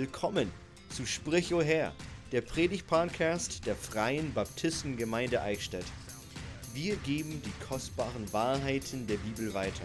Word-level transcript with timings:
Willkommen 0.00 0.50
zu 0.88 1.04
Sprich 1.04 1.52
o 1.52 1.60
Herr, 1.60 1.92
der 2.32 2.40
Predigt-Podcast 2.40 3.66
der 3.66 3.76
Freien 3.76 4.32
Baptistengemeinde 4.32 5.42
Eichstätt. 5.42 5.84
Wir 6.72 6.96
geben 6.96 7.42
die 7.44 7.66
kostbaren 7.68 8.32
Wahrheiten 8.32 9.06
der 9.06 9.18
Bibel 9.18 9.52
weiter, 9.52 9.84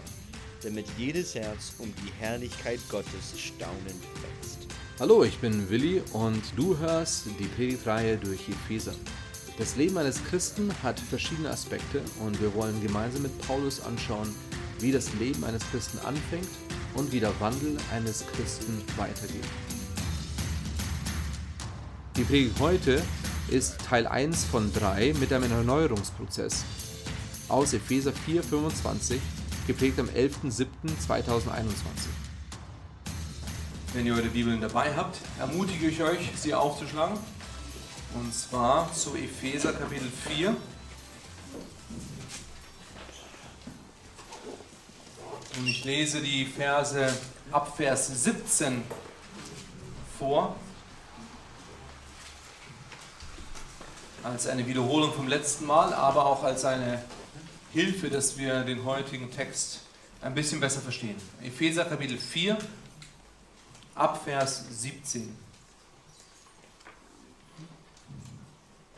damit 0.62 0.86
jedes 0.96 1.34
Herz 1.34 1.74
um 1.80 1.92
die 1.96 2.10
Herrlichkeit 2.18 2.80
Gottes 2.88 3.38
staunend 3.38 4.02
wächst. 4.22 4.66
Hallo, 4.98 5.22
ich 5.22 5.36
bin 5.36 5.68
Willi 5.68 6.02
und 6.14 6.42
du 6.56 6.78
hörst 6.78 7.26
die 7.38 7.48
Predigtreihe 7.48 8.16
durch 8.16 8.48
Epheser. 8.48 8.94
Das 9.58 9.76
Leben 9.76 9.98
eines 9.98 10.24
Christen 10.24 10.72
hat 10.82 10.98
verschiedene 10.98 11.50
Aspekte 11.50 12.00
und 12.20 12.40
wir 12.40 12.54
wollen 12.54 12.80
gemeinsam 12.82 13.20
mit 13.20 13.38
Paulus 13.42 13.82
anschauen, 13.82 14.34
wie 14.80 14.92
das 14.92 15.12
Leben 15.20 15.44
eines 15.44 15.62
Christen 15.70 15.98
anfängt 15.98 16.48
und 16.94 17.12
wie 17.12 17.20
der 17.20 17.38
Wandel 17.38 17.76
eines 17.92 18.24
Christen 18.28 18.82
weitergeht. 18.96 19.44
Die 22.16 22.24
Predigt 22.24 22.58
heute 22.60 23.02
ist 23.48 23.78
Teil 23.78 24.06
1 24.06 24.44
von 24.44 24.72
3 24.72 25.12
mit 25.20 25.34
einem 25.34 25.52
Erneuerungsprozess 25.52 26.64
aus 27.46 27.74
Epheser 27.74 28.10
4,25, 28.26 29.18
geprägt 29.66 30.00
am 30.00 30.08
11.07.2021. 30.08 31.74
Wenn 33.92 34.06
ihr 34.06 34.14
eure 34.14 34.28
Bibeln 34.28 34.62
dabei 34.62 34.96
habt, 34.96 35.18
ermutige 35.38 35.88
ich 35.88 36.02
euch, 36.02 36.30
sie 36.36 36.54
aufzuschlagen. 36.54 37.18
Und 38.14 38.34
zwar 38.34 38.90
zu 38.94 39.14
Epheser 39.14 39.74
Kapitel 39.74 40.10
4. 40.26 40.56
Und 45.58 45.66
ich 45.66 45.84
lese 45.84 46.22
die 46.22 46.46
Verse 46.46 47.12
ab 47.52 47.76
Vers 47.76 48.24
17 48.24 48.84
vor. 50.18 50.56
Als 54.26 54.48
eine 54.48 54.66
Wiederholung 54.66 55.12
vom 55.12 55.28
letzten 55.28 55.66
Mal, 55.66 55.94
aber 55.94 56.26
auch 56.26 56.42
als 56.42 56.64
eine 56.64 57.00
Hilfe, 57.72 58.10
dass 58.10 58.36
wir 58.36 58.64
den 58.64 58.84
heutigen 58.84 59.30
Text 59.30 59.82
ein 60.20 60.34
bisschen 60.34 60.58
besser 60.58 60.80
verstehen. 60.80 61.14
Epheser 61.44 61.84
Kapitel 61.84 62.18
4, 62.18 62.58
ab 63.94 64.20
Vers 64.24 64.64
17. 64.68 65.32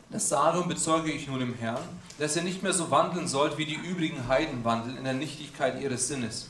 Das 0.09 0.29
darum 0.29 0.67
bezeuge 0.67 1.11
ich 1.11 1.27
nun 1.27 1.41
im 1.41 1.53
Herrn, 1.53 1.83
dass 2.17 2.35
ihr 2.35 2.41
nicht 2.41 2.63
mehr 2.63 2.73
so 2.73 2.89
wandeln 2.89 3.27
sollt, 3.27 3.59
wie 3.59 3.65
die 3.65 3.75
übrigen 3.75 4.27
Heiden 4.27 4.63
wandeln, 4.63 4.97
in 4.97 5.03
der 5.03 5.13
Nichtigkeit 5.13 5.79
ihres 5.79 6.07
Sinnes, 6.07 6.47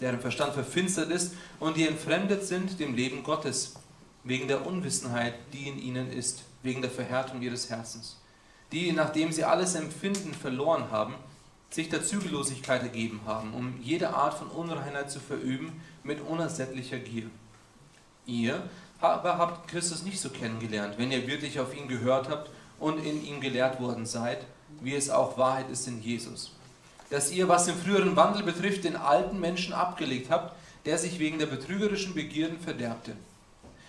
deren 0.00 0.18
Verstand 0.18 0.54
verfinstert 0.54 1.12
ist 1.12 1.34
und 1.60 1.76
die 1.76 1.86
entfremdet 1.86 2.44
sind 2.44 2.80
dem 2.80 2.96
Leben 2.96 3.22
Gottes, 3.22 3.74
wegen 4.24 4.48
der 4.48 4.66
Unwissenheit, 4.66 5.34
die 5.52 5.68
in 5.68 5.78
ihnen 5.78 6.12
ist, 6.12 6.42
wegen 6.64 6.82
der 6.82 6.90
Verhärtung 6.90 7.40
ihres 7.42 7.70
Herzens. 7.70 8.16
Die, 8.72 8.90
nachdem 8.90 9.30
sie 9.30 9.44
alles 9.44 9.76
Empfinden 9.76 10.34
verloren 10.34 10.90
haben, 10.90 11.14
sich 11.70 11.88
der 11.90 12.02
Zügellosigkeit 12.02 12.82
ergeben 12.82 13.20
haben, 13.26 13.52
um 13.52 13.80
jede 13.80 14.14
Art 14.14 14.34
von 14.34 14.48
Unreinheit 14.48 15.10
zu 15.10 15.20
verüben 15.20 15.80
mit 16.02 16.20
unersättlicher 16.20 16.98
Gier. 16.98 17.30
Ihr 18.26 18.62
aber 19.00 19.38
habt 19.38 19.68
Christus 19.68 20.02
nicht 20.02 20.20
so 20.20 20.30
kennengelernt, 20.30 20.94
wenn 20.96 21.12
ihr 21.12 21.26
wirklich 21.26 21.60
auf 21.60 21.76
ihn 21.76 21.88
gehört 21.88 22.28
habt 22.30 22.50
und 22.80 23.04
in 23.04 23.24
ihm 23.24 23.40
gelehrt 23.40 23.80
worden 23.80 24.06
seid, 24.06 24.46
wie 24.80 24.94
es 24.94 25.10
auch 25.10 25.36
Wahrheit 25.36 25.68
ist 25.70 25.86
in 25.86 26.00
Jesus. 26.00 26.52
Dass 27.10 27.30
ihr, 27.30 27.48
was 27.48 27.66
den 27.66 27.76
früheren 27.76 28.16
Wandel 28.16 28.42
betrifft, 28.42 28.84
den 28.84 28.96
alten 28.96 29.38
Menschen 29.38 29.74
abgelegt 29.74 30.30
habt, 30.30 30.54
der 30.86 30.96
sich 30.96 31.18
wegen 31.18 31.38
der 31.38 31.46
betrügerischen 31.46 32.14
Begierden 32.14 32.58
verderbte. 32.58 33.12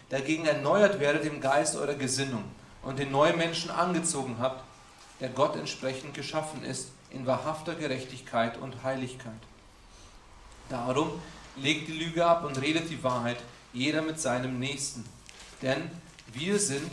Dagegen 0.09 0.45
erneuert 0.45 0.99
werdet 0.99 1.25
im 1.25 1.39
Geist 1.39 1.75
eurer 1.75 1.95
Gesinnung 1.95 2.43
und 2.85 2.99
den 2.99 3.11
neuen 3.11 3.37
Menschen 3.37 3.71
angezogen 3.71 4.37
habt, 4.39 4.63
der 5.19 5.29
Gott 5.29 5.55
entsprechend 5.55 6.13
geschaffen 6.13 6.63
ist, 6.63 6.89
in 7.09 7.25
wahrhafter 7.25 7.75
Gerechtigkeit 7.75 8.57
und 8.57 8.83
Heiligkeit. 8.83 9.33
Darum 10.69 11.11
legt 11.57 11.87
die 11.87 11.93
Lüge 11.93 12.25
ab 12.25 12.45
und 12.45 12.61
redet 12.61 12.89
die 12.89 13.03
Wahrheit, 13.03 13.37
jeder 13.73 14.01
mit 14.01 14.19
seinem 14.19 14.59
Nächsten. 14.59 15.03
Denn 15.61 15.89
wir 16.33 16.59
sind 16.59 16.91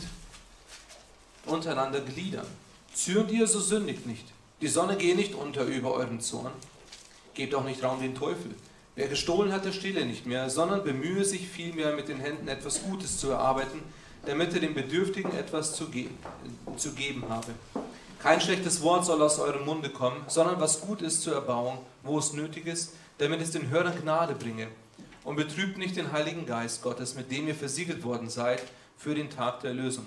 untereinander 1.45 2.01
Glieder. 2.01 2.45
Zürnt 2.93 3.31
ihr, 3.31 3.47
so 3.47 3.59
sündigt 3.59 4.05
nicht. 4.05 4.25
Die 4.61 4.67
Sonne 4.67 4.95
gehe 4.95 5.15
nicht 5.15 5.35
unter 5.35 5.63
über 5.65 5.93
euren 5.93 6.21
Zorn. 6.21 6.51
Gebt 7.33 7.53
auch 7.55 7.65
nicht 7.65 7.83
Raum 7.83 7.99
den 7.99 8.15
Teufel. 8.15 8.55
Wer 8.95 9.07
gestohlen 9.07 9.51
hat, 9.51 9.65
der 9.65 9.71
stehle 9.71 10.05
nicht 10.05 10.25
mehr, 10.25 10.49
sondern 10.49 10.83
bemühe 10.83 11.25
sich 11.25 11.47
vielmehr 11.47 11.95
mit 11.95 12.07
den 12.07 12.19
Händen 12.19 12.47
etwas 12.47 12.83
Gutes 12.83 13.17
zu 13.19 13.31
erarbeiten, 13.31 13.81
damit 14.25 14.53
er 14.53 14.59
dem 14.59 14.73
Bedürftigen 14.73 15.35
etwas 15.37 15.75
zu, 15.75 15.89
ge 15.89 16.09
zu 16.77 16.93
geben 16.93 17.25
habe. 17.29 17.53
Kein 18.19 18.39
schlechtes 18.39 18.81
Wort 18.81 19.05
soll 19.05 19.21
aus 19.21 19.39
eurem 19.39 19.65
Munde 19.65 19.89
kommen, 19.89 20.23
sondern 20.27 20.61
was 20.61 20.79
gut 20.81 21.01
ist 21.01 21.21
zur 21.21 21.33
Erbauung, 21.33 21.79
wo 22.03 22.17
es 22.17 22.31
nötig 22.31 22.67
ist, 22.67 22.93
damit 23.17 23.41
es 23.41 23.51
den 23.51 23.69
Hörern 23.69 23.99
Gnade 24.01 24.33
bringe. 24.33 24.67
Und 25.25 25.35
betrübt 25.35 25.77
nicht 25.77 25.97
den 25.97 26.11
Heiligen 26.11 26.45
Geist 26.45 26.81
Gottes, 26.81 27.15
mit 27.15 27.31
dem 27.31 27.47
ihr 27.47 27.55
versiegelt 27.55 28.03
worden 28.03 28.29
seid 28.29 28.63
für 28.97 29.13
den 29.13 29.29
Tag 29.29 29.61
der 29.61 29.71
Erlösung. 29.71 30.05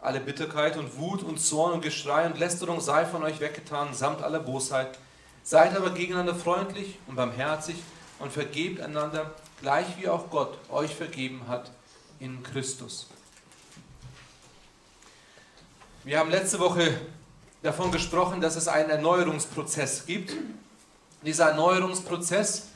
Alle 0.00 0.20
Bitterkeit 0.20 0.76
und 0.76 0.96
Wut 0.96 1.24
und 1.24 1.40
Zorn 1.40 1.72
und 1.72 1.82
Geschrei 1.82 2.26
und 2.26 2.38
Lästerung 2.38 2.80
sei 2.80 3.04
von 3.04 3.24
euch 3.24 3.40
weggetan, 3.40 3.92
samt 3.92 4.22
aller 4.22 4.40
Bosheit. 4.40 4.96
Seid 5.42 5.76
aber 5.76 5.90
gegeneinander 5.90 6.36
freundlich 6.36 6.98
und 7.08 7.16
barmherzig 7.16 7.76
und 8.20 8.32
vergebt 8.32 8.80
einander, 8.80 9.32
gleich 9.60 9.86
wie 9.98 10.08
auch 10.08 10.30
Gott 10.30 10.56
euch 10.70 10.94
vergeben 10.94 11.42
hat 11.48 11.72
in 12.20 12.42
Christus. 12.44 13.08
Wir 16.08 16.18
haben 16.18 16.30
letzte 16.30 16.58
Woche 16.58 16.94
davon 17.62 17.92
gesprochen, 17.92 18.40
dass 18.40 18.56
es 18.56 18.66
einen 18.66 18.88
Erneuerungsprozess 18.88 20.06
gibt. 20.06 20.32
Dieser 21.20 21.50
Erneuerungsprozess, 21.50 22.68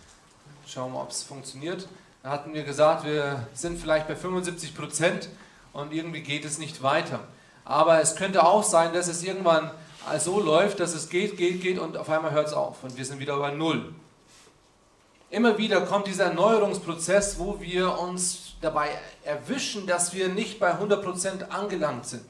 schauen 0.66 0.92
wir 0.92 0.98
mal, 0.98 1.04
ob 1.04 1.12
es 1.12 1.22
funktioniert. 1.22 1.88
Da 2.22 2.28
hatten 2.28 2.52
wir 2.52 2.62
gesagt, 2.62 3.06
wir 3.06 3.46
sind 3.54 3.80
vielleicht 3.80 4.06
bei 4.06 4.16
75 4.16 4.74
Prozent 4.74 5.30
und 5.72 5.94
irgendwie 5.94 6.20
geht 6.20 6.44
es 6.44 6.58
nicht 6.58 6.82
weiter. 6.82 7.20
Aber 7.64 8.02
es 8.02 8.16
könnte 8.16 8.44
auch 8.44 8.62
sein, 8.62 8.92
dass 8.92 9.08
es 9.08 9.22
irgendwann 9.22 9.70
so 10.18 10.38
läuft, 10.38 10.80
dass 10.80 10.92
es 10.92 11.08
geht, 11.08 11.38
geht, 11.38 11.62
geht 11.62 11.78
und 11.78 11.96
auf 11.96 12.10
einmal 12.10 12.32
hört 12.32 12.48
es 12.48 12.52
auf 12.52 12.84
und 12.84 12.98
wir 12.98 13.04
sind 13.06 13.18
wieder 13.18 13.38
bei 13.38 13.50
Null. 13.50 13.94
Immer 15.30 15.56
wieder 15.56 15.80
kommt 15.86 16.06
dieser 16.06 16.24
Erneuerungsprozess, 16.24 17.38
wo 17.38 17.58
wir 17.62 17.98
uns 17.98 18.56
dabei 18.60 18.90
erwischen, 19.24 19.86
dass 19.86 20.12
wir 20.12 20.28
nicht 20.28 20.60
bei 20.60 20.74
100% 20.74 21.48
angelangt 21.48 22.04
sind. 22.04 22.26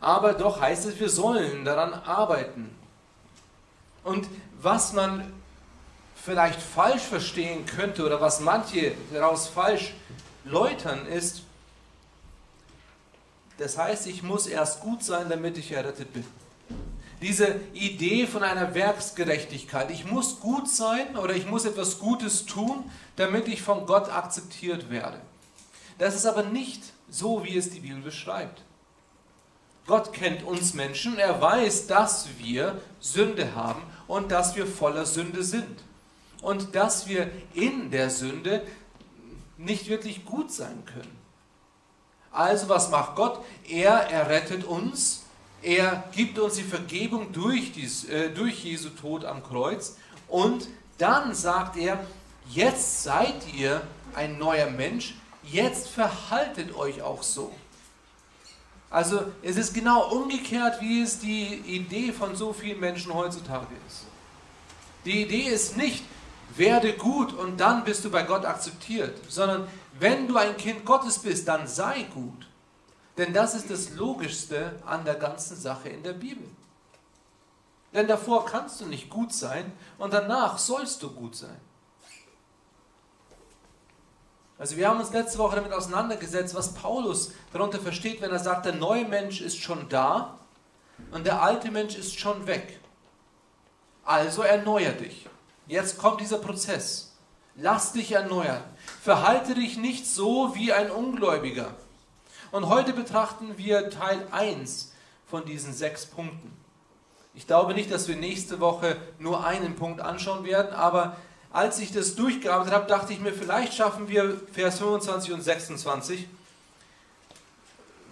Aber 0.00 0.34
doch 0.34 0.60
heißt 0.60 0.86
es, 0.86 1.00
wir 1.00 1.08
sollen 1.08 1.64
daran 1.64 1.94
arbeiten. 1.94 2.74
Und 4.04 4.28
was 4.60 4.92
man 4.92 5.32
vielleicht 6.14 6.60
falsch 6.60 7.02
verstehen 7.02 7.66
könnte 7.66 8.04
oder 8.04 8.20
was 8.20 8.40
manche 8.40 8.92
daraus 9.12 9.48
falsch 9.48 9.94
läutern, 10.44 11.06
ist, 11.06 11.42
das 13.58 13.78
heißt, 13.78 14.06
ich 14.06 14.22
muss 14.22 14.46
erst 14.46 14.80
gut 14.80 15.02
sein, 15.02 15.28
damit 15.28 15.56
ich 15.56 15.72
errettet 15.72 16.12
bin. 16.12 16.24
Diese 17.22 17.60
Idee 17.72 18.26
von 18.26 18.42
einer 18.42 18.74
Werksgerechtigkeit. 18.74 19.90
Ich 19.90 20.04
muss 20.04 20.40
gut 20.40 20.68
sein 20.68 21.16
oder 21.16 21.34
ich 21.34 21.46
muss 21.46 21.64
etwas 21.64 21.98
Gutes 21.98 22.44
tun, 22.44 22.90
damit 23.16 23.48
ich 23.48 23.62
von 23.62 23.86
Gott 23.86 24.10
akzeptiert 24.10 24.90
werde. 24.90 25.18
Das 25.98 26.14
ist 26.14 26.26
aber 26.26 26.42
nicht 26.42 26.82
so, 27.08 27.42
wie 27.42 27.56
es 27.56 27.70
die 27.70 27.80
Bibel 27.80 28.02
beschreibt. 28.02 28.62
Gott 29.86 30.12
kennt 30.12 30.42
uns 30.42 30.74
Menschen, 30.74 31.18
er 31.18 31.40
weiß, 31.40 31.86
dass 31.86 32.28
wir 32.38 32.80
Sünde 33.00 33.54
haben 33.54 33.82
und 34.08 34.32
dass 34.32 34.56
wir 34.56 34.66
voller 34.66 35.06
Sünde 35.06 35.44
sind. 35.44 35.84
Und 36.42 36.74
dass 36.74 37.08
wir 37.08 37.30
in 37.54 37.90
der 37.90 38.10
Sünde 38.10 38.62
nicht 39.56 39.88
wirklich 39.88 40.24
gut 40.24 40.52
sein 40.52 40.84
können. 40.84 41.16
Also 42.30 42.68
was 42.68 42.90
macht 42.90 43.16
Gott? 43.16 43.42
Er 43.68 43.92
errettet 44.10 44.64
uns, 44.64 45.22
er 45.62 46.04
gibt 46.12 46.38
uns 46.38 46.54
die 46.54 46.62
Vergebung 46.62 47.32
durch, 47.32 47.72
dies, 47.72 48.04
äh, 48.04 48.30
durch 48.30 48.62
Jesu 48.64 48.90
Tod 48.90 49.24
am 49.24 49.42
Kreuz 49.42 49.96
und 50.28 50.68
dann 50.98 51.34
sagt 51.34 51.76
er, 51.76 51.98
jetzt 52.50 53.02
seid 53.02 53.54
ihr 53.54 53.80
ein 54.14 54.38
neuer 54.38 54.70
Mensch, 54.70 55.14
jetzt 55.42 55.88
verhaltet 55.88 56.74
euch 56.76 57.02
auch 57.02 57.22
so. 57.22 57.52
Also 58.96 59.24
es 59.42 59.58
ist 59.58 59.74
genau 59.74 60.08
umgekehrt, 60.08 60.80
wie 60.80 61.02
es 61.02 61.18
die 61.18 61.56
Idee 61.66 62.12
von 62.12 62.34
so 62.34 62.54
vielen 62.54 62.80
Menschen 62.80 63.12
heutzutage 63.12 63.74
ist. 63.86 64.06
Die 65.04 65.20
Idee 65.20 65.50
ist 65.50 65.76
nicht, 65.76 66.02
werde 66.56 66.94
gut 66.94 67.34
und 67.34 67.60
dann 67.60 67.84
bist 67.84 68.06
du 68.06 68.10
bei 68.10 68.22
Gott 68.22 68.46
akzeptiert, 68.46 69.20
sondern 69.28 69.68
wenn 70.00 70.26
du 70.26 70.38
ein 70.38 70.56
Kind 70.56 70.86
Gottes 70.86 71.18
bist, 71.18 71.46
dann 71.46 71.66
sei 71.66 72.04
gut. 72.04 72.48
Denn 73.18 73.34
das 73.34 73.54
ist 73.54 73.68
das 73.68 73.90
Logischste 73.90 74.76
an 74.86 75.04
der 75.04 75.16
ganzen 75.16 75.58
Sache 75.58 75.90
in 75.90 76.02
der 76.02 76.14
Bibel. 76.14 76.48
Denn 77.92 78.08
davor 78.08 78.46
kannst 78.46 78.80
du 78.80 78.86
nicht 78.86 79.10
gut 79.10 79.34
sein 79.34 79.72
und 79.98 80.14
danach 80.14 80.56
sollst 80.56 81.02
du 81.02 81.10
gut 81.10 81.36
sein. 81.36 81.60
Also 84.58 84.76
wir 84.76 84.88
haben 84.88 85.00
uns 85.00 85.12
letzte 85.12 85.38
Woche 85.38 85.56
damit 85.56 85.72
auseinandergesetzt, 85.72 86.54
was 86.54 86.72
Paulus 86.72 87.32
darunter 87.52 87.78
versteht, 87.78 88.22
wenn 88.22 88.30
er 88.30 88.38
sagt, 88.38 88.64
der 88.64 88.74
neue 88.74 89.04
Mensch 89.04 89.40
ist 89.40 89.58
schon 89.60 89.88
da 89.88 90.38
und 91.10 91.26
der 91.26 91.42
alte 91.42 91.70
Mensch 91.70 91.94
ist 91.94 92.18
schon 92.18 92.46
weg. 92.46 92.80
Also 94.04 94.42
erneuer 94.42 94.92
dich. 94.92 95.28
Jetzt 95.66 95.98
kommt 95.98 96.20
dieser 96.20 96.38
Prozess. 96.38 97.16
Lass 97.56 97.92
dich 97.92 98.12
erneuern. 98.12 98.62
Verhalte 99.02 99.54
dich 99.54 99.76
nicht 99.76 100.06
so 100.06 100.54
wie 100.54 100.72
ein 100.72 100.90
Ungläubiger. 100.90 101.74
Und 102.52 102.68
heute 102.68 102.92
betrachten 102.92 103.58
wir 103.58 103.90
Teil 103.90 104.26
1 104.30 104.92
von 105.26 105.44
diesen 105.44 105.74
sechs 105.74 106.06
Punkten. 106.06 106.56
Ich 107.34 107.46
glaube 107.46 107.74
nicht, 107.74 107.90
dass 107.90 108.08
wir 108.08 108.16
nächste 108.16 108.60
Woche 108.60 108.96
nur 109.18 109.44
einen 109.44 109.76
Punkt 109.76 110.00
anschauen 110.00 110.44
werden, 110.44 110.72
aber 110.72 111.16
als 111.56 111.78
ich 111.78 111.90
das 111.90 112.14
durchgearbeitet 112.14 112.74
habe, 112.74 112.86
dachte 112.86 113.14
ich 113.14 113.18
mir, 113.18 113.32
vielleicht 113.32 113.72
schaffen 113.72 114.10
wir 114.10 114.38
Vers 114.52 114.78
25 114.78 115.32
und 115.32 115.40
26, 115.40 116.26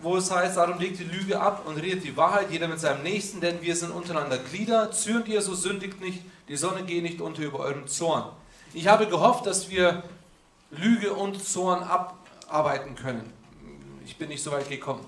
wo 0.01 0.17
es 0.17 0.31
heißt, 0.31 0.57
darum 0.57 0.79
legt 0.79 0.99
die 0.99 1.05
Lüge 1.05 1.39
ab 1.39 1.67
und 1.67 1.77
redet 1.77 2.05
die 2.05 2.17
Wahrheit, 2.17 2.51
jeder 2.51 2.69
mit 2.69 2.81
seinem 2.81 3.03
Nächsten, 3.03 3.43
denn 3.43 3.61
wir 3.61 3.77
sind 3.77 3.91
untereinander 3.91 4.39
Glieder, 4.39 4.91
zürnt 4.93 5.29
ihr, 5.29 5.43
so 5.43 5.55
sündigt 5.55 6.01
nicht, 6.01 6.23
die 6.49 6.57
Sonne 6.57 6.85
geht 6.85 7.03
nicht 7.03 7.21
unter 7.21 7.43
über 7.43 7.59
eurem 7.59 7.87
Zorn. 7.87 8.33
Ich 8.73 8.89
habe 8.89 9.07
gehofft, 9.09 9.45
dass 9.45 9.69
wir 9.69 10.03
Lüge 10.71 11.13
und 11.13 11.45
Zorn 11.45 11.83
abarbeiten 11.83 12.95
können. 12.95 13.31
Ich 14.07 14.17
bin 14.17 14.31
nicht 14.31 14.43
so 14.43 14.53
weit 14.53 14.71
gekommen. 14.71 15.05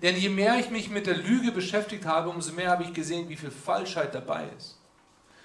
Denn 0.00 0.16
je 0.16 0.30
mehr 0.30 0.58
ich 0.58 0.70
mich 0.70 0.88
mit 0.88 1.06
der 1.06 1.18
Lüge 1.18 1.52
beschäftigt 1.52 2.06
habe, 2.06 2.30
umso 2.30 2.52
mehr 2.52 2.70
habe 2.70 2.84
ich 2.84 2.94
gesehen, 2.94 3.28
wie 3.28 3.36
viel 3.36 3.50
Falschheit 3.50 4.14
dabei 4.14 4.46
ist. 4.56 4.78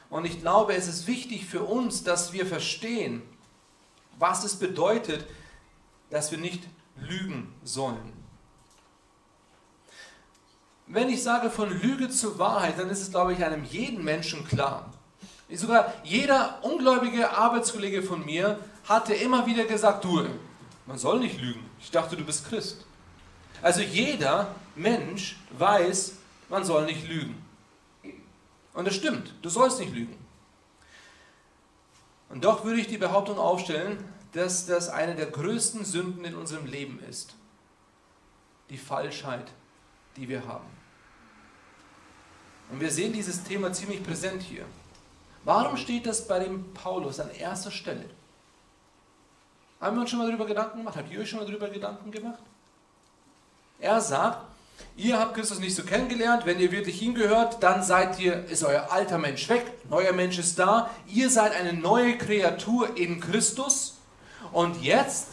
Und 0.09 0.25
ich 0.25 0.41
glaube, 0.41 0.73
es 0.73 0.87
ist 0.87 1.07
wichtig 1.07 1.45
für 1.45 1.63
uns, 1.63 2.03
dass 2.03 2.33
wir 2.33 2.45
verstehen, 2.45 3.21
was 4.17 4.43
es 4.43 4.55
bedeutet, 4.55 5.25
dass 6.09 6.31
wir 6.31 6.37
nicht 6.37 6.63
lügen 6.97 7.53
sollen. 7.63 8.13
Wenn 10.87 11.09
ich 11.09 11.21
sage 11.21 11.51
von 11.51 11.69
Lüge 11.69 12.09
zur 12.09 12.39
Wahrheit, 12.39 12.79
dann 12.79 12.89
ist 12.89 13.01
es, 13.01 13.11
glaube 13.11 13.33
ich, 13.33 13.45
einem 13.45 13.63
jeden 13.63 14.03
Menschen 14.03 14.47
klar. 14.47 14.91
Sogar 15.51 15.93
jeder 16.03 16.59
ungläubige 16.63 17.31
Arbeitskollege 17.31 18.01
von 18.01 18.25
mir 18.25 18.59
hatte 18.85 19.13
immer 19.13 19.45
wieder 19.45 19.65
gesagt, 19.65 20.03
du, 20.03 20.25
man 20.87 20.97
soll 20.97 21.19
nicht 21.19 21.39
lügen. 21.39 21.63
Ich 21.79 21.91
dachte, 21.91 22.17
du 22.17 22.23
bist 22.23 22.49
Christ. 22.49 22.85
Also 23.61 23.81
jeder 23.81 24.55
Mensch 24.75 25.37
weiß, 25.57 26.13
man 26.49 26.63
soll 26.63 26.85
nicht 26.85 27.07
lügen. 27.07 27.35
Und 28.79 28.85
das 28.85 28.95
stimmt, 28.95 29.33
du 29.41 29.49
sollst 29.49 29.77
nicht 29.81 29.93
lügen. 29.93 30.17
Und 32.29 32.45
doch 32.45 32.63
würde 32.63 32.79
ich 32.79 32.87
die 32.87 32.97
Behauptung 32.97 33.37
aufstellen, 33.37 34.01
dass 34.31 34.67
das 34.67 34.87
eine 34.87 35.15
der 35.15 35.25
größten 35.25 35.83
Sünden 35.83 36.23
in 36.23 36.33
unserem 36.33 36.65
Leben 36.65 37.01
ist. 37.09 37.35
Die 38.69 38.77
Falschheit, 38.77 39.51
die 40.15 40.29
wir 40.29 40.47
haben. 40.47 40.69
Und 42.71 42.79
wir 42.79 42.89
sehen 42.89 43.11
dieses 43.11 43.43
Thema 43.43 43.73
ziemlich 43.73 44.01
präsent 44.01 44.43
hier. 44.43 44.63
Warum 45.43 45.75
steht 45.75 46.05
das 46.05 46.25
bei 46.25 46.39
dem 46.39 46.73
Paulus 46.73 47.19
an 47.19 47.31
erster 47.31 47.71
Stelle? 47.71 48.05
Haben 49.81 49.97
wir 49.97 50.01
uns 50.03 50.09
schon 50.09 50.19
mal 50.19 50.27
darüber 50.29 50.45
Gedanken 50.45 50.77
gemacht? 50.77 50.95
Habt 50.95 51.11
ihr 51.11 51.19
euch 51.19 51.29
schon 51.29 51.39
mal 51.39 51.45
darüber 51.45 51.67
Gedanken 51.67 52.11
gemacht? 52.11 52.43
Er 53.77 53.99
sagt, 53.99 54.45
ihr 54.95 55.19
habt 55.19 55.35
Christus 55.35 55.59
nicht 55.59 55.75
so 55.75 55.83
kennengelernt, 55.83 56.45
wenn 56.45 56.59
ihr 56.59 56.71
wirklich 56.71 56.99
hingehört, 56.99 57.63
dann 57.63 57.83
seid 57.83 58.19
ihr, 58.19 58.45
ist 58.45 58.63
euer 58.63 58.91
alter 58.91 59.17
Mensch 59.17 59.47
weg, 59.49 59.65
neuer 59.89 60.13
Mensch 60.13 60.37
ist 60.37 60.59
da, 60.59 60.89
ihr 61.07 61.29
seid 61.29 61.53
eine 61.53 61.73
neue 61.73 62.17
Kreatur 62.17 62.97
in 62.97 63.19
Christus. 63.19 63.97
Und 64.51 64.81
jetzt, 64.81 65.27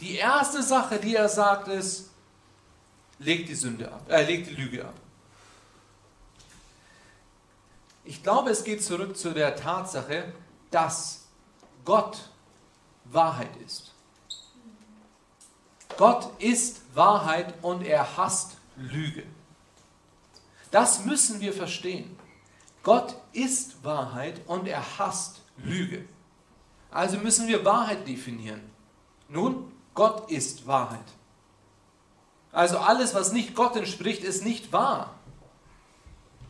die 0.00 0.16
erste 0.16 0.62
Sache, 0.62 0.98
die 0.98 1.16
er 1.16 1.28
sagt, 1.28 1.68
ist, 1.68 2.10
legt 3.18 3.48
die 3.48 3.54
Sünde 3.54 3.90
ab, 3.90 4.02
äh, 4.08 4.24
legt 4.24 4.48
die 4.48 4.54
Lüge 4.54 4.84
ab. 4.84 4.94
Ich 8.04 8.22
glaube, 8.22 8.50
es 8.50 8.64
geht 8.64 8.82
zurück 8.82 9.16
zu 9.16 9.32
der 9.32 9.56
Tatsache, 9.56 10.32
dass 10.70 11.26
Gott 11.84 12.30
Wahrheit 13.04 13.50
ist. 13.64 13.92
Gott 15.96 16.30
ist 16.40 16.79
Wahrheit 16.94 17.54
und 17.62 17.82
er 17.82 18.16
hasst 18.16 18.56
Lüge. 18.76 19.24
Das 20.70 21.04
müssen 21.04 21.40
wir 21.40 21.52
verstehen. 21.52 22.16
Gott 22.82 23.16
ist 23.32 23.84
Wahrheit 23.84 24.40
und 24.46 24.66
er 24.66 24.98
hasst 24.98 25.42
Lüge. 25.58 26.04
Also 26.90 27.18
müssen 27.18 27.46
wir 27.46 27.64
Wahrheit 27.64 28.06
definieren. 28.06 28.62
Nun, 29.28 29.70
Gott 29.94 30.30
ist 30.30 30.66
Wahrheit. 30.66 31.04
Also 32.52 32.78
alles, 32.78 33.14
was 33.14 33.32
nicht 33.32 33.54
Gott 33.54 33.76
entspricht, 33.76 34.24
ist 34.24 34.44
nicht 34.44 34.72
wahr. 34.72 35.14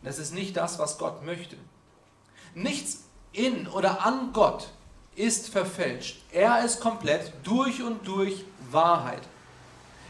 Das 0.03 0.19
ist 0.19 0.33
nicht 0.33 0.57
das, 0.57 0.79
was 0.79 0.97
Gott 0.99 1.25
möchte. 1.25 1.57
Nichts 2.55 3.05
in 3.33 3.67
oder 3.69 4.05
an 4.05 4.33
Gott 4.33 4.69
ist 5.15 5.51
verfälscht. 5.51 6.23
Er 6.33 6.65
ist 6.65 6.81
komplett 6.81 7.33
durch 7.43 7.83
und 7.83 8.07
durch 8.07 8.45
Wahrheit. 8.71 9.23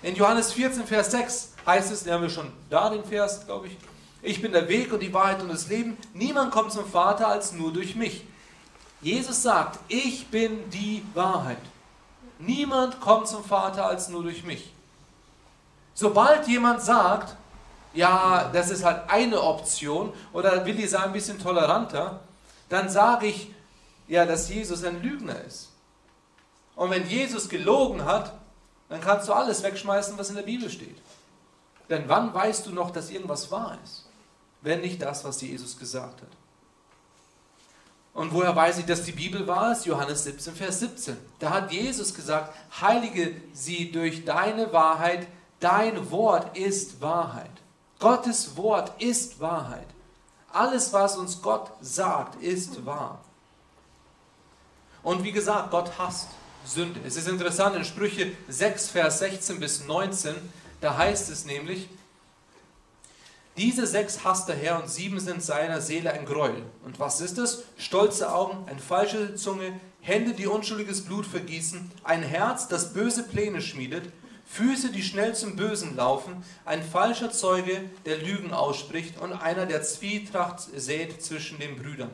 In 0.03 0.15
Johannes 0.15 0.53
14, 0.53 0.87
Vers 0.87 1.11
6 1.11 1.53
heißt 1.67 1.93
es, 1.93 2.11
haben 2.11 2.23
wir 2.23 2.31
schon 2.31 2.51
da, 2.71 2.89
den 2.89 3.05
Vers, 3.05 3.45
glaube 3.45 3.67
ich, 3.67 3.77
ich 4.23 4.41
bin 4.41 4.53
der 4.53 4.69
Weg 4.69 4.93
und 4.93 5.01
die 5.01 5.13
Wahrheit 5.13 5.43
und 5.43 5.49
das 5.49 5.69
Leben. 5.69 5.97
Niemand 6.15 6.51
kommt 6.53 6.73
zum 6.73 6.87
Vater 6.87 7.29
als 7.29 7.53
nur 7.53 7.73
durch 7.73 7.97
mich. 7.97 8.25
Jesus 9.03 9.43
sagt, 9.43 9.79
ich 9.89 10.27
bin 10.29 10.69
die 10.71 11.03
Wahrheit. 11.15 11.59
Niemand 12.39 13.01
kommt 13.01 13.29
zum 13.29 13.45
Vater 13.45 13.87
als 13.87 14.09
nur 14.09 14.23
durch 14.23 14.45
mich. 14.45 14.73
Sobald 15.95 16.49
jemand 16.49 16.83
sagt, 16.83 17.37
ja, 17.93 18.51
das 18.53 18.71
ist 18.71 18.85
halt 18.85 19.09
eine 19.09 19.43
Option, 19.43 20.13
oder 20.33 20.65
will 20.65 20.79
ich 20.79 20.91
sagen, 20.91 21.05
ein 21.07 21.13
bisschen 21.13 21.39
toleranter, 21.39 22.21
dann 22.69 22.89
sage 22.89 23.27
ich, 23.27 23.51
ja, 24.07 24.25
dass 24.25 24.49
Jesus 24.49 24.85
ein 24.85 25.03
Lügner 25.03 25.41
ist. 25.45 25.71
Und 26.77 26.91
wenn 26.91 27.07
Jesus 27.07 27.49
gelogen 27.49 28.05
hat, 28.05 28.40
dann 28.91 29.01
kannst 29.01 29.29
du 29.29 29.33
alles 29.33 29.63
wegschmeißen, 29.63 30.19
was 30.19 30.29
in 30.29 30.37
der 30.37 30.43
Bibel 30.43 30.69
steht. 30.69 30.99
Denn 31.89 32.05
wann 32.09 32.35
weißt 32.35 32.67
du 32.67 32.73
noch, 32.73 32.91
dass 32.91 33.11
irgendwas 33.11 33.51
wahr 33.51 33.79
ist? 33.83 34.05
Wenn 34.61 34.81
nicht 34.81 35.01
das, 35.01 35.25
was 35.25 35.41
Jesus 35.41 35.79
gesagt 35.79 36.21
hat. 36.21 36.29
Und 38.13 38.35
woher 38.35 38.55
weiß 38.55 38.79
ich, 38.79 38.87
dass 38.87 39.05
die 39.05 39.13
Bibel 39.13 39.47
wahr 39.47 39.73
ist? 39.73 39.87
Johannes 39.87 40.25
17, 40.25 40.55
Vers 40.55 40.81
17. 40.81 41.17
Da 41.39 41.51
hat 41.51 41.73
Jesus 41.73 42.13
gesagt, 42.13 42.53
heilige 42.81 43.41
sie 43.53 43.93
durch 43.93 44.25
deine 44.25 44.73
Wahrheit, 44.73 45.29
dein 45.61 46.11
Wort 46.11 46.59
ist 46.59 47.01
Wahrheit. 47.01 47.51
Gottes 48.01 48.57
Wort 48.57 49.01
ist 49.01 49.39
Wahrheit. 49.39 49.87
Alles, 50.53 50.93
was 50.93 51.17
uns 51.17 51.41
Gott 51.41 51.71
sagt, 51.81 52.43
ist 52.43 52.85
wahr. 52.85 53.21
Und 55.05 55.23
wie 55.23 55.33
gesagt, 55.33 55.71
Gott 55.71 55.97
hasst 55.97 56.29
Sünde. 56.65 57.01
Es 57.07 57.17
ist 57.17 57.29
interessant, 57.29 57.77
in 57.77 57.85
Sprüche 57.85 58.33
6, 58.49 58.89
Vers 58.91 59.19
16 59.21 59.61
bis 59.61 59.87
19, 59.87 60.35
da 60.81 60.97
heißt 60.97 61.31
es 61.31 61.45
nämlich, 61.45 61.89
diese 63.57 63.87
sechs 63.87 64.25
hasst 64.25 64.49
der 64.49 64.57
Herr 64.57 64.81
und 64.81 64.89
sieben 64.89 65.21
sind 65.21 65.43
seiner 65.43 65.81
Seele 65.81 66.13
ein 66.13 66.25
Gräuel. 66.25 66.63
Und 66.85 66.99
was 66.99 67.21
ist 67.21 67.37
es? 67.37 67.65
Stolze 67.77 68.33
Augen, 68.33 68.67
eine 68.67 68.81
falsche 68.81 69.35
Zunge, 69.35 69.79
Hände, 70.01 70.33
die 70.33 70.47
unschuldiges 70.47 71.05
Blut 71.05 71.27
vergießen, 71.27 71.91
ein 72.05 72.23
Herz, 72.23 72.69
das 72.69 72.95
böse 72.95 73.25
Pläne 73.25 73.61
schmiedet, 73.61 74.11
Füße, 74.47 74.91
die 74.91 75.03
schnell 75.03 75.35
zum 75.35 75.57
Bösen 75.57 75.95
laufen, 75.95 76.43
ein 76.65 76.83
falscher 76.83 77.31
Zeuge, 77.31 77.83
der 78.07 78.19
Lügen 78.19 78.53
ausspricht 78.53 79.19
und 79.21 79.33
einer, 79.33 79.67
der 79.67 79.83
Zwietracht 79.83 80.61
sät 80.75 81.23
zwischen 81.23 81.59
den 81.59 81.77
Brüdern. 81.77 82.11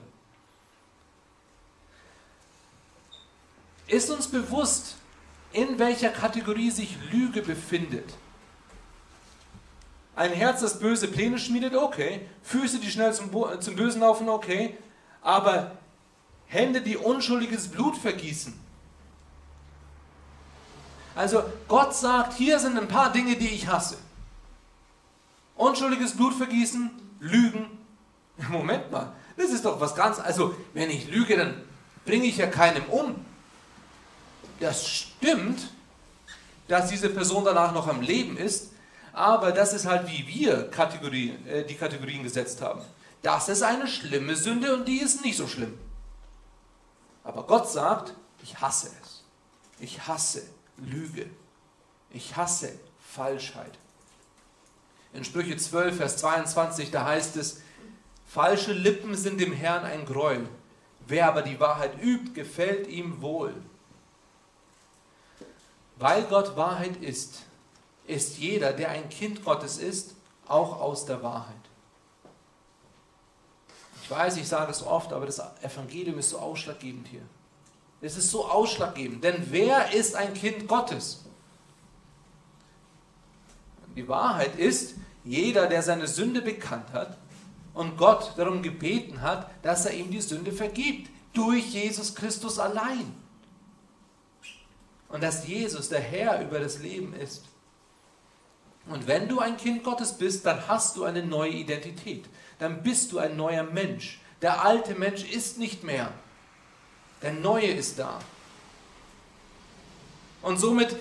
Ist 3.86 4.10
uns 4.10 4.26
bewusst, 4.28 4.96
in 5.52 5.78
welcher 5.78 6.10
Kategorie 6.10 6.70
sich 6.70 6.96
Lüge 7.12 7.42
befindet? 7.42 8.14
Ein 10.16 10.32
Herz, 10.32 10.60
das 10.60 10.78
böse 10.78 11.08
Pläne 11.08 11.38
schmiedet, 11.38 11.74
okay. 11.74 12.22
Füße, 12.42 12.78
die 12.78 12.90
schnell 12.90 13.12
zum, 13.12 13.30
zum 13.60 13.76
Bösen 13.76 14.00
laufen, 14.00 14.28
okay. 14.28 14.76
Aber 15.20 15.72
Hände, 16.46 16.80
die 16.80 16.96
unschuldiges 16.96 17.68
Blut 17.68 17.96
vergießen. 17.96 18.58
Also 21.14 21.42
Gott 21.68 21.94
sagt, 21.94 22.34
hier 22.34 22.58
sind 22.58 22.78
ein 22.78 22.88
paar 22.88 23.12
Dinge, 23.12 23.36
die 23.36 23.48
ich 23.48 23.68
hasse. 23.68 23.98
Unschuldiges 25.54 26.16
Blut 26.16 26.34
vergießen, 26.34 26.90
Lügen. 27.20 27.78
Moment 28.50 28.90
mal, 28.90 29.12
das 29.36 29.50
ist 29.50 29.64
doch 29.64 29.80
was 29.80 29.94
ganz... 29.94 30.18
Also 30.18 30.54
wenn 30.74 30.90
ich 30.90 31.08
lüge, 31.08 31.36
dann 31.36 31.62
bringe 32.04 32.26
ich 32.26 32.36
ja 32.36 32.46
keinem 32.46 32.84
um 32.86 33.14
das 34.60 34.88
stimmt, 34.88 35.70
dass 36.68 36.88
diese 36.88 37.08
Person 37.08 37.44
danach 37.44 37.72
noch 37.72 37.86
am 37.86 38.00
Leben 38.00 38.36
ist, 38.36 38.72
aber 39.12 39.52
das 39.52 39.72
ist 39.72 39.86
halt, 39.86 40.10
wie 40.10 40.26
wir 40.26 40.70
Kategorie, 40.70 41.34
äh, 41.48 41.64
die 41.64 41.74
Kategorien 41.74 42.22
gesetzt 42.22 42.60
haben. 42.60 42.82
Das 43.22 43.48
ist 43.48 43.62
eine 43.62 43.86
schlimme 43.86 44.36
Sünde 44.36 44.74
und 44.74 44.86
die 44.86 44.98
ist 44.98 45.24
nicht 45.24 45.36
so 45.36 45.48
schlimm. 45.48 45.78
Aber 47.24 47.44
Gott 47.44 47.68
sagt, 47.70 48.14
ich 48.42 48.60
hasse 48.60 48.90
es. 49.02 49.24
Ich 49.80 50.06
hasse 50.06 50.42
Lüge. 50.76 51.28
Ich 52.10 52.36
hasse 52.36 52.72
Falschheit. 53.00 53.72
In 55.12 55.24
Sprüche 55.24 55.56
12, 55.56 55.96
Vers 55.96 56.18
22, 56.18 56.90
da 56.90 57.06
heißt 57.06 57.36
es, 57.36 57.62
falsche 58.26 58.72
Lippen 58.72 59.14
sind 59.14 59.40
dem 59.40 59.52
Herrn 59.52 59.84
ein 59.84 60.04
Gräuel. 60.04 60.48
Wer 61.08 61.28
aber 61.28 61.42
die 61.42 61.58
Wahrheit 61.58 62.00
übt, 62.02 62.32
gefällt 62.34 62.86
ihm 62.86 63.22
wohl. 63.22 63.54
Weil 65.96 66.24
Gott 66.24 66.56
Wahrheit 66.56 66.96
ist, 67.02 67.42
ist 68.06 68.38
jeder, 68.38 68.72
der 68.72 68.90
ein 68.90 69.08
Kind 69.08 69.44
Gottes 69.44 69.78
ist, 69.78 70.14
auch 70.46 70.80
aus 70.80 71.06
der 71.06 71.22
Wahrheit. 71.22 71.54
Ich 74.02 74.10
weiß, 74.10 74.36
ich 74.36 74.46
sage 74.46 74.70
es 74.70 74.84
oft, 74.84 75.12
aber 75.12 75.26
das 75.26 75.42
Evangelium 75.62 76.18
ist 76.18 76.30
so 76.30 76.38
ausschlaggebend 76.38 77.08
hier. 77.08 77.22
Es 78.00 78.16
ist 78.16 78.30
so 78.30 78.48
ausschlaggebend. 78.48 79.24
Denn 79.24 79.46
wer 79.50 79.92
ist 79.92 80.14
ein 80.14 80.32
Kind 80.34 80.68
Gottes? 80.68 81.24
Die 83.96 84.06
Wahrheit 84.06 84.56
ist, 84.56 84.94
jeder, 85.24 85.66
der 85.66 85.82
seine 85.82 86.06
Sünde 86.06 86.42
bekannt 86.42 86.92
hat 86.92 87.16
und 87.74 87.96
Gott 87.96 88.34
darum 88.36 88.62
gebeten 88.62 89.22
hat, 89.22 89.50
dass 89.64 89.86
er 89.86 89.94
ihm 89.94 90.10
die 90.10 90.20
Sünde 90.20 90.52
vergibt. 90.52 91.10
Durch 91.32 91.66
Jesus 91.74 92.14
Christus 92.14 92.58
allein. 92.58 93.12
Und 95.16 95.22
dass 95.22 95.46
Jesus 95.46 95.88
der 95.88 96.00
Herr 96.00 96.42
über 96.42 96.60
das 96.60 96.80
Leben 96.80 97.14
ist. 97.14 97.44
Und 98.86 99.06
wenn 99.06 99.30
du 99.30 99.40
ein 99.40 99.56
Kind 99.56 99.82
Gottes 99.82 100.12
bist, 100.12 100.44
dann 100.44 100.68
hast 100.68 100.94
du 100.94 101.04
eine 101.04 101.24
neue 101.24 101.52
Identität. 101.52 102.26
Dann 102.58 102.82
bist 102.82 103.12
du 103.12 103.18
ein 103.18 103.34
neuer 103.34 103.62
Mensch. 103.62 104.20
Der 104.42 104.62
alte 104.62 104.94
Mensch 104.94 105.24
ist 105.24 105.56
nicht 105.56 105.82
mehr. 105.84 106.12
Der 107.22 107.32
neue 107.32 107.68
ist 107.68 107.98
da. 107.98 108.18
Und 110.42 110.58
somit 110.58 110.94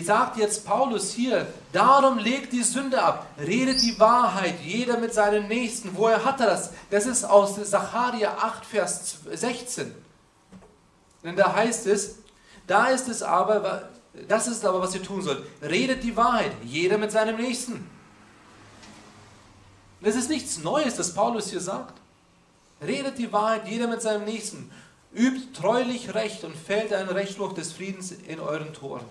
sagt 0.00 0.36
jetzt 0.36 0.64
Paulus 0.64 1.10
hier, 1.10 1.52
darum 1.72 2.18
legt 2.18 2.52
die 2.52 2.62
Sünde 2.62 3.02
ab, 3.02 3.26
redet 3.36 3.82
die 3.82 3.98
Wahrheit, 3.98 4.60
jeder 4.62 4.98
mit 4.98 5.12
seinem 5.12 5.48
Nächsten. 5.48 5.96
Woher 5.96 6.24
hat 6.24 6.38
er 6.38 6.46
das? 6.46 6.70
Das 6.90 7.04
ist 7.04 7.24
aus 7.24 7.56
Sacharja 7.56 8.30
8, 8.30 8.64
Vers 8.64 9.18
16. 9.28 9.92
Denn 11.24 11.34
da 11.34 11.52
heißt 11.52 11.88
es, 11.88 12.18
da 12.66 12.86
ist 12.86 13.08
es 13.08 13.22
aber, 13.22 13.88
das 14.28 14.48
ist 14.48 14.64
aber, 14.64 14.80
was 14.80 14.94
ihr 14.94 15.02
tun 15.02 15.22
sollt. 15.22 15.42
Redet 15.62 16.02
die 16.02 16.16
Wahrheit, 16.16 16.52
jeder 16.64 16.98
mit 16.98 17.12
seinem 17.12 17.36
Nächsten. 17.36 17.88
Das 20.00 20.16
ist 20.16 20.28
nichts 20.28 20.58
Neues, 20.58 20.96
das 20.96 21.14
Paulus 21.14 21.50
hier 21.50 21.60
sagt. 21.60 21.94
Redet 22.82 23.18
die 23.18 23.32
Wahrheit, 23.32 23.66
jeder 23.66 23.86
mit 23.86 24.02
seinem 24.02 24.24
Nächsten. 24.24 24.70
Übt 25.14 25.52
treulich 25.54 26.14
Recht 26.14 26.44
und 26.44 26.54
fällt 26.54 26.92
einen 26.92 27.08
Rechtspruch 27.08 27.54
des 27.54 27.72
Friedens 27.72 28.12
in 28.12 28.40
euren 28.40 28.74
Toren. 28.74 29.04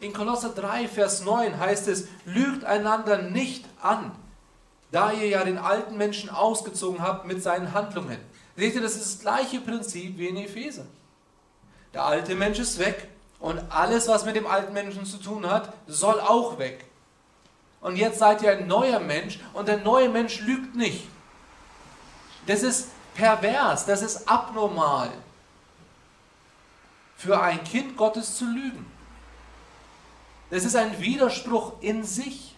In 0.00 0.12
Kolosser 0.12 0.50
3, 0.50 0.88
Vers 0.88 1.24
9 1.24 1.58
heißt 1.58 1.88
es, 1.88 2.08
lügt 2.24 2.64
einander 2.64 3.22
nicht 3.22 3.64
an, 3.80 4.12
da 4.90 5.12
ihr 5.12 5.28
ja 5.28 5.44
den 5.44 5.58
alten 5.58 5.96
Menschen 5.96 6.28
ausgezogen 6.28 7.00
habt 7.00 7.26
mit 7.26 7.42
seinen 7.42 7.72
Handlungen. 7.72 8.18
Seht 8.56 8.74
ihr, 8.74 8.82
das 8.82 8.96
ist 8.96 9.14
das 9.14 9.20
gleiche 9.20 9.60
Prinzip 9.60 10.18
wie 10.18 10.28
in 10.28 10.36
Epheser. 10.36 10.86
Der 11.94 12.04
alte 12.04 12.34
Mensch 12.34 12.58
ist 12.58 12.78
weg 12.78 13.08
und 13.38 13.58
alles, 13.70 14.08
was 14.08 14.24
mit 14.24 14.36
dem 14.36 14.46
alten 14.46 14.72
Menschen 14.72 15.04
zu 15.04 15.18
tun 15.18 15.48
hat, 15.48 15.72
soll 15.86 16.20
auch 16.20 16.58
weg. 16.58 16.84
Und 17.80 17.96
jetzt 17.96 18.18
seid 18.18 18.42
ihr 18.42 18.52
ein 18.52 18.66
neuer 18.66 19.00
Mensch 19.00 19.40
und 19.52 19.66
der 19.68 19.78
neue 19.78 20.08
Mensch 20.08 20.40
lügt 20.40 20.74
nicht. 20.76 21.08
Das 22.46 22.62
ist 22.62 22.88
pervers, 23.14 23.84
das 23.84 24.02
ist 24.02 24.28
abnormal, 24.28 25.10
für 27.16 27.40
ein 27.40 27.62
Kind 27.64 27.96
Gottes 27.96 28.36
zu 28.36 28.46
lügen. 28.46 28.86
Das 30.50 30.64
ist 30.64 30.76
ein 30.76 31.00
Widerspruch 31.00 31.80
in 31.80 32.04
sich, 32.04 32.54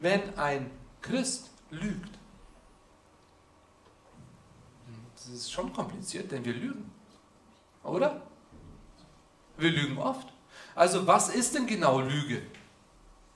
wenn 0.00 0.38
ein 0.38 0.70
Christ 1.02 1.50
lügt. 1.70 2.18
Das 5.16 5.28
ist 5.28 5.52
schon 5.52 5.72
kompliziert, 5.72 6.30
denn 6.30 6.44
wir 6.44 6.54
lügen. 6.54 6.97
Oder? 7.88 8.22
Wir 9.56 9.70
lügen 9.70 9.98
oft. 9.98 10.28
Also 10.74 11.06
was 11.06 11.28
ist 11.28 11.54
denn 11.54 11.66
genau 11.66 12.00
Lüge? 12.00 12.42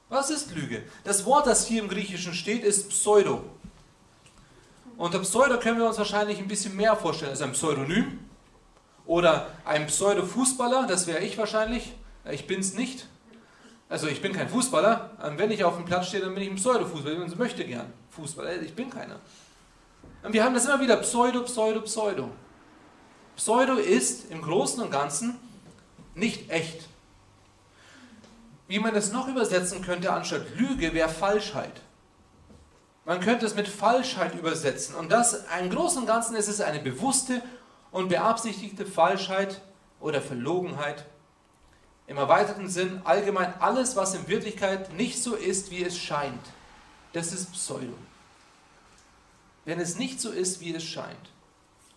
Was 0.09 0.30
ist 0.30 0.54
Lüge? 0.54 0.82
Das 1.04 1.25
Wort, 1.25 1.47
das 1.47 1.66
hier 1.66 1.82
im 1.82 1.88
Griechischen 1.88 2.35
steht, 2.35 2.64
ist 2.64 2.90
Pseudo. 2.90 3.42
Unter 4.97 5.18
Pseudo 5.21 5.59
können 5.59 5.78
wir 5.78 5.88
uns 5.88 5.99
wahrscheinlich 5.99 6.38
ein 6.38 6.47
bisschen 6.47 6.76
mehr 6.76 6.94
vorstellen. 6.94 7.32
Ist 7.32 7.42
ein 7.42 7.52
Pseudonym 7.52 8.21
oder 9.06 9.49
ein 9.64 9.87
Pseudo-Fußballer, 9.87 10.87
das 10.87 11.06
wäre 11.06 11.21
ich 11.21 11.37
wahrscheinlich. 11.38 11.94
Ich 12.30 12.47
bin 12.47 12.61
es 12.61 12.75
nicht. 12.75 13.06
Also 13.88 14.06
ich 14.06 14.23
bin 14.23 14.32
kein 14.32 14.49
Fußballer. 14.49 15.11
Wenn 15.37 15.50
ich 15.50 15.64
auf 15.64 15.76
dem 15.76 15.85
Platz 15.85 16.09
stehe, 16.09 16.23
dann 16.23 16.35
bin 16.35 16.44
ich 16.44 16.50
ein 16.50 16.56
Pseudo-Fußballer. 16.56 17.26
Ich 17.26 17.37
möchte 17.37 17.64
gern 17.64 17.92
Fußballer. 18.11 18.62
Ich 18.62 18.75
bin 18.75 18.90
keiner. 18.90 19.18
Und 20.23 20.32
wir 20.32 20.44
haben 20.44 20.54
das 20.54 20.66
immer 20.66 20.80
wieder 20.80 20.97
Pseudo, 20.99 21.42
Pseudo, 21.42 21.80
Pseudo. 21.80 22.30
Pseudo 23.37 23.75
ist 23.75 24.31
im 24.31 24.43
Großen 24.43 24.83
und 24.83 24.91
Ganzen 24.91 25.39
nicht 26.15 26.51
echt. 26.51 26.89
Wie 28.69 28.79
man 28.79 28.95
es 28.95 29.12
noch 29.12 29.29
übersetzen 29.29 29.83
könnte 29.83 30.12
anstatt 30.12 30.57
Lüge, 30.57 30.95
wäre 30.95 31.09
Falschheit. 31.09 31.81
Man 33.05 33.21
könnte 33.21 33.47
es 33.47 33.55
mit 33.55 33.69
Falschheit 33.69 34.35
übersetzen. 34.35 34.95
Und 34.95 35.11
das 35.11 35.45
im 35.61 35.71
Großen 35.71 35.99
und 35.99 36.07
Ganzen 36.07 36.37
ist 36.37 36.49
es 36.49 36.61
eine 36.61 36.81
bewusste 36.81 37.43
und 37.91 38.09
beabsichtigte 38.09 38.87
Falschheit 38.87 39.61
oder 40.01 40.23
Verlogenheit. 40.23 41.05
Im 42.07 42.17
erweiterten 42.17 42.69
Sinn 42.69 43.01
allgemein 43.05 43.55
alles, 43.61 43.97
was 43.97 44.15
in 44.15 44.29
Wirklichkeit 44.29 44.93
nicht 44.93 45.23
so 45.23 45.35
ist, 45.35 45.71
wie 45.71 45.83
es 45.83 45.99
scheint. 45.99 46.45
Das 47.12 47.33
ist 47.33 47.53
Pseudo. 47.53 47.95
Wenn 49.65 49.81
es 49.81 49.99
nicht 49.99 50.21
so 50.21 50.31
ist, 50.31 50.61
wie 50.61 50.75
es 50.75 50.85
scheint. 50.85 51.32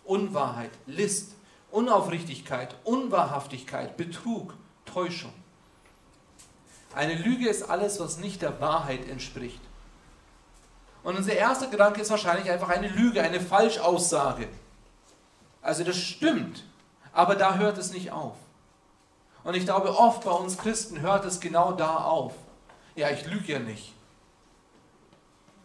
Unwahrheit, 0.06 0.70
List, 0.86 1.32
Unaufrichtigkeit, 1.70 2.74
Unwahrhaftigkeit, 2.84 3.96
Betrug, 3.96 4.54
Täuschung. 4.84 5.32
Eine 6.94 7.14
Lüge 7.14 7.48
ist 7.48 7.68
alles, 7.68 8.00
was 8.00 8.18
nicht 8.18 8.40
der 8.40 8.60
Wahrheit 8.60 9.08
entspricht. 9.08 9.60
Und 11.02 11.16
unser 11.16 11.34
erster 11.34 11.68
Gedanke 11.68 12.00
ist 12.00 12.10
wahrscheinlich 12.10 12.50
einfach 12.50 12.70
eine 12.70 12.88
Lüge, 12.88 13.22
eine 13.22 13.40
Falschaussage. 13.40 14.48
Also 15.60 15.84
das 15.84 15.96
stimmt, 15.96 16.64
aber 17.12 17.34
da 17.34 17.56
hört 17.56 17.78
es 17.78 17.92
nicht 17.92 18.10
auf. 18.12 18.36
Und 19.44 19.54
ich 19.54 19.64
glaube, 19.64 19.96
oft 19.96 20.24
bei 20.24 20.30
uns 20.30 20.58
Christen 20.58 21.00
hört 21.02 21.24
es 21.24 21.38
genau 21.38 21.72
da 21.72 21.98
auf. 21.98 22.34
Ja, 22.96 23.10
ich 23.10 23.26
lüge 23.26 23.52
ja 23.52 23.58
nicht. 23.58 23.92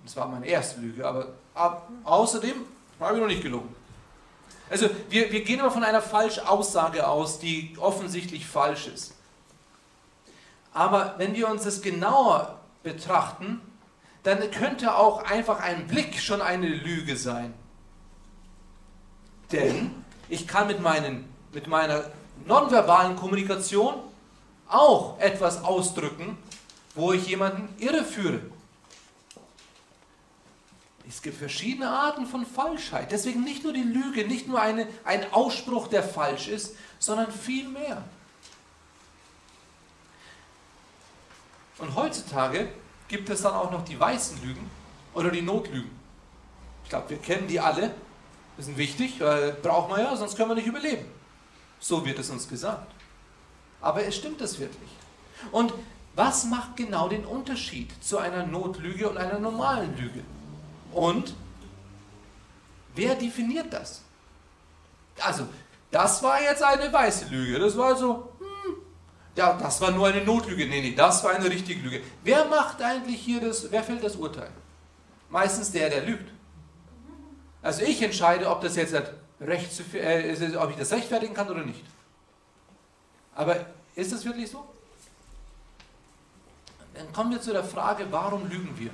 Das 0.03 0.15
war 0.15 0.27
meine 0.27 0.45
erste 0.45 0.81
Lüge, 0.81 1.07
aber 1.07 1.29
ab, 1.53 1.89
außerdem 2.03 2.65
habe 3.00 3.15
ich 3.15 3.21
noch 3.21 3.27
nicht 3.27 3.41
gelogen. 3.41 3.74
Also 4.72 4.90
wir, 5.10 5.34
wir 5.34 5.44
gehen 5.44 5.60
immer 5.60 5.70
von 5.70 5.84
einer 5.84 6.01
Falschaussage 6.01 7.06
aus, 7.06 7.40
die 7.40 7.75
offensichtlich 7.78 8.48
falsch 8.48 8.88
ist. 8.88 9.13
Aber 10.74 11.16
wenn 11.18 11.36
wir 11.36 11.50
uns 11.50 11.63
das 11.63 11.82
genauer 11.82 12.58
betrachten, 12.82 13.62
dann 14.24 14.50
könnte 14.51 14.96
auch 14.96 15.25
einfach 15.25 15.60
ein 15.60 15.88
Blick 15.88 16.18
schon 16.20 16.42
eine 16.42 16.68
Lüge 16.68 17.18
sein. 17.18 17.54
Denn 19.51 19.92
ich 20.30 20.48
kann 20.48 20.68
mit, 20.68 20.80
meinen, 20.80 21.28
mit 21.51 21.68
meiner 21.68 22.06
nonverbalen 22.46 23.18
Kommunikation 23.18 23.96
auch 24.70 25.20
etwas 25.20 25.66
ausdrücken, 25.66 26.38
wo 26.96 27.12
ich 27.12 27.28
jemanden 27.28 27.68
irreführe. 27.78 28.40
Es 31.12 31.22
gibt 31.22 31.38
verschiedene 31.38 31.89
Arten 31.89 32.25
von 32.25 32.46
Falschheit. 32.46 33.12
Deswegen 33.12 33.44
nicht 33.44 33.65
nur 33.65 33.74
die 33.74 33.84
Lüge, 33.84 34.25
nicht 34.25 34.48
nur 34.48 34.62
eine, 34.62 34.88
ein 35.03 35.34
Ausspruch, 35.34 35.89
der 35.89 36.03
falsch 36.03 36.48
ist, 36.48 36.74
sondern 37.00 37.30
viel 37.30 37.68
mehr. 37.68 38.01
Und 41.80 41.96
heutzutage 41.96 42.72
gibt 43.10 43.30
es 43.30 43.41
dann 43.41 43.53
auch 43.53 43.72
noch 43.72 43.84
die 43.84 44.00
weißen 44.00 44.41
Lügen 44.41 44.70
oder 45.13 45.32
die 45.32 45.41
Notlügen. 45.41 45.91
Ich 46.86 46.89
glaube, 46.89 47.10
wir 47.10 47.18
kennen 47.18 47.46
die 47.50 47.60
alle. 47.60 47.94
Die 48.58 48.63
sind 48.63 48.77
wichtig, 48.77 49.20
weil 49.20 49.51
brauchen 49.51 49.94
wir 49.94 50.01
ja, 50.01 50.15
sonst 50.15 50.38
können 50.38 50.51
wir 50.51 50.56
nicht 50.56 50.68
überleben. 50.68 51.06
So 51.82 52.06
wird 52.06 52.20
es 52.20 52.30
uns 52.30 52.48
gesagt. 52.48 52.89
Aber 53.82 54.06
es 54.06 54.15
stimmt 54.15 54.39
das 54.39 54.60
wirklich. 54.60 54.89
Und 55.51 55.74
was 56.15 56.46
macht 56.46 56.77
genau 56.77 57.10
den 57.10 57.25
Unterschied 57.25 57.91
zu 58.01 58.18
einer 58.18 58.46
Notlüge 58.46 59.10
und 59.10 59.18
einer 59.18 59.39
normalen 59.39 59.98
Lüge? 59.98 60.24
Und 60.91 61.33
wer 62.95 63.15
definiert 63.15 63.71
das? 63.71 64.01
Also, 65.19 65.48
das 65.89 66.24
war 66.24 66.41
jetzt 66.41 66.63
eine 66.63 66.91
weiße 66.91 67.25
Lüge. 67.25 67.60
Das 67.60 67.77
war 67.77 67.95
so, 67.95 68.31
ja, 69.36 69.53
das 69.53 69.79
war 69.81 69.91
nur 69.91 70.07
eine 70.07 70.24
Notlüge. 70.24 70.67
Nee, 70.67 70.81
nee, 70.81 70.95
das 70.95 71.24
war 71.24 71.31
eine 71.31 71.50
richtige 71.50 71.81
Lüge. 71.81 72.01
Wer 72.24 72.45
macht 72.45 72.81
eigentlich 72.81 73.21
hier 73.21 73.39
das, 73.39 73.71
wer 73.71 73.83
fällt 73.83 74.03
das 74.03 74.15
Urteil? 74.15 74.51
Meistens 75.29 75.71
der, 75.71 75.89
der 75.89 76.05
lügt. 76.05 76.29
Also 77.62 77.83
ich 77.83 78.01
entscheide, 78.01 78.50
ob 78.50 78.62
das 78.62 78.75
jetzt 78.75 78.93
recht, 79.39 79.93
äh, 79.93 80.55
ob 80.57 80.71
ich 80.71 80.77
das 80.77 80.91
rechtfertigen 80.91 81.33
kann 81.33 81.50
oder 81.50 81.63
nicht. 81.63 81.83
Aber 83.36 83.65
ist 83.95 84.12
es 84.12 84.25
wirklich 84.25 84.50
so? 84.50 84.67
Dann 86.93 87.12
kommen 87.13 87.31
wir 87.31 87.41
zu 87.41 87.53
der 87.53 87.63
Frage, 87.63 88.05
warum 88.10 88.50
lügen 88.50 88.77
wir? 88.77 88.91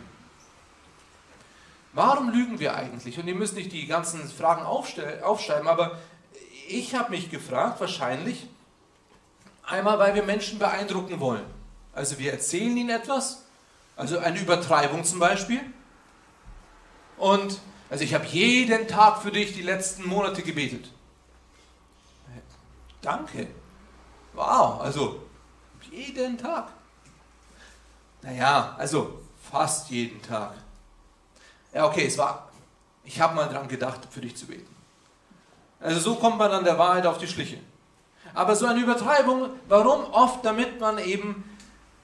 Warum 1.94 2.30
lügen 2.30 2.60
wir 2.60 2.76
eigentlich? 2.76 3.18
Und 3.18 3.28
ihr 3.28 3.36
müsst 3.36 3.56
nicht 3.56 3.72
die 3.72 3.88
ganzen 3.88 4.28
Fragen 4.30 4.64
aufschreiben, 4.64 5.68
aber 5.68 5.98
ich 6.68 6.96
habe 6.96 7.12
mich 7.12 7.32
gefragt, 7.32 7.80
wahrscheinlich, 7.80 8.48
einmal, 9.66 9.98
weil 10.00 10.14
wir 10.16 10.24
Menschen 10.24 10.60
beeindrucken 10.60 11.20
wollen. 11.20 11.46
Also 11.94 12.20
wir 12.20 12.32
erzählen 12.32 12.76
ihnen 12.78 12.90
etwas, 12.90 13.44
also 13.96 14.20
eine 14.20 14.40
Übertreibung 14.40 15.04
zum 15.04 15.20
Beispiel. 15.20 15.62
Und 17.18 17.60
also 17.90 18.04
ich 18.04 18.14
habe 18.14 18.26
jeden 18.26 18.88
Tag 18.88 19.22
für 19.22 19.32
dich 19.32 19.54
die 19.54 19.64
letzten 19.64 20.06
Monate 20.08 20.44
gebetet. 20.44 20.92
Danke. 23.02 23.48
Wow, 24.34 24.82
also 24.82 25.24
jeden 25.92 26.38
Tag. 26.38 26.68
Naja, 28.22 28.76
also 28.78 29.22
fast 29.50 29.90
jeden 29.90 30.22
Tag. 30.22 30.54
Ja, 31.74 31.86
okay, 31.86 32.06
es 32.06 32.18
war, 32.18 32.50
ich 33.04 33.20
habe 33.20 33.36
mal 33.36 33.48
dran 33.48 33.68
gedacht, 33.68 34.02
für 34.10 34.22
dich 34.22 34.36
zu 34.36 34.48
beten. 34.48 34.76
Also 35.80 36.00
so 36.00 36.16
kommt 36.16 36.38
man 36.38 36.52
an 36.52 36.64
der 36.64 36.78
Wahrheit 36.78 37.06
auf 37.06 37.18
die 37.18 37.28
Schliche. 37.28 37.60
Aber 38.34 38.56
so 38.56 38.66
eine 38.66 38.80
Übertreibung, 38.80 39.50
warum? 39.68 40.06
Oft, 40.12 40.44
damit 40.46 40.80
man 40.80 40.98
eben 41.00 41.44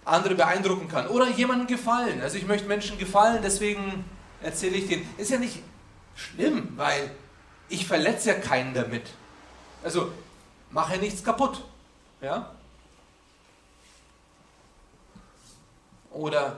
andere 0.05 0.35
beeindrucken 0.35 0.87
kann 0.87 1.07
oder 1.07 1.29
jemandem 1.29 1.67
gefallen. 1.67 2.21
Also 2.21 2.37
ich 2.37 2.45
möchte 2.45 2.67
Menschen 2.67 2.97
gefallen, 2.97 3.39
deswegen 3.43 4.05
erzähle 4.41 4.77
ich 4.77 4.87
denen. 4.87 5.07
Ist 5.17 5.31
ja 5.31 5.39
nicht 5.39 5.59
schlimm, 6.15 6.73
weil 6.75 7.11
ich 7.69 7.87
verletze 7.87 8.29
ja 8.29 8.35
keinen 8.35 8.73
damit. 8.73 9.03
Also 9.83 10.11
mache 10.71 10.97
nichts 10.97 11.23
kaputt. 11.23 11.63
Ja? 12.21 12.51
Oder 16.11 16.57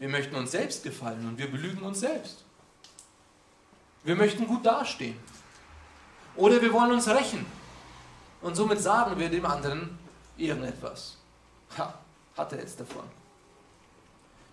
wir 0.00 0.08
möchten 0.08 0.34
uns 0.34 0.50
selbst 0.50 0.82
gefallen 0.82 1.28
und 1.28 1.38
wir 1.38 1.50
belügen 1.50 1.82
uns 1.82 2.00
selbst. 2.00 2.42
Wir 4.02 4.16
möchten 4.16 4.46
gut 4.46 4.64
dastehen. 4.64 5.16
Oder 6.36 6.60
wir 6.60 6.72
wollen 6.72 6.92
uns 6.92 7.06
rächen. 7.06 7.44
Und 8.40 8.56
somit 8.56 8.80
sagen 8.80 9.18
wir 9.18 9.28
dem 9.28 9.44
anderen 9.44 9.98
irgendetwas. 10.38 11.18
Ha, 11.76 11.94
hat 12.34 12.52
er 12.52 12.60
jetzt 12.60 12.80
davon. 12.80 13.02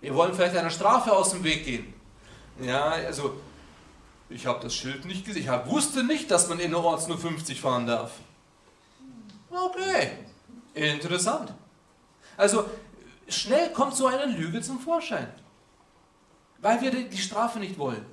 Wir 0.02 0.14
wollen 0.14 0.34
vielleicht 0.34 0.58
einer 0.58 0.70
Strafe 0.70 1.14
aus 1.14 1.32
dem 1.32 1.44
Weg 1.46 1.64
gehen. 1.64 1.94
Ja, 2.60 2.90
also 2.90 3.40
ich 4.30 4.46
habe 4.46 4.60
das 4.62 4.76
Schild 4.76 5.06
nicht 5.06 5.26
gesehen. 5.26 5.44
Ich 5.44 5.72
wusste 5.72 6.04
nicht, 6.04 6.30
dass 6.30 6.50
man 6.50 6.60
innerorts 6.60 7.08
nur 7.08 7.18
50 7.18 7.62
fahren 7.62 7.88
darf. 7.88 8.12
Okay, 9.50 10.12
interessant. 10.74 11.54
Also 12.36 12.66
schnell 13.28 13.72
kommt 13.72 13.96
so 13.96 14.08
eine 14.08 14.26
Lüge 14.26 14.62
zum 14.62 14.80
Vorschein, 14.80 15.28
weil 16.60 16.82
wir 16.82 16.92
die 16.92 17.18
Strafe 17.18 17.60
nicht 17.60 17.78
wollen. 17.78 18.06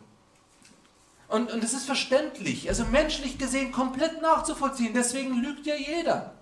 Und, 1.29 1.51
und 1.51 1.63
das 1.65 1.73
ist 1.73 1.87
verständlich, 1.87 2.69
also 2.69 2.85
menschlich 2.85 3.39
gesehen 3.39 3.73
komplett 3.73 4.21
nachzuvollziehen. 4.21 4.93
Deswegen 4.95 5.43
lügt 5.43 5.67
ja 5.67 5.75
jeder. 5.75 6.35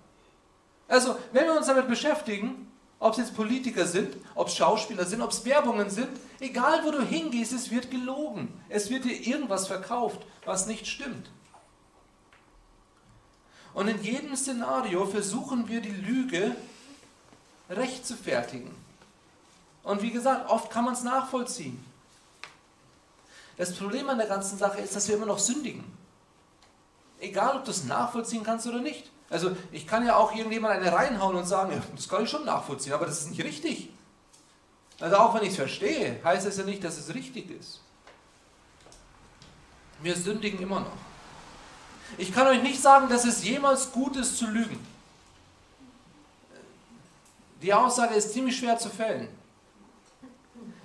Also, 0.88 1.16
wenn 1.32 1.46
wir 1.46 1.56
uns 1.56 1.66
damit 1.66 1.88
beschäftigen, 1.88 2.70
ob 2.98 3.12
es 3.12 3.18
jetzt 3.18 3.34
Politiker 3.34 3.86
sind, 3.86 4.16
ob 4.34 4.48
es 4.48 4.54
Schauspieler 4.54 5.04
sind, 5.04 5.22
ob 5.22 5.30
es 5.30 5.44
Werbungen 5.44 5.90
sind, 5.90 6.10
egal 6.40 6.84
wo 6.84 6.90
du 6.90 7.02
hingehst, 7.02 7.52
es 7.52 7.70
wird 7.70 7.90
gelogen. 7.90 8.48
Es 8.68 8.90
wird 8.90 9.04
dir 9.04 9.26
irgendwas 9.26 9.66
verkauft, 9.66 10.20
was 10.44 10.66
nicht 10.66 10.86
stimmt. 10.86 11.30
Und 13.74 13.88
in 13.88 14.02
jedem 14.02 14.36
Szenario 14.36 15.06
versuchen 15.06 15.68
wir 15.68 15.80
die 15.80 15.88
Lüge 15.88 16.54
recht 17.76 18.06
zu 18.06 18.16
fertigen. 18.16 18.74
Und 19.82 20.02
wie 20.02 20.10
gesagt, 20.10 20.48
oft 20.48 20.70
kann 20.70 20.84
man 20.84 20.94
es 20.94 21.02
nachvollziehen. 21.02 21.84
Das 23.56 23.74
Problem 23.74 24.08
an 24.08 24.18
der 24.18 24.26
ganzen 24.26 24.58
Sache 24.58 24.80
ist, 24.80 24.94
dass 24.96 25.08
wir 25.08 25.16
immer 25.16 25.26
noch 25.26 25.38
sündigen. 25.38 25.84
Egal, 27.20 27.56
ob 27.56 27.64
du 27.64 27.70
es 27.70 27.84
nachvollziehen 27.84 28.42
kannst 28.42 28.66
oder 28.66 28.80
nicht. 28.80 29.10
Also 29.30 29.56
ich 29.70 29.86
kann 29.86 30.04
ja 30.04 30.16
auch 30.16 30.34
irgendjemand 30.34 30.74
eine 30.74 30.92
reinhauen 30.92 31.36
und 31.36 31.46
sagen, 31.46 31.72
ja, 31.72 31.82
das 31.94 32.08
kann 32.08 32.24
ich 32.24 32.30
schon 32.30 32.44
nachvollziehen, 32.44 32.92
aber 32.92 33.06
das 33.06 33.20
ist 33.20 33.30
nicht 33.30 33.42
richtig. 33.42 33.90
Also 35.00 35.16
auch 35.16 35.34
wenn 35.34 35.42
ich 35.42 35.50
es 35.50 35.56
verstehe, 35.56 36.20
heißt 36.22 36.46
es 36.46 36.58
ja 36.58 36.64
nicht, 36.64 36.84
dass 36.84 36.98
es 36.98 37.14
richtig 37.14 37.50
ist. 37.50 37.80
Wir 40.02 40.16
sündigen 40.16 40.60
immer 40.60 40.80
noch. 40.80 40.92
Ich 42.18 42.32
kann 42.34 42.46
euch 42.46 42.62
nicht 42.62 42.80
sagen, 42.80 43.08
dass 43.08 43.24
es 43.24 43.42
jemals 43.42 43.92
gut 43.92 44.16
ist 44.16 44.36
zu 44.36 44.46
lügen. 44.46 44.78
Die 47.62 47.72
Aussage 47.72 48.14
ist 48.14 48.32
ziemlich 48.32 48.56
schwer 48.56 48.76
zu 48.78 48.90
fällen. 48.90 49.28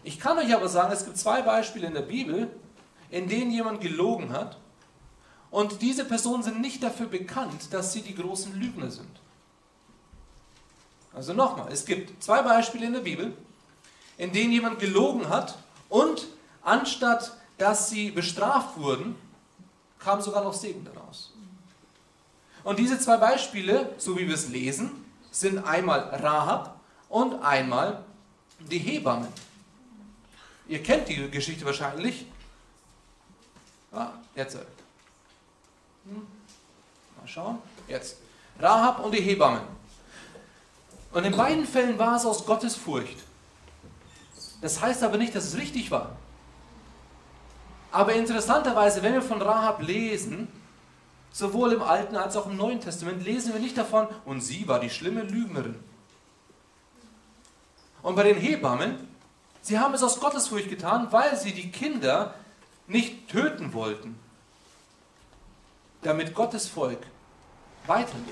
Ich 0.03 0.19
kann 0.19 0.37
euch 0.37 0.53
aber 0.53 0.69
sagen, 0.69 0.93
es 0.93 1.03
gibt 1.03 1.17
zwei 1.17 1.41
Beispiele 1.41 1.87
in 1.87 1.93
der 1.93 2.01
Bibel, 2.01 2.49
in 3.09 3.27
denen 3.27 3.51
jemand 3.51 3.81
gelogen 3.81 4.31
hat 4.31 4.57
und 5.49 5.81
diese 5.81 6.05
Personen 6.05 6.43
sind 6.43 6.61
nicht 6.61 6.83
dafür 6.83 7.07
bekannt, 7.07 7.73
dass 7.73 7.93
sie 7.93 8.01
die 8.01 8.15
großen 8.15 8.57
Lügner 8.59 8.91
sind. 8.91 9.09
Also 11.13 11.33
nochmal, 11.33 11.71
es 11.71 11.85
gibt 11.85 12.23
zwei 12.23 12.41
Beispiele 12.43 12.85
in 12.85 12.93
der 12.93 12.99
Bibel, 12.99 13.35
in 14.17 14.31
denen 14.31 14.51
jemand 14.51 14.79
gelogen 14.79 15.29
hat 15.29 15.57
und 15.89 16.27
anstatt 16.61 17.33
dass 17.57 17.89
sie 17.89 18.11
bestraft 18.11 18.77
wurden, 18.77 19.15
kam 19.97 20.21
sogar 20.21 20.43
noch 20.43 20.53
Segen 20.53 20.85
daraus. 20.85 21.33
Und 22.63 22.77
diese 22.77 22.99
zwei 22.99 23.17
Beispiele, 23.17 23.95
so 23.97 24.15
wie 24.17 24.27
wir 24.27 24.35
es 24.35 24.49
lesen, 24.49 25.06
sind 25.39 25.59
einmal 25.59 25.99
Rahab 25.99 26.79
und 27.09 27.41
einmal 27.43 28.03
die 28.59 28.79
Hebammen. 28.79 29.27
Ihr 30.67 30.81
kennt 30.81 31.07
die 31.07 31.29
Geschichte 31.29 31.65
wahrscheinlich. 31.65 32.25
Ah, 33.91 34.09
jetzt. 34.35 34.55
Hm. 34.55 36.27
Mal 37.17 37.27
schauen. 37.27 37.57
Jetzt. 37.87 38.17
Rahab 38.59 39.03
und 39.03 39.13
die 39.13 39.21
Hebammen. 39.21 39.61
Und 41.11 41.23
in 41.23 41.37
beiden 41.37 41.65
Fällen 41.65 41.97
war 41.97 42.17
es 42.17 42.25
aus 42.25 42.45
Gottes 42.45 42.75
Furcht. 42.75 43.17
Das 44.61 44.81
heißt 44.81 45.03
aber 45.03 45.17
nicht, 45.17 45.35
dass 45.35 45.45
es 45.45 45.57
richtig 45.57 45.91
war. 45.91 46.17
Aber 47.91 48.13
interessanterweise, 48.13 49.01
wenn 49.03 49.13
wir 49.13 49.21
von 49.21 49.41
Rahab 49.41 49.81
lesen, 49.81 50.47
sowohl 51.31 51.73
im 51.73 51.81
Alten 51.81 52.15
als 52.15 52.35
auch 52.35 52.47
im 52.47 52.57
Neuen 52.57 52.81
Testament, 52.81 53.23
lesen 53.23 53.53
wir 53.53 53.59
nicht 53.59 53.77
davon, 53.77 54.07
und 54.25 54.41
sie 54.41 54.67
war 54.67 54.79
die 54.79 54.89
schlimme 54.89 55.23
Lügnerin. 55.23 55.79
Und 58.01 58.15
bei 58.15 58.23
den 58.23 58.37
Hebammen, 58.37 59.07
sie 59.61 59.79
haben 59.79 59.93
es 59.93 60.03
aus 60.03 60.19
Gottesfurcht 60.19 60.69
getan, 60.69 61.07
weil 61.11 61.35
sie 61.37 61.51
die 61.51 61.71
Kinder 61.71 62.33
nicht 62.87 63.27
töten 63.27 63.73
wollten, 63.73 64.17
damit 66.01 66.33
Gottes 66.33 66.67
Volk 66.69 66.99
weiterlebt. 67.85 68.31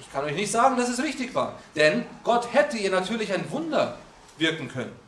Ich 0.00 0.12
kann 0.12 0.24
euch 0.24 0.34
nicht 0.34 0.50
sagen, 0.50 0.76
dass 0.76 0.88
es 0.88 1.02
richtig 1.02 1.34
war, 1.34 1.58
denn 1.76 2.04
Gott 2.24 2.52
hätte 2.52 2.76
ihr 2.76 2.90
natürlich 2.90 3.32
ein 3.32 3.50
Wunder 3.50 3.98
wirken 4.38 4.68
können. 4.68 5.07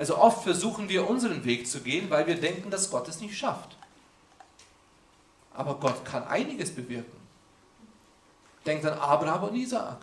Also 0.00 0.16
oft 0.16 0.44
versuchen 0.44 0.88
wir 0.88 1.10
unseren 1.10 1.44
Weg 1.44 1.68
zu 1.68 1.82
gehen, 1.82 2.08
weil 2.08 2.26
wir 2.26 2.40
denken, 2.40 2.70
dass 2.70 2.90
Gott 2.90 3.06
es 3.08 3.20
nicht 3.20 3.36
schafft. 3.36 3.76
Aber 5.52 5.74
Gott 5.74 6.06
kann 6.06 6.26
einiges 6.26 6.74
bewirken. 6.74 7.20
Denkt 8.64 8.86
an 8.86 8.98
Abraham 8.98 9.50
und 9.50 9.56
Isaak. 9.56 9.98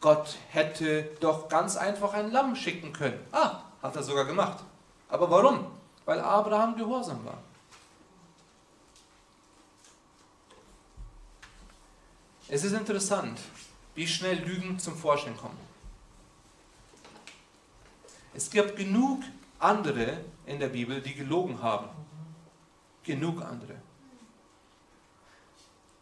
Gott 0.00 0.36
hätte 0.50 1.10
doch 1.18 1.48
ganz 1.48 1.76
einfach 1.76 2.12
ein 2.12 2.30
Lamm 2.30 2.54
schicken 2.54 2.92
können. 2.92 3.18
Ah, 3.32 3.62
hat 3.82 3.96
er 3.96 4.04
sogar 4.04 4.26
gemacht. 4.26 4.62
Aber 5.08 5.28
warum? 5.28 5.66
Weil 6.04 6.20
Abraham 6.20 6.76
gehorsam 6.76 7.24
war. 7.24 7.38
Es 12.46 12.62
ist 12.62 12.74
interessant, 12.74 13.40
wie 13.96 14.06
schnell 14.06 14.38
Lügen 14.38 14.78
zum 14.78 14.96
Vorschein 14.96 15.36
kommen. 15.36 15.73
Es 18.34 18.50
gibt 18.50 18.76
genug 18.76 19.22
andere 19.58 20.18
in 20.46 20.58
der 20.58 20.68
Bibel, 20.68 21.00
die 21.00 21.14
gelogen 21.14 21.62
haben. 21.62 21.88
Genug 23.04 23.42
andere. 23.42 23.76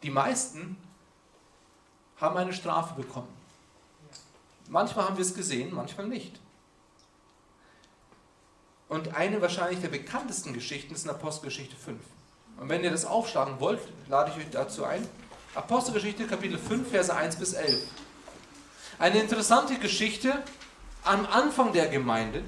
Die 0.03 0.11
meisten 0.11 0.77
haben 2.17 2.37
eine 2.37 2.53
Strafe 2.53 2.95
bekommen. 3.01 3.29
Manchmal 4.69 5.07
haben 5.07 5.17
wir 5.17 5.23
es 5.23 5.35
gesehen, 5.35 5.75
manchmal 5.75 6.09
nicht. 6.09 6.41
Und 8.89 9.15
eine 9.15 9.41
wahrscheinlich 9.41 9.81
der 9.81 9.89
bekanntesten 9.89 10.53
Geschichten 10.53 10.95
ist 10.95 11.05
in 11.05 11.11
Apostelgeschichte 11.11 11.77
5. 11.77 12.01
Und 12.59 12.69
wenn 12.69 12.85
ihr 12.85 12.91
das 12.91 13.05
aufschlagen 13.05 13.59
wollt, 13.61 13.81
lade 14.09 14.31
ich 14.31 14.45
euch 14.45 14.51
dazu 14.51 14.85
ein. 14.85 15.07
Apostelgeschichte 15.55 16.27
Kapitel 16.27 16.59
5, 16.59 16.89
Verse 16.89 17.15
1 17.15 17.37
bis 17.37 17.53
11. 17.53 17.87
Eine 18.99 19.21
interessante 19.21 19.79
Geschichte 19.79 20.43
am 21.05 21.27
Anfang 21.27 21.73
der 21.73 21.89
Gemeinde, 21.89 22.43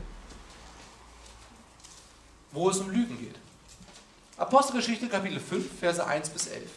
wo 2.53 2.71
es 2.71 2.79
um 2.79 2.91
Lügen 2.91 3.19
geht. 3.19 3.35
Apostelgeschichte 4.37 5.09
Kapitel 5.09 5.41
5, 5.41 5.79
Verse 5.79 6.05
1 6.05 6.31
bis 6.31 6.47
11. 6.47 6.71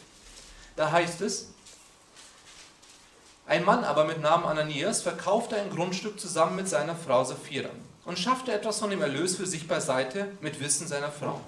Da 0.76 0.90
heißt 0.90 1.20
es, 1.20 1.48
ein 3.46 3.64
Mann 3.64 3.84
aber 3.84 4.04
mit 4.04 4.20
Namen 4.20 4.44
Ananias 4.44 5.02
verkaufte 5.02 5.56
ein 5.56 5.70
Grundstück 5.70 6.20
zusammen 6.20 6.56
mit 6.56 6.68
seiner 6.68 6.94
Frau 6.94 7.24
Sapphira 7.24 7.70
und 8.04 8.18
schaffte 8.18 8.52
etwas 8.52 8.78
von 8.78 8.90
dem 8.90 9.00
Erlös 9.00 9.36
für 9.36 9.46
sich 9.46 9.66
beiseite 9.66 10.28
mit 10.40 10.60
Wissen 10.60 10.86
seiner 10.86 11.10
Frau. 11.10 11.40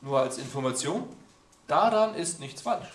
Nur 0.00 0.20
als 0.20 0.38
Information, 0.38 1.08
daran 1.66 2.14
ist 2.14 2.40
nichts 2.40 2.62
falsch. 2.62 2.88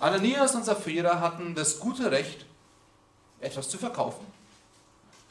Ananias 0.00 0.54
und 0.54 0.64
Sapphira 0.64 1.20
hatten 1.20 1.54
das 1.54 1.78
gute 1.78 2.10
Recht, 2.10 2.46
etwas 3.40 3.68
zu 3.68 3.78
verkaufen. 3.78 4.26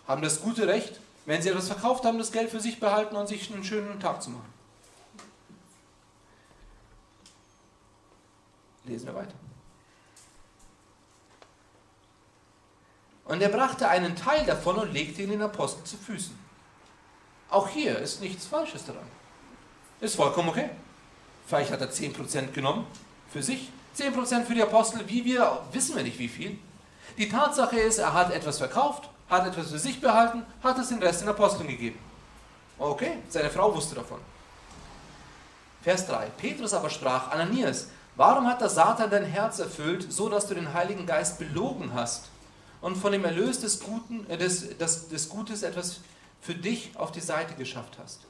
Haben 0.07 0.21
das 0.21 0.41
gute 0.41 0.67
Recht, 0.67 0.99
wenn 1.25 1.41
sie 1.41 1.49
etwas 1.49 1.67
verkauft 1.67 2.05
haben, 2.05 2.17
das 2.17 2.31
Geld 2.31 2.49
für 2.49 2.59
sich 2.59 2.79
behalten 2.79 3.15
und 3.15 3.27
sich 3.27 3.51
einen 3.51 3.63
schönen 3.63 3.99
Tag 3.99 4.21
zu 4.23 4.29
machen. 4.29 4.53
Lesen 8.85 9.07
wir 9.07 9.15
weiter. 9.15 9.33
Und 13.25 13.41
er 13.41 13.49
brachte 13.49 13.89
einen 13.89 14.15
Teil 14.15 14.45
davon 14.45 14.77
und 14.77 14.93
legte 14.93 15.21
ihn 15.21 15.31
den 15.31 15.41
Apostel 15.41 15.83
zu 15.83 15.97
Füßen. 15.97 16.37
Auch 17.49 17.67
hier 17.67 17.99
ist 17.99 18.21
nichts 18.21 18.45
Falsches 18.45 18.85
daran. 18.85 19.07
Ist 19.99 20.15
vollkommen 20.15 20.49
okay. 20.49 20.69
Vielleicht 21.45 21.71
hat 21.71 21.81
er 21.81 21.91
10% 21.91 22.51
genommen 22.51 22.85
für 23.29 23.43
sich, 23.43 23.69
10% 23.97 24.45
für 24.45 24.53
die 24.53 24.61
Apostel, 24.61 25.07
wie 25.09 25.25
wir, 25.25 25.61
wissen 25.71 25.95
wir 25.95 26.03
nicht 26.03 26.19
wie 26.19 26.27
viel. 26.27 26.57
Die 27.17 27.29
Tatsache 27.29 27.79
ist, 27.79 27.99
er 27.99 28.13
hat 28.13 28.31
etwas 28.31 28.57
verkauft, 28.57 29.09
hat 29.29 29.47
etwas 29.47 29.71
für 29.71 29.79
sich 29.79 30.01
behalten, 30.01 30.45
hat 30.63 30.77
es 30.77 30.89
den 30.89 30.99
Rest 30.99 31.21
den 31.21 31.29
Aposteln 31.29 31.67
gegeben. 31.67 31.99
Okay, 32.79 33.17
seine 33.29 33.49
Frau 33.49 33.73
wusste 33.73 33.95
davon. 33.95 34.19
Vers 35.81 36.05
3. 36.07 36.27
Petrus 36.37 36.73
aber 36.73 36.89
sprach, 36.89 37.31
Ananias, 37.31 37.87
warum 38.15 38.45
hat 38.47 38.61
der 38.61 38.69
Satan 38.69 39.09
dein 39.09 39.23
Herz 39.23 39.59
erfüllt, 39.59 40.11
so 40.11 40.29
dass 40.29 40.47
du 40.47 40.53
den 40.53 40.73
Heiligen 40.73 41.05
Geist 41.05 41.39
belogen 41.39 41.93
hast 41.93 42.25
und 42.81 42.97
von 42.97 43.11
dem 43.11 43.25
Erlös 43.25 43.61
des, 43.61 43.79
Guten, 43.79 44.29
äh, 44.29 44.37
des, 44.37 44.77
des, 44.77 45.07
des 45.07 45.29
Gutes 45.29 45.63
etwas 45.63 46.01
für 46.41 46.55
dich 46.55 46.91
auf 46.97 47.11
die 47.11 47.21
Seite 47.21 47.55
geschafft 47.55 47.97
hast? 48.01 48.21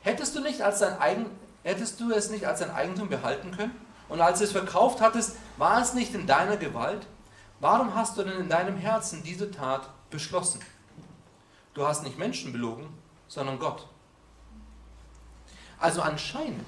Hättest 0.00 0.34
du, 0.34 0.40
nicht 0.40 0.62
als 0.62 0.78
dein 0.78 0.98
Eigen, 0.98 1.26
hättest 1.62 2.00
du 2.00 2.10
es 2.12 2.30
nicht 2.30 2.46
als 2.46 2.60
dein 2.60 2.70
Eigentum 2.70 3.08
behalten 3.08 3.50
können? 3.50 3.74
Und 4.08 4.20
als 4.20 4.38
du 4.38 4.44
es 4.46 4.52
verkauft 4.52 5.00
hattest, 5.00 5.36
war 5.58 5.82
es 5.82 5.92
nicht 5.94 6.14
in 6.14 6.26
deiner 6.26 6.56
Gewalt? 6.56 7.06
Warum 7.60 7.94
hast 7.94 8.16
du 8.16 8.22
denn 8.22 8.40
in 8.40 8.48
deinem 8.48 8.76
Herzen 8.76 9.22
diese 9.22 9.50
Tat 9.50 9.88
beschlossen? 10.10 10.60
Du 11.74 11.86
hast 11.86 12.02
nicht 12.04 12.18
Menschen 12.18 12.52
belogen, 12.52 12.88
sondern 13.26 13.58
Gott. 13.58 13.86
Also 15.78 16.02
anscheinend 16.02 16.66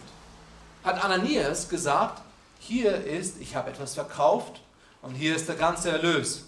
hat 0.85 1.03
Ananias 1.03 1.69
gesagt, 1.69 2.23
hier 2.59 3.05
ist, 3.05 3.41
ich 3.41 3.55
habe 3.55 3.71
etwas 3.71 3.95
verkauft 3.95 4.61
und 5.03 5.15
hier 5.15 5.35
ist 5.35 5.49
der 5.49 5.57
ganze 5.57 5.91
Erlös. 5.91 6.47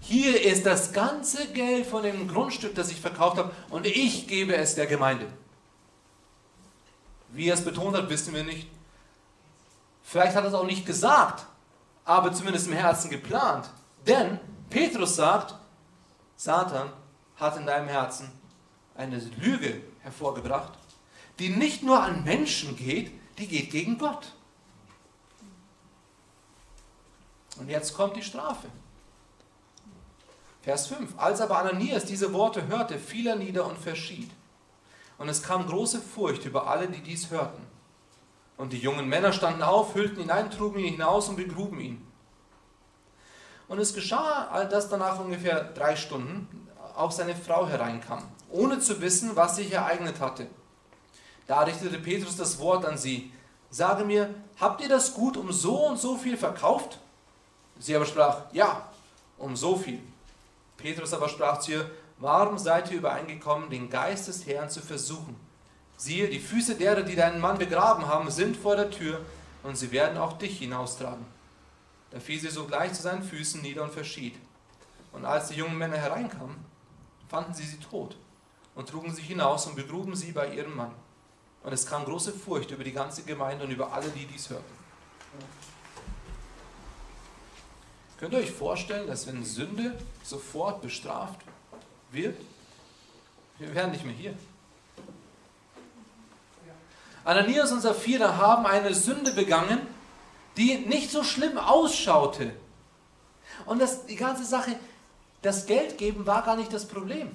Hier 0.00 0.40
ist 0.42 0.66
das 0.66 0.92
ganze 0.92 1.48
Geld 1.48 1.86
von 1.86 2.02
dem 2.02 2.28
Grundstück, 2.28 2.74
das 2.74 2.90
ich 2.90 3.00
verkauft 3.00 3.38
habe 3.38 3.52
und 3.70 3.86
ich 3.86 4.28
gebe 4.28 4.54
es 4.54 4.74
der 4.74 4.86
Gemeinde. 4.86 5.26
Wie 7.30 7.48
er 7.48 7.54
es 7.54 7.64
betont 7.64 7.96
hat, 7.96 8.08
wissen 8.08 8.34
wir 8.34 8.44
nicht. 8.44 8.68
Vielleicht 10.02 10.36
hat 10.36 10.44
er 10.44 10.48
es 10.48 10.54
auch 10.54 10.66
nicht 10.66 10.86
gesagt, 10.86 11.44
aber 12.06 12.32
zumindest 12.32 12.68
im 12.68 12.72
Herzen 12.72 13.10
geplant. 13.10 13.68
Denn 14.06 14.40
Petrus 14.70 15.16
sagt, 15.16 15.54
Satan 16.36 16.90
hat 17.36 17.56
in 17.58 17.66
deinem 17.66 17.88
Herzen 17.88 18.30
eine 18.94 19.18
Lüge 19.18 19.82
hervorgebracht, 20.00 20.72
die 21.38 21.50
nicht 21.50 21.82
nur 21.82 22.02
an 22.02 22.24
Menschen 22.24 22.76
geht, 22.76 23.12
die 23.38 23.46
geht 23.46 23.70
gegen 23.70 23.98
Gott. 23.98 24.32
Und 27.58 27.68
jetzt 27.68 27.94
kommt 27.94 28.16
die 28.16 28.22
Strafe. 28.22 28.68
Vers 30.62 30.86
5. 30.88 31.14
Als 31.18 31.40
aber 31.40 31.58
Ananias 31.58 32.04
diese 32.04 32.32
Worte 32.32 32.66
hörte, 32.66 32.98
fiel 32.98 33.26
er 33.26 33.36
nieder 33.36 33.66
und 33.66 33.78
verschied. 33.78 34.30
Und 35.18 35.28
es 35.28 35.42
kam 35.42 35.66
große 35.66 36.00
Furcht 36.00 36.44
über 36.44 36.66
alle, 36.66 36.88
die 36.88 37.00
dies 37.00 37.30
hörten. 37.30 37.62
Und 38.56 38.72
die 38.72 38.78
jungen 38.78 39.08
Männer 39.08 39.32
standen 39.32 39.62
auf, 39.62 39.94
hüllten 39.94 40.20
ihn 40.20 40.30
ein, 40.30 40.50
trugen 40.50 40.78
ihn 40.78 40.92
hinaus 40.92 41.28
und 41.28 41.36
begruben 41.36 41.78
ihn. 41.80 42.06
Und 43.68 43.78
es 43.78 43.94
geschah, 43.94 44.64
dass 44.64 44.88
danach 44.88 45.18
ungefähr 45.20 45.64
drei 45.64 45.96
Stunden 45.96 46.68
auch 46.94 47.10
seine 47.10 47.34
Frau 47.34 47.66
hereinkam, 47.66 48.22
ohne 48.50 48.78
zu 48.78 49.00
wissen, 49.00 49.36
was 49.36 49.56
sich 49.56 49.72
ereignet 49.72 50.20
hatte. 50.20 50.46
Da 51.46 51.60
richtete 51.60 51.98
Petrus 51.98 52.36
das 52.36 52.58
Wort 52.58 52.84
an 52.84 52.96
sie. 52.96 53.32
Sage 53.70 54.04
mir, 54.04 54.34
habt 54.58 54.80
ihr 54.80 54.88
das 54.88 55.12
Gut 55.12 55.36
um 55.36 55.52
so 55.52 55.86
und 55.86 55.98
so 55.98 56.16
viel 56.16 56.36
verkauft? 56.36 56.98
Sie 57.78 57.94
aber 57.94 58.06
sprach, 58.06 58.42
ja, 58.52 58.88
um 59.38 59.54
so 59.54 59.76
viel. 59.76 60.00
Petrus 60.76 61.12
aber 61.12 61.28
sprach 61.28 61.58
zu 61.58 61.72
ihr, 61.72 61.90
warum 62.18 62.58
seid 62.58 62.90
ihr 62.90 62.98
übereingekommen, 62.98 63.68
den 63.68 63.90
Geist 63.90 64.28
des 64.28 64.46
Herrn 64.46 64.70
zu 64.70 64.80
versuchen? 64.80 65.36
Siehe, 65.96 66.28
die 66.28 66.40
Füße 66.40 66.74
derer, 66.76 67.02
die 67.02 67.16
deinen 67.16 67.40
Mann 67.40 67.58
begraben 67.58 68.06
haben, 68.06 68.30
sind 68.30 68.56
vor 68.56 68.76
der 68.76 68.90
Tür, 68.90 69.20
und 69.62 69.76
sie 69.76 69.90
werden 69.90 70.16
auch 70.18 70.38
dich 70.38 70.58
hinaustragen. 70.58 71.26
Da 72.10 72.20
fiel 72.20 72.38
sie 72.38 72.50
sogleich 72.50 72.92
zu 72.92 73.02
seinen 73.02 73.22
Füßen 73.22 73.62
nieder 73.62 73.82
und 73.82 73.92
verschied. 73.92 74.34
Und 75.12 75.24
als 75.24 75.48
die 75.48 75.54
jungen 75.54 75.76
Männer 75.76 75.96
hereinkamen, 75.96 76.56
fanden 77.28 77.52
sie 77.52 77.64
sie 77.64 77.78
tot 77.78 78.16
und 78.74 78.88
trugen 78.88 79.12
sie 79.12 79.22
hinaus 79.22 79.66
und 79.66 79.74
begruben 79.74 80.14
sie 80.14 80.32
bei 80.32 80.54
ihrem 80.54 80.76
Mann. 80.76 80.92
Und 81.64 81.72
es 81.72 81.84
kam 81.84 82.04
große 82.04 82.32
Furcht 82.32 82.70
über 82.70 82.84
die 82.84 82.92
ganze 82.92 83.24
Gemeinde 83.24 83.64
und 83.64 83.70
über 83.72 83.92
alle, 83.92 84.08
die 84.10 84.26
dies 84.26 84.50
hörten. 84.50 84.76
Könnt 88.18 88.32
ihr 88.32 88.38
euch 88.38 88.52
vorstellen, 88.52 89.08
dass 89.08 89.26
wenn 89.26 89.44
Sünde 89.44 89.98
sofort 90.22 90.80
bestraft 90.80 91.40
wird, 92.12 92.40
wir 93.58 93.74
wären 93.74 93.90
nicht 93.90 94.04
mehr 94.04 94.14
hier. 94.14 94.34
Ananias 97.26 97.72
und 97.72 97.80
Sapphira 97.80 98.36
haben 98.36 98.66
eine 98.66 98.94
Sünde 98.94 99.32
begangen, 99.32 99.80
die 100.56 100.78
nicht 100.78 101.10
so 101.10 101.24
schlimm 101.24 101.58
ausschaute. 101.58 102.52
Und 103.66 103.80
das, 103.80 104.06
die 104.06 104.14
ganze 104.14 104.44
Sache, 104.44 104.76
das 105.42 105.66
Geldgeben 105.66 106.24
war 106.24 106.42
gar 106.42 106.54
nicht 106.54 106.72
das 106.72 106.86
Problem. 106.86 107.34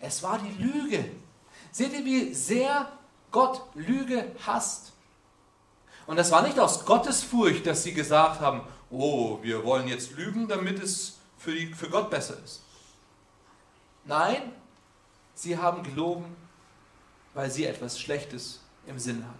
Es 0.00 0.22
war 0.22 0.38
die 0.38 0.62
Lüge. 0.62 1.04
Seht 1.72 1.92
ihr, 1.92 2.06
wie 2.06 2.32
sehr 2.32 2.90
Gott 3.30 3.60
Lüge 3.74 4.32
hasst? 4.46 4.92
Und 6.06 6.16
das 6.16 6.30
war 6.30 6.40
nicht 6.40 6.58
aus 6.58 6.86
Gottesfurcht, 6.86 7.66
dass 7.66 7.82
sie 7.82 7.92
gesagt 7.92 8.40
haben, 8.40 8.62
oh, 8.90 9.40
wir 9.42 9.62
wollen 9.64 9.88
jetzt 9.88 10.12
lügen, 10.12 10.48
damit 10.48 10.82
es 10.82 11.18
für, 11.36 11.52
die, 11.52 11.66
für 11.74 11.90
Gott 11.90 12.08
besser 12.08 12.42
ist. 12.42 12.62
Nein, 14.06 14.40
sie 15.34 15.58
haben 15.58 15.82
gelogen, 15.82 16.34
weil 17.34 17.50
sie 17.50 17.66
etwas 17.66 18.00
Schlechtes 18.00 18.60
im 18.86 18.98
Sinn 18.98 19.24
hatten. 19.24 19.38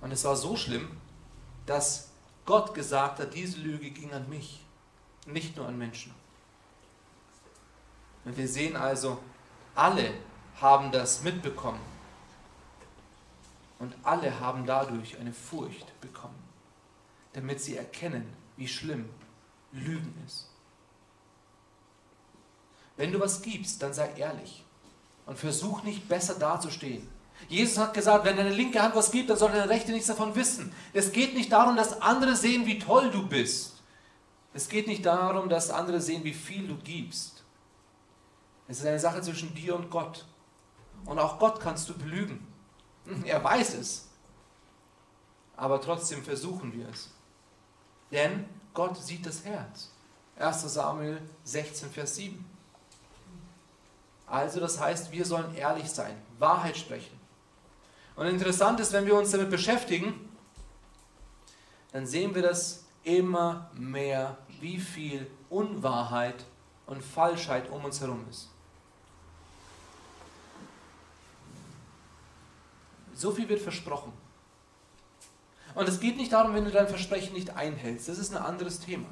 Und 0.00 0.12
es 0.12 0.24
war 0.24 0.36
so 0.36 0.56
schlimm, 0.56 0.96
dass 1.66 2.10
Gott 2.44 2.74
gesagt 2.74 3.20
hat, 3.20 3.34
diese 3.34 3.58
Lüge 3.58 3.90
ging 3.90 4.12
an 4.12 4.28
mich, 4.28 4.64
nicht 5.26 5.56
nur 5.56 5.66
an 5.66 5.78
Menschen. 5.78 6.14
Und 8.24 8.36
wir 8.36 8.48
sehen 8.48 8.76
also, 8.76 9.18
alle 9.74 10.12
haben 10.60 10.92
das 10.92 11.22
mitbekommen. 11.22 11.80
Und 13.78 13.94
alle 14.02 14.40
haben 14.40 14.66
dadurch 14.66 15.18
eine 15.18 15.32
Furcht 15.32 16.00
bekommen, 16.00 16.42
damit 17.32 17.60
sie 17.60 17.76
erkennen, 17.76 18.32
wie 18.56 18.66
schlimm 18.66 19.08
Lügen 19.70 20.20
ist. 20.26 20.50
Wenn 22.96 23.12
du 23.12 23.20
was 23.20 23.40
gibst, 23.42 23.80
dann 23.82 23.94
sei 23.94 24.12
ehrlich 24.14 24.64
und 25.28 25.38
versuch 25.38 25.82
nicht 25.82 26.08
besser 26.08 26.34
dazustehen. 26.34 27.06
Jesus 27.48 27.78
hat 27.78 27.94
gesagt, 27.94 28.24
wenn 28.24 28.36
deine 28.36 28.50
linke 28.50 28.82
Hand 28.82 28.96
was 28.96 29.10
gibt, 29.10 29.30
dann 29.30 29.36
soll 29.36 29.52
deine 29.52 29.68
rechte 29.68 29.92
nichts 29.92 30.08
davon 30.08 30.34
wissen. 30.34 30.72
Es 30.92 31.12
geht 31.12 31.34
nicht 31.34 31.52
darum, 31.52 31.76
dass 31.76 32.00
andere 32.00 32.34
sehen, 32.34 32.66
wie 32.66 32.78
toll 32.78 33.10
du 33.10 33.28
bist. 33.28 33.74
Es 34.54 34.68
geht 34.68 34.86
nicht 34.86 35.04
darum, 35.04 35.48
dass 35.48 35.70
andere 35.70 36.00
sehen, 36.00 36.24
wie 36.24 36.32
viel 36.32 36.66
du 36.66 36.76
gibst. 36.76 37.44
Es 38.66 38.80
ist 38.80 38.86
eine 38.86 38.98
Sache 38.98 39.20
zwischen 39.20 39.54
dir 39.54 39.76
und 39.76 39.90
Gott. 39.90 40.24
Und 41.04 41.18
auch 41.18 41.38
Gott 41.38 41.60
kannst 41.60 41.88
du 41.88 41.96
belügen. 41.96 42.46
Er 43.24 43.42
weiß 43.44 43.74
es. 43.74 44.08
Aber 45.56 45.80
trotzdem 45.80 46.22
versuchen 46.22 46.72
wir 46.72 46.88
es. 46.88 47.10
Denn 48.10 48.46
Gott 48.74 48.96
sieht 48.96 49.24
das 49.26 49.44
Herz. 49.44 49.90
1 50.38 50.62
Samuel 50.72 51.20
16, 51.44 51.90
Vers 51.90 52.16
7. 52.16 52.57
Also 54.30 54.60
das 54.60 54.78
heißt, 54.78 55.10
wir 55.10 55.24
sollen 55.24 55.54
ehrlich 55.54 55.90
sein, 55.90 56.14
Wahrheit 56.38 56.76
sprechen. 56.76 57.18
Und 58.14 58.26
interessant 58.26 58.80
ist, 58.80 58.92
wenn 58.92 59.06
wir 59.06 59.14
uns 59.14 59.30
damit 59.30 59.50
beschäftigen, 59.50 60.28
dann 61.92 62.06
sehen 62.06 62.34
wir 62.34 62.42
das 62.42 62.84
immer 63.04 63.70
mehr, 63.74 64.36
wie 64.60 64.78
viel 64.78 65.30
Unwahrheit 65.48 66.44
und 66.86 67.02
Falschheit 67.02 67.70
um 67.70 67.84
uns 67.84 68.00
herum 68.00 68.24
ist. 68.28 68.48
So 73.14 73.32
viel 73.32 73.48
wird 73.48 73.60
versprochen. 73.60 74.12
Und 75.74 75.88
es 75.88 76.00
geht 76.00 76.16
nicht 76.16 76.32
darum, 76.32 76.54
wenn 76.54 76.64
du 76.64 76.70
dein 76.70 76.88
Versprechen 76.88 77.34
nicht 77.34 77.50
einhältst. 77.56 78.08
Das 78.08 78.18
ist 78.18 78.34
ein 78.34 78.42
anderes 78.42 78.80
Thema. 78.80 79.08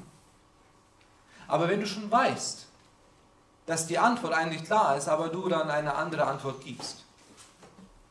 Aber 1.47 1.69
wenn 1.69 1.79
du 1.79 1.87
schon 1.87 2.11
weißt, 2.11 2.66
dass 3.67 3.85
die 3.85 3.99
Antwort 3.99 4.33
eigentlich 4.33 4.63
klar 4.63 4.97
ist, 4.97 5.07
aber 5.07 5.27
du 5.27 5.47
dann 5.47 5.69
eine 5.69 5.93
andere 5.93 6.25
Antwort 6.25 6.63
gibst. 6.63 7.03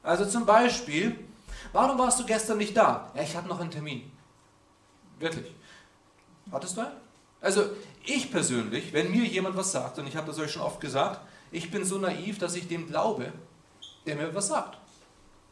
Also 0.03 0.25
zum 0.27 0.47
Beispiel, 0.47 1.19
warum 1.73 1.99
warst 1.99 2.21
du 2.21 2.27
gestern 2.27 2.59
nicht 2.59 2.77
da? 2.77 3.11
Ja, 3.15 3.23
ich 3.23 3.35
hatte 3.35 3.49
noch 3.49 3.59
einen 3.59 3.71
Termin. 3.71 4.13
Wirklich. 5.19 5.53
Hattest 6.53 6.77
du 6.77 6.83
einen? 6.83 6.93
Also 7.41 7.65
ich 8.05 8.31
persönlich, 8.31 8.93
wenn 8.93 9.11
mir 9.11 9.25
jemand 9.25 9.57
was 9.57 9.73
sagt, 9.73 9.99
und 9.99 10.07
ich 10.07 10.15
habe 10.15 10.27
das 10.27 10.39
euch 10.39 10.53
schon 10.53 10.63
oft 10.63 10.81
gesagt, 10.81 11.21
ich 11.51 11.71
bin 11.71 11.85
so 11.85 11.99
naiv, 11.99 12.39
dass 12.39 12.55
ich 12.55 12.69
dem 12.69 12.87
glaube, 12.87 13.33
der 14.05 14.17
mir 14.17 14.35
was 14.35 14.49
sagt. 14.49 14.77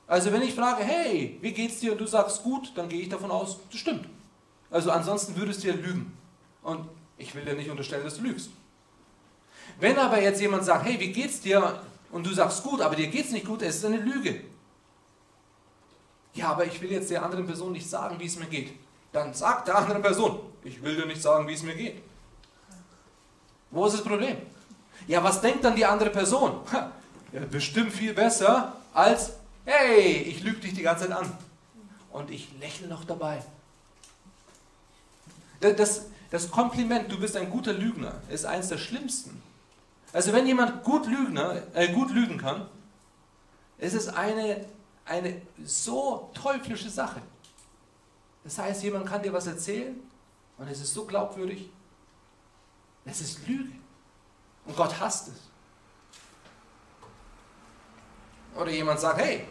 Also 0.06 0.32
wenn 0.32 0.42
ich 0.42 0.54
frage, 0.54 0.84
hey, 0.84 1.38
wie 1.40 1.52
geht's 1.52 1.80
dir 1.80 1.92
und 1.92 2.00
du 2.00 2.06
sagst 2.06 2.42
gut, 2.42 2.72
dann 2.74 2.90
gehe 2.90 3.00
ich 3.00 3.08
davon 3.08 3.30
aus, 3.30 3.56
das 3.70 3.80
stimmt. 3.80 4.06
Also 4.70 4.90
ansonsten 4.90 5.34
würdest 5.34 5.64
du 5.64 5.68
ja 5.68 5.74
lügen. 5.74 6.16
Und 6.62 6.86
ich 7.16 7.34
will 7.34 7.44
dir 7.44 7.54
nicht 7.54 7.70
unterstellen, 7.70 8.04
dass 8.04 8.16
du 8.16 8.22
lügst. 8.22 8.50
Wenn 9.80 9.98
aber 9.98 10.20
jetzt 10.20 10.40
jemand 10.40 10.64
sagt, 10.64 10.84
hey, 10.84 10.98
wie 10.98 11.12
geht's 11.12 11.40
dir? 11.40 11.80
Und 12.10 12.24
du 12.24 12.32
sagst 12.32 12.62
gut, 12.62 12.80
aber 12.80 12.94
dir 12.94 13.08
geht's 13.08 13.32
nicht 13.32 13.46
gut, 13.46 13.62
es 13.62 13.76
ist 13.76 13.84
eine 13.84 13.96
Lüge. 13.96 14.40
Ja, 16.34 16.50
aber 16.50 16.64
ich 16.64 16.80
will 16.80 16.90
jetzt 16.90 17.10
der 17.10 17.22
anderen 17.22 17.46
Person 17.46 17.72
nicht 17.72 17.88
sagen, 17.88 18.18
wie 18.18 18.26
es 18.26 18.38
mir 18.38 18.46
geht. 18.46 18.72
Dann 19.12 19.32
sagt 19.34 19.68
der 19.68 19.76
anderen 19.76 20.02
Person, 20.02 20.40
ich 20.64 20.82
will 20.82 20.96
dir 20.96 21.06
nicht 21.06 21.22
sagen, 21.22 21.46
wie 21.46 21.54
es 21.54 21.62
mir 21.62 21.74
geht. 21.74 22.02
Wo 23.70 23.86
ist 23.86 23.94
das 23.94 24.04
Problem? 24.04 24.36
Ja, 25.06 25.22
was 25.22 25.40
denkt 25.40 25.64
dann 25.64 25.76
die 25.76 25.84
andere 25.84 26.10
Person? 26.10 26.60
Ja, 27.32 27.40
bestimmt 27.50 27.92
viel 27.92 28.14
besser 28.14 28.76
als, 28.92 29.32
hey, 29.64 30.22
ich 30.22 30.42
lüge 30.44 30.58
dich 30.60 30.74
die 30.74 30.82
ganze 30.82 31.08
Zeit 31.08 31.16
an. 31.16 31.36
Und 32.12 32.30
ich 32.30 32.48
lächle 32.60 32.86
noch 32.86 33.04
dabei. 33.04 33.42
Das, 35.60 36.06
das 36.30 36.50
Kompliment, 36.50 37.10
du 37.10 37.18
bist 37.18 37.36
ein 37.36 37.50
guter 37.50 37.72
Lügner, 37.72 38.20
ist 38.28 38.44
eines 38.44 38.68
der 38.68 38.78
schlimmsten. 38.78 39.42
Also 40.14 40.32
wenn 40.32 40.46
jemand 40.46 40.84
gut, 40.84 41.06
Lügner, 41.06 41.60
äh, 41.74 41.92
gut 41.92 42.12
lügen 42.12 42.38
kann, 42.38 42.68
ist 43.78 43.94
es 43.94 44.06
eine, 44.06 44.64
eine 45.04 45.42
so 45.64 46.30
teuflische 46.32 46.88
Sache. 46.88 47.20
Das 48.44 48.56
heißt, 48.56 48.84
jemand 48.84 49.06
kann 49.06 49.24
dir 49.24 49.32
was 49.32 49.48
erzählen 49.48 49.96
und 50.56 50.68
es 50.68 50.80
ist 50.80 50.94
so 50.94 51.04
glaubwürdig. 51.04 51.68
Es 53.04 53.20
ist 53.20 53.44
Lüge. 53.48 53.72
Und 54.66 54.76
Gott 54.76 55.00
hasst 55.00 55.28
es. 55.28 55.50
Oder 58.56 58.70
jemand 58.70 59.00
sagt, 59.00 59.18
hey, 59.18 59.48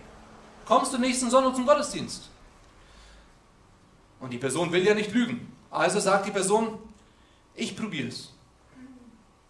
kommst 0.65 0.93
du 0.93 0.97
nächsten 0.97 1.29
Sonntag 1.29 1.55
zum 1.55 1.65
Gottesdienst? 1.65 2.29
Und 4.21 4.31
die 4.31 4.37
Person 4.37 4.71
will 4.71 4.85
ja 4.85 4.93
nicht 4.93 5.11
lügen. 5.11 5.53
Also 5.69 5.99
sagt 5.99 6.25
die 6.25 6.31
Person, 6.31 6.79
ich 7.53 7.75
probiere 7.75 8.07
es. 8.07 8.31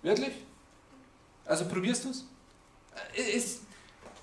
Wirklich? 0.01 0.33
Also 1.45 1.65
probierst 1.65 2.05
du 2.05 2.09
es? 2.09 2.25
Äh, 3.15 3.41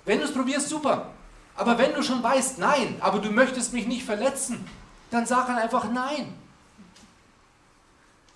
wenn 0.05 0.19
du 0.19 0.25
es 0.25 0.33
probierst, 0.33 0.69
super. 0.69 1.11
Aber 1.55 1.77
wenn 1.77 1.93
du 1.93 2.01
schon 2.01 2.23
weißt, 2.23 2.57
nein, 2.57 2.95
aber 2.99 3.19
du 3.19 3.29
möchtest 3.29 3.73
mich 3.73 3.85
nicht 3.85 4.03
verletzen, 4.03 4.65
dann 5.11 5.25
sag 5.25 5.47
dann 5.47 5.57
einfach 5.57 5.91
nein. 5.91 6.33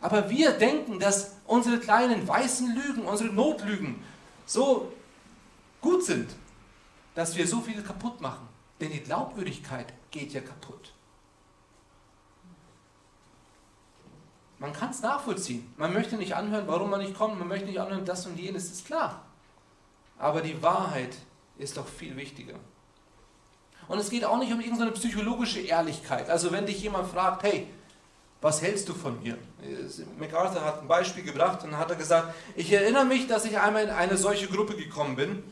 Aber 0.02 0.30
wir 0.30 0.52
denken, 0.52 1.00
dass 1.00 1.32
unsere 1.48 1.80
kleinen 1.80 2.28
weißen 2.28 2.76
Lügen, 2.76 3.06
unsere 3.06 3.34
Notlügen 3.34 4.04
so 4.46 4.92
gut 5.82 6.04
sind, 6.04 6.30
dass 7.16 7.36
wir 7.36 7.48
so 7.48 7.62
viel 7.62 7.82
kaputt 7.82 8.22
machen. 8.22 8.48
Denn 8.80 8.92
die 8.92 9.00
Glaubwürdigkeit 9.00 9.94
geht 10.12 10.34
ja 10.34 10.42
kaputt. 10.42 10.92
Man 14.66 14.74
kann 14.74 14.90
es 14.90 15.02
nachvollziehen. 15.02 15.72
Man 15.78 15.94
möchte 15.94 16.16
nicht 16.16 16.36
anhören, 16.36 16.64
warum 16.66 16.90
man 16.90 17.00
nicht 17.00 17.16
kommt. 17.16 17.38
Man 17.38 17.48
möchte 17.48 17.68
nicht 17.68 17.80
anhören, 17.80 18.04
das 18.04 18.26
und 18.26 18.36
jenes, 18.40 18.72
ist 18.72 18.88
klar. 18.88 19.22
Aber 20.18 20.42
die 20.42 20.60
Wahrheit 20.64 21.16
ist 21.60 21.78
doch 21.78 21.88
viel 21.88 22.18
wichtiger. 22.18 22.56
Und 23.88 24.00
es 24.00 24.10
geht 24.10 24.26
auch 24.26 24.40
nicht 24.40 24.52
um 24.52 24.60
irgendeine 24.60 24.90
psychologische 24.90 25.60
Ehrlichkeit. 25.60 26.32
Also 26.32 26.52
wenn 26.52 26.66
dich 26.66 26.82
jemand 26.82 27.08
fragt, 27.08 27.44
hey, 27.44 27.68
was 28.42 28.64
hältst 28.64 28.90
du 28.90 28.96
von 28.96 29.22
mir? 29.22 29.38
MacArthur 30.18 30.66
hat 30.66 30.82
ein 30.82 30.88
Beispiel 30.88 31.24
gebracht 31.24 31.64
und 31.64 31.78
hat 31.78 31.92
er 31.92 31.96
gesagt, 31.96 32.34
ich 32.56 32.74
erinnere 32.74 33.06
mich, 33.06 33.28
dass 33.28 33.46
ich 33.46 33.60
einmal 33.60 33.84
in 33.84 33.92
eine 33.92 34.18
solche 34.18 34.48
Gruppe 34.48 34.76
gekommen 34.76 35.16
bin 35.16 35.44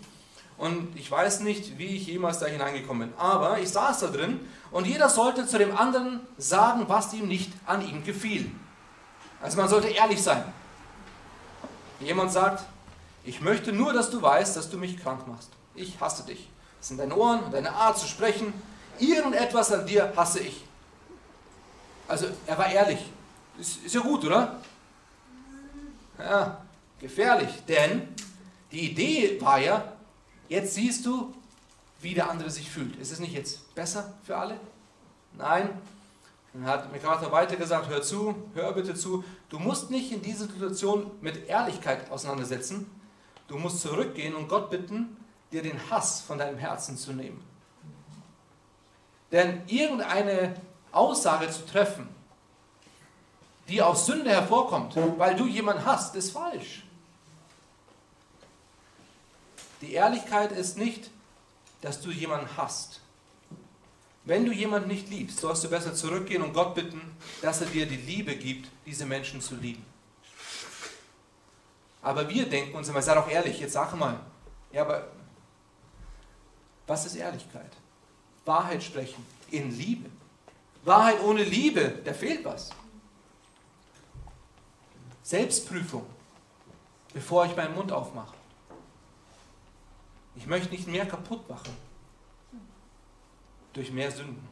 und 0.57 0.97
ich 0.97 1.11
weiß 1.11 1.41
nicht, 1.41 1.77
wie 1.77 1.97
ich 1.97 2.07
jemals 2.07 2.39
da 2.39 2.47
hineingekommen 2.47 3.09
bin. 3.09 3.19
Aber 3.19 3.59
ich 3.59 3.69
saß 3.69 3.99
da 3.99 4.07
drin 4.07 4.39
und 4.71 4.87
jeder 4.87 5.07
sollte 5.07 5.45
zu 5.45 5.59
dem 5.59 5.77
anderen 5.77 6.21
sagen, 6.39 6.85
was 6.87 7.13
ihm 7.13 7.27
nicht 7.27 7.51
an 7.67 7.87
ihm 7.87 8.03
gefiel. 8.03 8.49
Also 9.43 9.57
man 9.57 9.67
sollte 9.67 9.89
ehrlich 9.89 10.23
sein. 10.23 10.41
Jemand 11.99 12.31
sagt, 12.31 12.63
ich 13.25 13.41
möchte 13.41 13.73
nur, 13.73 13.91
dass 13.91 14.09
du 14.09 14.21
weißt, 14.21 14.55
dass 14.55 14.69
du 14.69 14.77
mich 14.77 14.97
krank 14.97 15.27
machst. 15.27 15.49
Ich 15.75 15.99
hasse 15.99 16.23
dich. 16.23 16.49
Das 16.79 16.87
sind 16.87 16.97
deine 16.97 17.15
Ohren 17.15 17.43
und 17.43 17.53
deine 17.53 17.73
Art 17.73 17.97
zu 17.97 18.07
sprechen. 18.07 18.53
Irgendetwas 18.99 19.71
an 19.73 19.85
dir 19.85 20.13
hasse 20.15 20.39
ich. 20.39 20.63
Also 22.07 22.27
er 22.47 22.57
war 22.57 22.71
ehrlich. 22.71 22.99
Ist, 23.59 23.83
ist 23.85 23.95
ja 23.95 24.01
gut, 24.01 24.23
oder? 24.23 24.59
Ja, 26.17 26.61
gefährlich. 26.99 27.49
Denn 27.67 28.07
die 28.71 28.91
Idee 28.91 29.41
war 29.41 29.59
ja, 29.59 29.93
jetzt 30.47 30.75
siehst 30.75 31.05
du, 31.05 31.33
wie 31.99 32.13
der 32.13 32.29
andere 32.29 32.49
sich 32.49 32.69
fühlt. 32.69 32.95
Ist 32.95 33.11
es 33.11 33.19
nicht 33.19 33.33
jetzt 33.33 33.75
besser 33.75 34.13
für 34.23 34.37
alle? 34.37 34.57
Nein. 35.33 35.69
Dann 36.53 36.65
hat 36.65 36.91
MacArthur 36.91 37.31
weiter 37.31 37.55
gesagt, 37.55 37.89
hör 37.89 38.01
zu, 38.01 38.35
hör 38.53 38.73
bitte 38.73 38.93
zu. 38.93 39.23
Du 39.49 39.57
musst 39.57 39.89
nicht 39.89 40.11
in 40.11 40.21
diese 40.21 40.45
Situation 40.45 41.09
mit 41.19 41.47
Ehrlichkeit 41.47 42.11
auseinandersetzen. 42.11 42.89
Du 43.47 43.57
musst 43.57 43.81
zurückgehen 43.81 44.35
und 44.35 44.47
Gott 44.47 44.69
bitten, 44.69 45.17
dir 45.51 45.63
den 45.63 45.79
Hass 45.89 46.21
von 46.21 46.37
deinem 46.37 46.57
Herzen 46.57 46.97
zu 46.97 47.13
nehmen. 47.13 47.43
Denn 49.31 49.63
irgendeine 49.65 50.55
Aussage 50.91 51.49
zu 51.49 51.65
treffen, 51.65 52.07
die 53.67 53.81
aus 53.81 54.05
Sünde 54.05 54.29
hervorkommt, 54.29 54.95
weil 55.17 55.35
du 55.35 55.47
jemanden 55.47 55.85
hast, 55.85 56.15
ist 56.15 56.31
falsch. 56.31 56.83
Die 59.81 59.93
Ehrlichkeit 59.93 60.51
ist 60.51 60.77
nicht, 60.77 61.09
dass 61.81 61.99
du 61.99 62.11
jemanden 62.11 62.47
hast. 62.55 63.01
Wenn 64.25 64.45
du 64.45 64.53
jemanden 64.53 64.87
nicht 64.87 65.09
liebst, 65.09 65.39
sollst 65.39 65.63
du 65.65 65.69
besser 65.69 65.93
zurückgehen 65.93 66.41
und 66.41 66.53
Gott 66.53 66.75
bitten, 66.75 67.01
dass 67.41 67.61
er 67.61 67.67
dir 67.67 67.85
die 67.85 67.97
Liebe 67.97 68.35
gibt, 68.35 68.69
diese 68.85 69.05
Menschen 69.05 69.41
zu 69.41 69.55
lieben. 69.55 69.85
Aber 72.01 72.29
wir 72.29 72.47
denken 72.47 72.75
uns 72.75 72.87
immer, 72.87 73.01
sei 73.01 73.15
doch 73.15 73.29
ehrlich, 73.29 73.59
jetzt 73.59 73.73
sag 73.73 73.95
mal, 73.95 74.19
ja, 74.71 74.81
aber 74.83 75.07
was 76.87 77.05
ist 77.05 77.15
Ehrlichkeit? 77.15 77.71
Wahrheit 78.45 78.83
sprechen 78.83 79.25
in 79.51 79.77
Liebe. 79.77 80.09
Wahrheit 80.83 81.21
ohne 81.21 81.43
Liebe, 81.43 81.99
da 82.03 82.13
fehlt 82.13 82.43
was. 82.43 82.71
Selbstprüfung, 85.21 86.05
bevor 87.13 87.45
ich 87.45 87.55
meinen 87.55 87.75
Mund 87.75 87.91
aufmache. 87.91 88.35
Ich 90.35 90.47
möchte 90.47 90.71
nicht 90.71 90.87
mehr 90.87 91.05
kaputt 91.05 91.47
machen 91.49 91.71
durch 93.73 93.91
mehr 93.91 94.11
Sünden. 94.11 94.47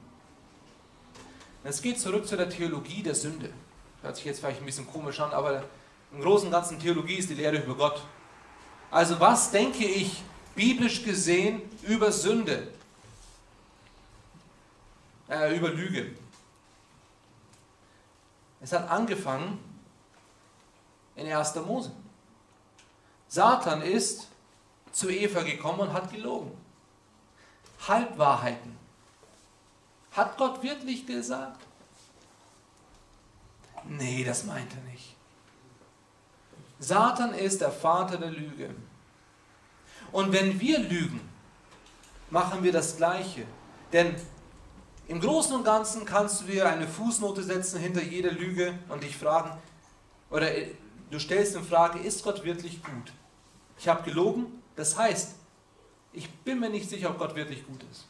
Es 1.64 1.82
geht 1.82 2.00
zurück 2.00 2.28
zu 2.28 2.36
der 2.36 2.50
Theologie 2.50 3.04
der 3.04 3.16
Sünde. 3.16 3.54
Hört 4.02 4.16
sich 4.16 4.26
jetzt 4.26 4.40
vielleicht 4.40 4.60
ein 4.60 4.66
bisschen 4.66 4.88
komisch 4.88 5.20
an, 5.20 5.32
aber 5.32 5.64
im 6.12 6.22
Großen 6.22 6.48
und 6.48 6.52
Ganzen 6.52 6.80
Theologie 6.80 7.16
ist 7.16 7.30
die 7.30 7.36
Lehre 7.36 7.58
über 7.58 7.76
Gott. 7.76 8.02
Also 8.90 9.20
was 9.20 9.52
denke 9.52 9.86
ich 9.86 10.24
biblisch 10.56 11.04
gesehen 11.04 11.62
über 11.84 12.12
Sünde, 12.12 12.68
äh, 15.30 15.56
über 15.56 15.70
Lüge. 15.70 16.16
Es 18.60 18.74
hat 18.74 18.90
angefangen 18.90 19.60
in 21.16 21.32
1. 21.32 21.56
Mose. 21.66 21.92
Satan 23.28 23.82
ist 23.82 24.28
zu 24.92 25.10
Eva 25.10 25.42
gekommen 25.44 25.82
und 25.82 25.94
hat 25.94 26.12
gelogen. 26.12 26.52
Halbwahrheiten. 27.88 28.81
Hat 30.12 30.38
Gott 30.38 30.62
wirklich 30.62 31.06
gesagt? 31.06 31.62
Nee, 33.86 34.24
das 34.24 34.44
meint 34.46 34.72
er 34.74 34.92
nicht. 34.92 35.16
Satan 36.80 37.34
ist 37.34 37.62
der 37.62 37.72
Vater 37.72 38.18
der 38.18 38.32
Lüge. 38.32 38.74
Und 40.12 40.32
wenn 40.34 40.60
wir 40.60 40.80
lügen, 40.80 41.22
machen 42.30 42.64
wir 42.64 42.72
das 42.72 42.98
Gleiche. 42.98 43.46
Denn 43.94 44.16
im 45.08 45.20
Großen 45.20 45.56
und 45.56 45.64
Ganzen 45.64 46.06
kannst 46.06 46.42
du 46.42 46.46
dir 46.46 46.68
eine 46.68 46.88
Fußnote 46.88 47.44
setzen 47.44 47.80
hinter 47.80 48.02
jeder 48.02 48.32
Lüge 48.32 48.78
und 48.90 49.04
dich 49.04 49.16
fragen, 49.16 49.52
oder 50.30 50.50
du 51.10 51.20
stellst 51.20 51.56
in 51.56 51.64
Frage, 51.64 52.00
ist 52.00 52.24
Gott 52.24 52.44
wirklich 52.44 52.82
gut? 52.84 53.12
Ich 53.78 53.88
habe 53.88 54.04
gelogen, 54.04 54.62
das 54.76 54.98
heißt, 54.98 55.36
ich 56.14 56.30
bin 56.30 56.60
mir 56.60 56.70
nicht 56.70 56.90
sicher, 56.90 57.10
ob 57.10 57.18
Gott 57.18 57.36
wirklich 57.36 57.66
gut 57.66 57.84
ist. 57.92 58.08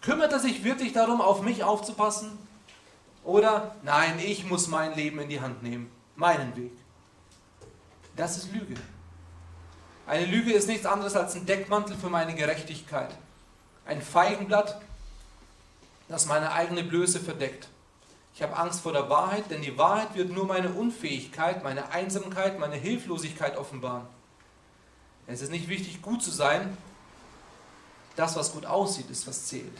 Kümmert 0.00 0.32
er 0.32 0.38
sich 0.38 0.64
wirklich 0.64 0.92
darum, 0.92 1.20
auf 1.20 1.42
mich 1.42 1.62
aufzupassen? 1.62 2.38
Oder 3.24 3.74
nein, 3.82 4.18
ich 4.18 4.44
muss 4.44 4.66
mein 4.66 4.94
Leben 4.94 5.18
in 5.20 5.28
die 5.28 5.40
Hand 5.40 5.62
nehmen, 5.62 5.90
meinen 6.16 6.56
Weg. 6.56 6.72
Das 8.16 8.36
ist 8.36 8.52
Lüge. 8.52 8.74
Eine 10.06 10.26
Lüge 10.26 10.52
ist 10.52 10.68
nichts 10.68 10.86
anderes 10.86 11.14
als 11.14 11.34
ein 11.36 11.46
Deckmantel 11.46 11.96
für 11.96 12.08
meine 12.08 12.34
Gerechtigkeit. 12.34 13.14
Ein 13.86 14.00
Feigenblatt, 14.02 14.80
das 16.08 16.26
meine 16.26 16.52
eigene 16.52 16.82
Blöße 16.82 17.20
verdeckt. 17.20 17.68
Ich 18.34 18.42
habe 18.42 18.56
Angst 18.56 18.80
vor 18.80 18.92
der 18.92 19.10
Wahrheit, 19.10 19.50
denn 19.50 19.60
die 19.62 19.76
Wahrheit 19.76 20.14
wird 20.14 20.30
nur 20.30 20.46
meine 20.46 20.70
Unfähigkeit, 20.70 21.62
meine 21.62 21.90
Einsamkeit, 21.90 22.58
meine 22.58 22.76
Hilflosigkeit 22.76 23.56
offenbaren. 23.56 24.06
Es 25.26 25.42
ist 25.42 25.50
nicht 25.50 25.68
wichtig, 25.68 26.02
gut 26.02 26.22
zu 26.22 26.30
sein. 26.30 26.76
Das, 28.20 28.36
was 28.36 28.52
gut 28.52 28.66
aussieht, 28.66 29.08
ist, 29.08 29.26
was 29.26 29.46
zählt. 29.46 29.72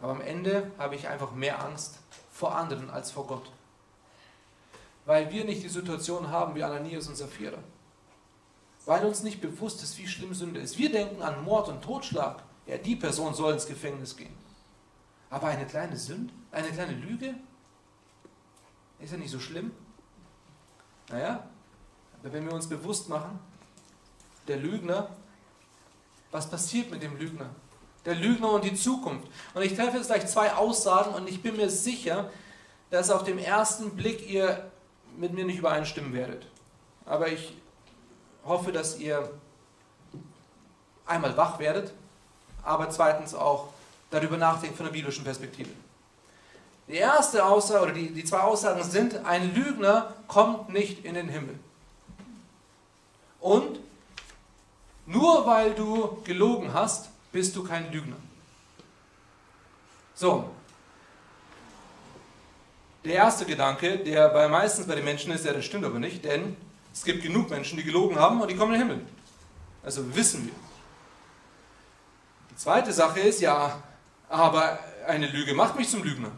Aber 0.00 0.12
am 0.12 0.20
Ende 0.20 0.70
habe 0.78 0.94
ich 0.94 1.08
einfach 1.08 1.32
mehr 1.32 1.60
Angst 1.60 1.98
vor 2.30 2.54
anderen 2.54 2.88
als 2.88 3.10
vor 3.10 3.26
Gott. 3.26 3.50
Weil 5.06 5.32
wir 5.32 5.44
nicht 5.44 5.64
die 5.64 5.68
Situation 5.68 6.28
haben 6.28 6.54
wie 6.54 6.62
Ananias 6.62 7.08
und 7.08 7.16
Sapphira. 7.16 7.58
Weil 8.86 9.04
uns 9.04 9.24
nicht 9.24 9.40
bewusst 9.40 9.82
ist, 9.82 9.98
wie 9.98 10.06
schlimm 10.06 10.34
Sünde 10.34 10.60
ist. 10.60 10.78
Wir 10.78 10.92
denken 10.92 11.20
an 11.20 11.42
Mord 11.42 11.68
und 11.68 11.82
Totschlag. 11.82 12.44
Ja, 12.66 12.78
die 12.78 12.94
Person 12.94 13.34
soll 13.34 13.54
ins 13.54 13.66
Gefängnis 13.66 14.16
gehen. 14.16 14.36
Aber 15.30 15.48
eine 15.48 15.66
kleine 15.66 15.96
Sünde, 15.96 16.32
eine 16.52 16.68
kleine 16.68 16.92
Lüge, 16.92 17.34
ist 19.00 19.10
ja 19.10 19.18
nicht 19.18 19.32
so 19.32 19.40
schlimm. 19.40 19.72
Naja, 21.08 21.44
aber 22.20 22.32
wenn 22.32 22.46
wir 22.46 22.52
uns 22.52 22.68
bewusst 22.68 23.08
machen, 23.08 23.40
der 24.46 24.58
Lügner, 24.58 25.10
was 26.34 26.50
passiert 26.50 26.90
mit 26.90 27.00
dem 27.00 27.16
Lügner? 27.16 27.48
Der 28.04 28.16
Lügner 28.16 28.50
und 28.50 28.64
die 28.64 28.74
Zukunft. 28.74 29.28
Und 29.54 29.62
ich 29.62 29.76
treffe 29.76 29.98
jetzt 29.98 30.08
gleich 30.08 30.26
zwei 30.26 30.52
Aussagen 30.52 31.14
und 31.14 31.28
ich 31.28 31.40
bin 31.40 31.56
mir 31.56 31.70
sicher, 31.70 32.28
dass 32.90 33.08
auf 33.10 33.22
dem 33.22 33.38
ersten 33.38 33.94
Blick 33.94 34.28
ihr 34.28 34.68
mit 35.16 35.32
mir 35.32 35.44
nicht 35.44 35.60
übereinstimmen 35.60 36.12
werdet. 36.12 36.44
Aber 37.06 37.28
ich 37.28 37.56
hoffe, 38.44 38.72
dass 38.72 38.98
ihr 38.98 39.30
einmal 41.06 41.36
wach 41.36 41.60
werdet, 41.60 41.92
aber 42.64 42.90
zweitens 42.90 43.32
auch 43.32 43.68
darüber 44.10 44.36
nachdenkt 44.36 44.76
von 44.76 44.86
der 44.86 44.92
biblischen 44.92 45.22
Perspektive. 45.22 45.70
Die 46.88 46.94
erste 46.94 47.44
Aussage 47.44 47.84
oder 47.84 47.92
die, 47.92 48.10
die 48.10 48.24
zwei 48.24 48.40
Aussagen 48.40 48.82
sind, 48.82 49.24
ein 49.24 49.54
Lügner 49.54 50.12
kommt 50.26 50.68
nicht 50.70 51.04
in 51.04 51.14
den 51.14 51.28
Himmel. 51.28 51.60
Und 53.38 53.83
nur 55.06 55.46
weil 55.46 55.74
du 55.74 56.22
gelogen 56.24 56.72
hast, 56.72 57.10
bist 57.32 57.54
du 57.56 57.64
kein 57.64 57.92
Lügner. 57.92 58.16
So. 60.14 60.50
Der 63.04 63.14
erste 63.14 63.44
Gedanke, 63.44 63.98
der 63.98 64.28
bei 64.30 64.48
meistens 64.48 64.86
bei 64.86 64.94
den 64.94 65.04
Menschen 65.04 65.32
ist, 65.32 65.44
ja, 65.44 65.52
das 65.52 65.64
stimmt 65.64 65.84
aber 65.84 65.98
nicht, 65.98 66.24
denn 66.24 66.56
es 66.92 67.04
gibt 67.04 67.22
genug 67.22 67.50
Menschen, 67.50 67.76
die 67.76 67.84
gelogen 67.84 68.18
haben 68.18 68.40
und 68.40 68.48
die 68.48 68.56
kommen 68.56 68.74
in 68.74 68.80
den 68.80 68.88
Himmel. 68.88 69.06
Also 69.82 70.14
wissen 70.14 70.46
wir. 70.46 70.54
Die 72.50 72.56
zweite 72.56 72.92
Sache 72.92 73.20
ist 73.20 73.40
ja, 73.40 73.82
aber 74.28 74.78
eine 75.06 75.26
Lüge 75.26 75.54
macht 75.54 75.76
mich 75.76 75.88
zum 75.88 76.02
Lügner. 76.02 76.30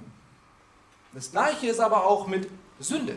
Das 1.12 1.30
gleiche 1.30 1.68
ist 1.68 1.78
aber 1.78 2.04
auch 2.04 2.26
mit 2.26 2.50
Sünde. 2.80 3.16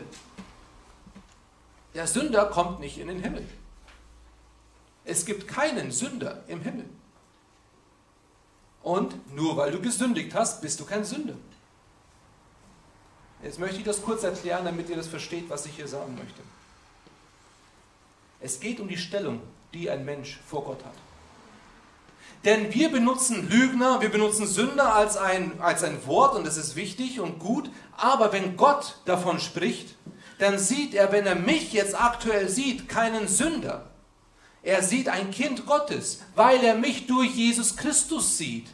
Der 1.94 2.06
Sünder 2.06 2.46
kommt 2.46 2.78
nicht 2.78 2.98
in 2.98 3.08
den 3.08 3.20
Himmel. 3.20 3.46
Es 5.04 5.24
gibt 5.24 5.48
keinen 5.48 5.90
Sünder 5.90 6.44
im 6.46 6.60
Himmel. 6.60 6.88
Und 8.82 9.34
nur 9.34 9.56
weil 9.56 9.72
du 9.72 9.80
gesündigt 9.80 10.34
hast, 10.34 10.62
bist 10.62 10.80
du 10.80 10.84
kein 10.84 11.04
Sünder. 11.04 11.34
Jetzt 13.42 13.58
möchte 13.58 13.78
ich 13.78 13.84
das 13.84 14.02
kurz 14.02 14.22
erklären, 14.22 14.64
damit 14.64 14.88
ihr 14.88 14.96
das 14.96 15.08
versteht, 15.08 15.48
was 15.48 15.66
ich 15.66 15.76
hier 15.76 15.88
sagen 15.88 16.14
möchte. 16.14 16.42
Es 18.40 18.60
geht 18.60 18.80
um 18.80 18.88
die 18.88 18.98
Stellung, 18.98 19.40
die 19.72 19.90
ein 19.90 20.04
Mensch 20.04 20.40
vor 20.46 20.64
Gott 20.64 20.84
hat. 20.84 20.94
Denn 22.44 22.72
wir 22.72 22.90
benutzen 22.90 23.50
Lügner, 23.50 24.00
wir 24.00 24.08
benutzen 24.08 24.46
Sünder 24.46 24.94
als 24.94 25.18
ein, 25.18 25.60
als 25.60 25.84
ein 25.84 26.06
Wort 26.06 26.34
und 26.34 26.46
das 26.46 26.56
ist 26.56 26.74
wichtig 26.74 27.20
und 27.20 27.38
gut. 27.38 27.70
Aber 27.96 28.32
wenn 28.32 28.56
Gott 28.56 28.96
davon 29.04 29.40
spricht, 29.40 29.94
dann 30.38 30.58
sieht 30.58 30.94
er, 30.94 31.12
wenn 31.12 31.26
er 31.26 31.34
mich 31.34 31.74
jetzt 31.74 32.00
aktuell 32.00 32.48
sieht, 32.48 32.88
keinen 32.88 33.28
Sünder. 33.28 33.90
Er 34.62 34.82
sieht 34.82 35.08
ein 35.08 35.30
Kind 35.30 35.66
Gottes, 35.66 36.20
weil 36.34 36.62
er 36.62 36.74
mich 36.74 37.06
durch 37.06 37.34
Jesus 37.34 37.76
Christus 37.76 38.36
sieht. 38.36 38.66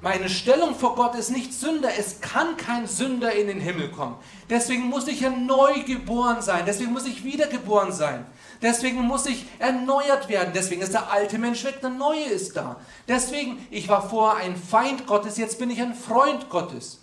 Meine 0.00 0.28
Stellung 0.28 0.74
vor 0.74 0.96
Gott 0.96 1.14
ist 1.14 1.30
nicht 1.30 1.54
Sünder. 1.54 1.90
Es 1.96 2.20
kann 2.20 2.56
kein 2.56 2.88
Sünder 2.88 3.32
in 3.32 3.46
den 3.46 3.60
Himmel 3.60 3.92
kommen. 3.92 4.16
Deswegen 4.50 4.88
muss 4.88 5.06
ich 5.06 5.20
ja 5.20 5.30
neu 5.30 5.84
geboren 5.84 6.42
sein. 6.42 6.64
Deswegen 6.66 6.92
muss 6.92 7.06
ich 7.06 7.22
wiedergeboren 7.22 7.92
sein. 7.92 8.26
Deswegen 8.60 9.02
muss 9.02 9.26
ich 9.26 9.46
erneuert 9.60 10.28
werden. 10.28 10.52
Deswegen 10.54 10.82
ist 10.82 10.92
der 10.92 11.12
alte 11.12 11.38
Mensch 11.38 11.62
weg, 11.62 11.80
der 11.80 11.90
neue 11.90 12.24
ist 12.24 12.56
da. 12.56 12.80
Deswegen, 13.06 13.64
ich 13.70 13.88
war 13.88 14.08
vorher 14.08 14.42
ein 14.42 14.56
Feind 14.56 15.06
Gottes, 15.06 15.36
jetzt 15.36 15.60
bin 15.60 15.70
ich 15.70 15.80
ein 15.80 15.94
Freund 15.94 16.50
Gottes. 16.50 17.00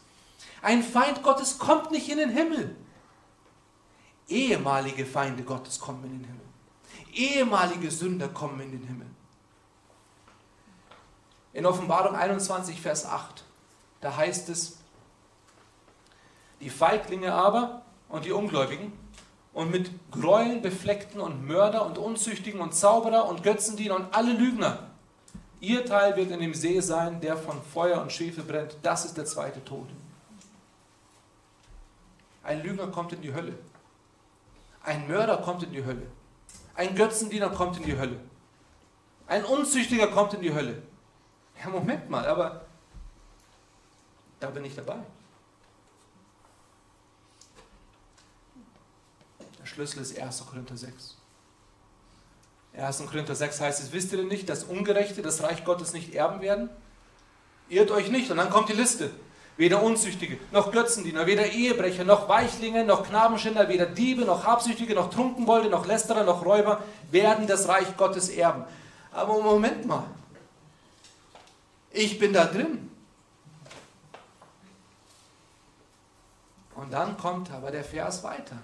Ein 0.61 0.83
Feind 0.83 1.23
Gottes 1.23 1.57
kommt 1.57 1.91
nicht 1.91 2.09
in 2.09 2.17
den 2.17 2.29
Himmel. 2.29 2.75
Ehemalige 4.29 5.05
Feinde 5.05 5.43
Gottes 5.43 5.79
kommen 5.79 6.03
in 6.05 6.11
den 6.11 6.25
Himmel. 6.25 6.45
Ehemalige 7.13 7.89
Sünder 7.89 8.29
kommen 8.29 8.59
in 8.61 8.71
den 8.71 8.83
Himmel. 8.83 9.07
In 11.53 11.65
Offenbarung 11.65 12.15
21, 12.15 12.79
Vers 12.79 13.05
8, 13.05 13.43
da 14.01 14.15
heißt 14.15 14.49
es, 14.49 14.77
die 16.61 16.69
Feiglinge 16.69 17.33
aber 17.33 17.81
und 18.07 18.25
die 18.25 18.31
Ungläubigen 18.31 18.93
und 19.53 19.71
mit 19.71 19.89
Gräueln 20.11 20.61
befleckten 20.61 21.19
und 21.19 21.47
Mörder 21.47 21.85
und 21.85 21.97
Unzüchtigen 21.97 22.61
und 22.61 22.75
Zauberer 22.75 23.27
und 23.27 23.43
Götzendiener 23.43 23.95
und 23.95 24.13
alle 24.13 24.33
Lügner. 24.33 24.89
Ihr 25.59 25.85
Teil 25.85 26.15
wird 26.15 26.31
in 26.31 26.39
dem 26.39 26.53
See 26.53 26.79
sein, 26.79 27.19
der 27.19 27.35
von 27.35 27.61
Feuer 27.61 28.01
und 28.01 28.11
Schwefel 28.11 28.43
brennt. 28.43 28.77
Das 28.83 29.05
ist 29.05 29.17
der 29.17 29.25
zweite 29.25 29.63
Tod. 29.65 29.87
Ein 32.43 32.63
Lügner 32.63 32.87
kommt 32.87 33.11
in 33.11 33.21
die 33.21 33.33
Hölle. 33.33 33.57
Ein 34.89 35.07
Mörder 35.07 35.37
kommt 35.37 35.61
in 35.61 35.71
die 35.71 35.85
Hölle. 35.85 36.07
Ein 36.73 36.95
Götzendiener 36.95 37.51
kommt 37.51 37.77
in 37.77 37.83
die 37.83 37.95
Hölle. 37.95 38.19
Ein 39.27 39.45
Unzüchtiger 39.45 40.07
kommt 40.07 40.33
in 40.33 40.41
die 40.41 40.51
Hölle. 40.51 40.81
Ja, 41.61 41.69
Moment 41.69 42.09
mal, 42.09 42.25
aber 42.25 42.65
da 44.39 44.49
bin 44.49 44.65
ich 44.65 44.75
dabei. 44.75 44.97
Der 49.59 49.65
Schlüssel 49.67 50.01
ist 50.01 50.17
1. 50.17 50.47
Korinther 50.47 50.75
6. 50.75 51.17
1. 52.73 53.05
Korinther 53.05 53.35
6 53.35 53.61
heißt 53.61 53.83
es, 53.83 53.91
wisst 53.91 54.11
ihr 54.11 54.17
denn 54.17 54.27
nicht, 54.27 54.49
dass 54.49 54.63
Ungerechte 54.63 55.21
das 55.21 55.43
Reich 55.43 55.63
Gottes 55.65 55.93
nicht 55.93 56.15
erben 56.15 56.41
werden? 56.41 56.67
Irrt 57.67 57.91
euch 57.91 58.09
nicht. 58.09 58.31
Und 58.31 58.37
dann 58.37 58.49
kommt 58.49 58.69
die 58.69 58.73
Liste. 58.73 59.11
Weder 59.59 59.83
Unzüchtige, 59.83 60.37
noch 60.53 60.71
Götzendiener, 60.71 61.27
weder 61.27 61.45
Ehebrecher, 61.45 62.05
noch 62.05 62.29
Weichlinge, 62.29 62.85
noch 62.85 63.05
Knabenschinder, 63.05 63.67
weder 63.67 63.87
Diebe, 63.87 64.23
noch 64.23 64.45
Habsüchtige, 64.45 64.95
noch 64.95 65.09
Trunkenbolde, 65.09 65.69
noch 65.69 65.85
Lästerer, 65.85 66.23
noch 66.23 66.45
Räuber 66.45 66.81
werden 67.11 67.45
das 67.45 67.67
Reich 67.67 67.97
Gottes 67.97 68.29
erben. 68.29 68.63
Aber 69.11 69.41
Moment 69.41 69.85
mal. 69.85 70.05
Ich 71.91 72.17
bin 72.17 72.31
da 72.31 72.45
drin. 72.45 72.89
Und 76.75 76.93
dann 76.93 77.17
kommt 77.17 77.51
aber 77.51 77.69
der 77.69 77.83
Vers 77.83 78.23
weiter. 78.23 78.55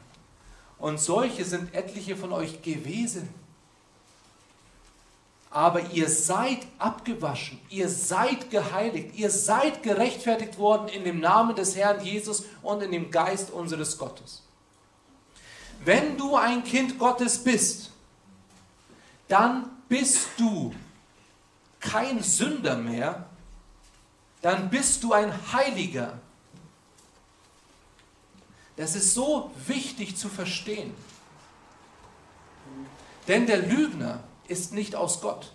Und 0.77 1.01
solche 1.01 1.43
sind 1.43 1.75
etliche 1.75 2.15
von 2.15 2.31
euch 2.31 2.61
gewesen. 2.61 3.27
Aber 5.55 5.89
ihr 5.91 6.09
seid 6.09 6.67
abgewaschen, 6.79 7.61
ihr 7.69 7.87
seid 7.87 8.51
geheiligt, 8.51 9.15
ihr 9.15 9.29
seid 9.29 9.83
gerechtfertigt 9.83 10.57
worden 10.57 10.89
in 10.89 11.05
dem 11.05 11.21
Namen 11.21 11.55
des 11.55 11.77
Herrn 11.77 12.03
Jesus 12.03 12.43
und 12.61 12.83
in 12.83 12.91
dem 12.91 13.09
Geist 13.09 13.51
unseres 13.51 13.97
Gottes. 13.97 14.43
Wenn 15.85 16.17
du 16.17 16.35
ein 16.35 16.61
Kind 16.65 16.99
Gottes 16.99 17.41
bist, 17.41 17.91
dann 19.29 19.69
bist 19.87 20.27
du 20.35 20.75
kein 21.79 22.21
Sünder 22.21 22.75
mehr, 22.75 23.25
dann 24.41 24.69
bist 24.69 25.05
du 25.05 25.13
ein 25.13 25.31
Heiliger. 25.53 26.19
Das 28.75 28.93
ist 28.93 29.13
so 29.13 29.51
wichtig 29.67 30.17
zu 30.17 30.27
verstehen. 30.27 30.93
Denn 33.29 33.47
der 33.47 33.59
Lügner 33.59 34.21
ist 34.47 34.73
nicht 34.73 34.95
aus 34.95 35.21
Gott, 35.21 35.51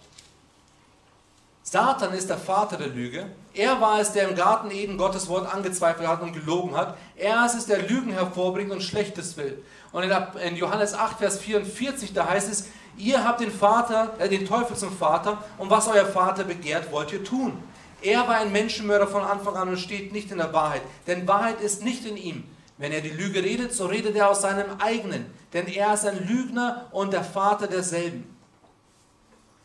Satan 1.71 2.15
ist 2.15 2.29
der 2.29 2.37
Vater 2.37 2.77
der 2.77 2.89
Lüge. 2.89 3.27
Er 3.55 3.81
war 3.81 4.01
es, 4.01 4.11
der 4.11 4.29
im 4.29 4.35
Garten 4.35 4.73
Eden 4.73 4.99
Gottes 4.99 5.29
Wort 5.29 5.55
angezweifelt 5.55 6.09
hat 6.09 6.21
und 6.21 6.33
gelogen 6.33 6.77
hat. 6.77 6.97
Er 7.17 7.47
ist 7.47 7.55
es, 7.55 7.67
der 7.67 7.87
Lügen 7.87 8.11
hervorbringt 8.11 8.73
und 8.73 8.83
Schlechtes 8.83 9.37
will. 9.37 9.63
Und 9.93 10.03
in 10.03 10.57
Johannes 10.57 10.95
8, 10.95 11.19
Vers 11.19 11.39
44, 11.39 12.13
da 12.13 12.29
heißt 12.29 12.51
es, 12.51 12.67
ihr 12.97 13.23
habt 13.23 13.41
den 13.41 13.53
Vater, 13.53 14.15
äh, 14.19 14.29
den 14.29 14.47
Teufel 14.47 14.77
zum 14.77 14.91
Vater 14.91 15.45
und 15.59 15.71
was 15.71 15.87
euer 15.87 16.07
Vater 16.07 16.43
begehrt, 16.43 16.91
wollt 16.91 17.13
ihr 17.13 17.23
tun. 17.23 17.63
Er 18.03 18.27
war 18.27 18.39
ein 18.39 18.51
Menschenmörder 18.51 19.07
von 19.07 19.23
Anfang 19.23 19.55
an 19.55 19.69
und 19.69 19.79
steht 19.79 20.13
nicht 20.13 20.33
in 20.33 20.39
der 20.39 20.53
Wahrheit, 20.53 20.83
denn 21.07 21.29
Wahrheit 21.29 21.61
ist 21.61 21.85
nicht 21.85 22.05
in 22.05 22.17
ihm. 22.17 22.45
Wenn 22.79 22.91
er 22.91 23.01
die 23.01 23.11
Lüge 23.11 23.45
redet, 23.45 23.73
so 23.75 23.87
redet 23.87 24.17
er 24.17 24.29
aus 24.29 24.41
seinem 24.41 24.81
eigenen, 24.81 25.27
denn 25.53 25.69
er 25.69 25.95
ist 25.95 26.05
ein 26.05 26.27
Lügner 26.27 26.87
und 26.91 27.13
der 27.13 27.23
Vater 27.23 27.69
derselben. 27.69 28.40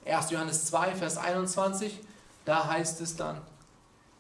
1. 0.06 0.32
Johannes 0.32 0.66
2, 0.66 0.96
Vers 0.96 1.18
21, 1.18 2.00
da 2.46 2.68
heißt 2.68 3.02
es 3.02 3.16
dann, 3.16 3.42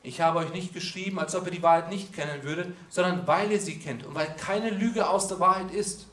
ich 0.06 0.22
habe 0.22 0.40
euch 0.40 0.54
nicht 0.54 0.74
geschrieben, 0.74 1.20
als 1.20 1.36
ob 1.36 1.46
ihr 1.46 1.52
die 1.52 1.64
Wahrheit 1.64 1.90
nicht 1.90 2.14
kennen 2.14 2.44
würdet, 2.44 2.76
sondern 2.90 3.26
weil 3.26 3.52
ihr 3.52 3.60
sie 3.60 3.80
kennt 3.80 4.06
und 4.06 4.14
weil 4.14 4.36
keine 4.36 4.70
Lüge 4.70 5.10
aus 5.10 5.28
der 5.28 5.40
Wahrheit 5.40 5.72
ist. 5.72 6.06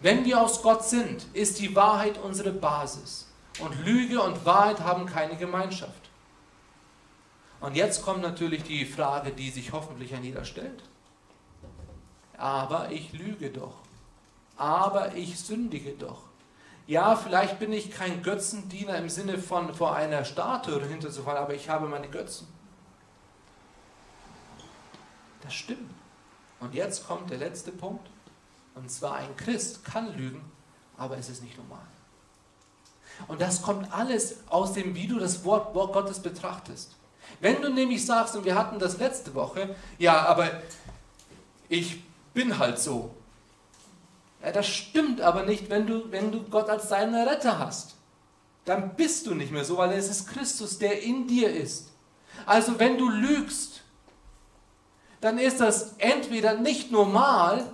Wenn 0.00 0.24
wir 0.24 0.40
aus 0.40 0.62
Gott 0.62 0.84
sind, 0.84 1.26
ist 1.34 1.58
die 1.58 1.76
Wahrheit 1.76 2.18
unsere 2.18 2.52
Basis. 2.52 3.28
Und 3.60 3.84
Lüge 3.84 4.20
und 4.20 4.44
Wahrheit 4.44 4.80
haben 4.80 5.06
keine 5.06 5.36
Gemeinschaft. 5.36 5.92
Und 7.60 7.76
jetzt 7.76 8.02
kommt 8.02 8.22
natürlich 8.22 8.62
die 8.62 8.84
Frage, 8.84 9.30
die 9.30 9.50
sich 9.50 9.72
hoffentlich 9.72 10.14
an 10.14 10.24
jeder 10.24 10.44
stellt. 10.44 10.82
Aber 12.36 12.90
ich 12.90 13.12
lüge 13.12 13.50
doch. 13.50 13.76
Aber 14.56 15.14
ich 15.14 15.38
sündige 15.38 15.92
doch. 15.92 16.24
Ja, 16.86 17.16
vielleicht 17.16 17.58
bin 17.58 17.72
ich 17.72 17.90
kein 17.90 18.22
Götzendiener 18.22 18.96
im 18.98 19.08
Sinne 19.08 19.38
von 19.38 19.72
vor 19.74 19.96
einer 19.96 20.24
Statue 20.24 20.84
hinterzufallen, 20.84 21.42
aber 21.42 21.54
ich 21.54 21.68
habe 21.68 21.88
meine 21.88 22.08
Götzen. 22.08 22.46
Das 25.42 25.54
stimmt. 25.54 25.90
Und 26.60 26.74
jetzt 26.74 27.06
kommt 27.06 27.30
der 27.30 27.38
letzte 27.38 27.72
Punkt. 27.72 28.08
Und 28.74 28.90
zwar 28.90 29.16
ein 29.16 29.36
Christ 29.36 29.84
kann 29.84 30.16
lügen, 30.16 30.44
aber 30.96 31.16
es 31.16 31.28
ist 31.28 31.42
nicht 31.42 31.56
normal. 31.56 31.86
Und 33.28 33.40
das 33.40 33.62
kommt 33.62 33.92
alles 33.92 34.38
aus 34.48 34.72
dem, 34.72 34.94
wie 34.94 35.06
du 35.06 35.18
das 35.18 35.44
Wort 35.44 35.72
Gottes 35.72 36.20
betrachtest. 36.20 36.96
Wenn 37.40 37.62
du 37.62 37.70
nämlich 37.70 38.04
sagst, 38.04 38.36
und 38.36 38.44
wir 38.44 38.56
hatten 38.56 38.78
das 38.78 38.98
letzte 38.98 39.34
Woche, 39.34 39.74
ja, 39.98 40.26
aber 40.26 40.50
ich 41.68 42.02
bin 42.32 42.58
halt 42.58 42.78
so. 42.78 43.14
Ja, 44.44 44.52
das 44.52 44.66
stimmt 44.66 45.22
aber 45.22 45.44
nicht, 45.44 45.70
wenn 45.70 45.86
du, 45.86 46.10
wenn 46.10 46.30
du 46.30 46.42
Gott 46.42 46.68
als 46.68 46.88
deinen 46.88 47.14
Retter 47.14 47.58
hast. 47.58 47.94
Dann 48.66 48.94
bist 48.94 49.26
du 49.26 49.34
nicht 49.34 49.50
mehr 49.50 49.64
so, 49.64 49.78
weil 49.78 49.92
es 49.92 50.10
ist 50.10 50.28
Christus, 50.28 50.78
der 50.78 51.02
in 51.02 51.26
dir 51.26 51.50
ist. 51.50 51.92
Also 52.44 52.78
wenn 52.78 52.98
du 52.98 53.08
lügst, 53.08 53.82
dann 55.22 55.38
ist 55.38 55.60
das 55.60 55.94
entweder 55.96 56.54
nicht 56.54 56.90
normal, 56.90 57.72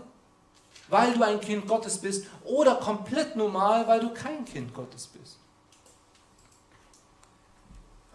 weil 0.89 1.13
du 1.15 1.25
ein 1.25 1.41
Kind 1.41 1.67
Gottes 1.67 1.99
bist, 1.99 2.27
oder 2.45 2.77
komplett 2.77 3.35
normal, 3.35 3.89
weil 3.89 4.01
du 4.01 4.15
kein 4.15 4.45
Kind 4.45 4.73
Gottes 4.73 5.09
bist. 5.09 5.39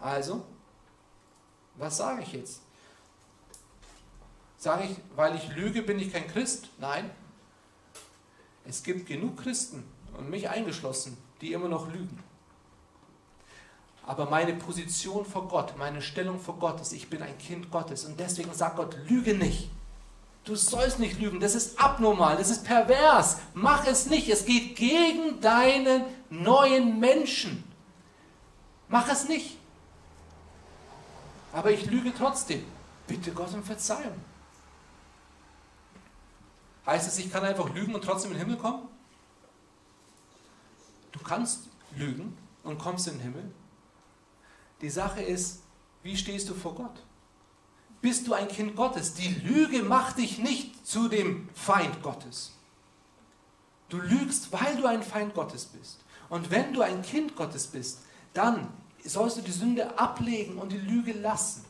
Also, 0.00 0.44
was 1.74 1.96
sage 1.96 2.22
ich 2.22 2.32
jetzt? 2.32 2.62
Sage 4.56 4.84
ich, 4.84 4.96
weil 5.14 5.36
ich 5.36 5.48
lüge, 5.54 5.82
bin 5.82 5.98
ich 5.98 6.12
kein 6.12 6.26
Christ? 6.28 6.68
Nein. 6.78 7.10
Es 8.68 8.82
gibt 8.82 9.06
genug 9.06 9.38
Christen, 9.38 9.84
und 10.16 10.30
mich 10.30 10.48
eingeschlossen, 10.48 11.16
die 11.40 11.52
immer 11.52 11.68
noch 11.68 11.92
lügen. 11.92 12.18
Aber 14.06 14.30
meine 14.30 14.54
Position 14.54 15.24
vor 15.24 15.48
Gott, 15.48 15.76
meine 15.76 16.00
Stellung 16.00 16.38
vor 16.38 16.58
Gott 16.58 16.80
ist, 16.80 16.92
ich 16.92 17.10
bin 17.10 17.22
ein 17.22 17.36
Kind 17.38 17.70
Gottes. 17.70 18.04
Und 18.04 18.18
deswegen 18.20 18.54
sagt 18.54 18.76
Gott, 18.76 18.96
lüge 19.08 19.34
nicht. 19.34 19.70
Du 20.44 20.54
sollst 20.54 21.00
nicht 21.00 21.18
lügen, 21.18 21.40
das 21.40 21.56
ist 21.56 21.80
abnormal, 21.80 22.36
das 22.36 22.50
ist 22.50 22.64
pervers. 22.64 23.38
Mach 23.52 23.84
es 23.86 24.06
nicht, 24.06 24.28
es 24.28 24.44
geht 24.44 24.76
gegen 24.76 25.40
deinen 25.40 26.04
neuen 26.30 27.00
Menschen. 27.00 27.64
Mach 28.88 29.08
es 29.08 29.28
nicht. 29.28 29.58
Aber 31.52 31.72
ich 31.72 31.86
lüge 31.86 32.12
trotzdem. 32.16 32.62
Bitte 33.08 33.32
Gott 33.32 33.52
um 33.54 33.64
Verzeihung. 33.64 34.20
Heißt 36.86 37.08
es, 37.08 37.18
ich 37.18 37.30
kann 37.30 37.44
einfach 37.44 37.68
lügen 37.74 37.94
und 37.94 38.04
trotzdem 38.04 38.30
in 38.30 38.38
den 38.38 38.46
Himmel 38.46 38.58
kommen? 38.58 38.88
Du 41.12 41.18
kannst 41.20 41.64
lügen 41.96 42.36
und 42.62 42.78
kommst 42.78 43.08
in 43.08 43.14
den 43.14 43.22
Himmel. 43.22 43.50
Die 44.80 44.90
Sache 44.90 45.22
ist, 45.22 45.62
wie 46.02 46.16
stehst 46.16 46.48
du 46.48 46.54
vor 46.54 46.74
Gott? 46.74 47.02
Bist 48.00 48.26
du 48.28 48.34
ein 48.34 48.46
Kind 48.46 48.76
Gottes? 48.76 49.14
Die 49.14 49.34
Lüge 49.34 49.82
macht 49.82 50.18
dich 50.18 50.38
nicht 50.38 50.86
zu 50.86 51.08
dem 51.08 51.48
Feind 51.54 52.02
Gottes. 52.02 52.52
Du 53.88 53.98
lügst, 53.98 54.52
weil 54.52 54.76
du 54.76 54.86
ein 54.86 55.02
Feind 55.02 55.34
Gottes 55.34 55.64
bist. 55.64 55.98
Und 56.28 56.50
wenn 56.50 56.72
du 56.72 56.82
ein 56.82 57.02
Kind 57.02 57.34
Gottes 57.34 57.66
bist, 57.66 58.02
dann 58.34 58.68
sollst 59.04 59.38
du 59.38 59.42
die 59.42 59.52
Sünde 59.52 59.98
ablegen 59.98 60.58
und 60.58 60.70
die 60.70 60.78
Lüge 60.78 61.12
lassen. 61.12 61.64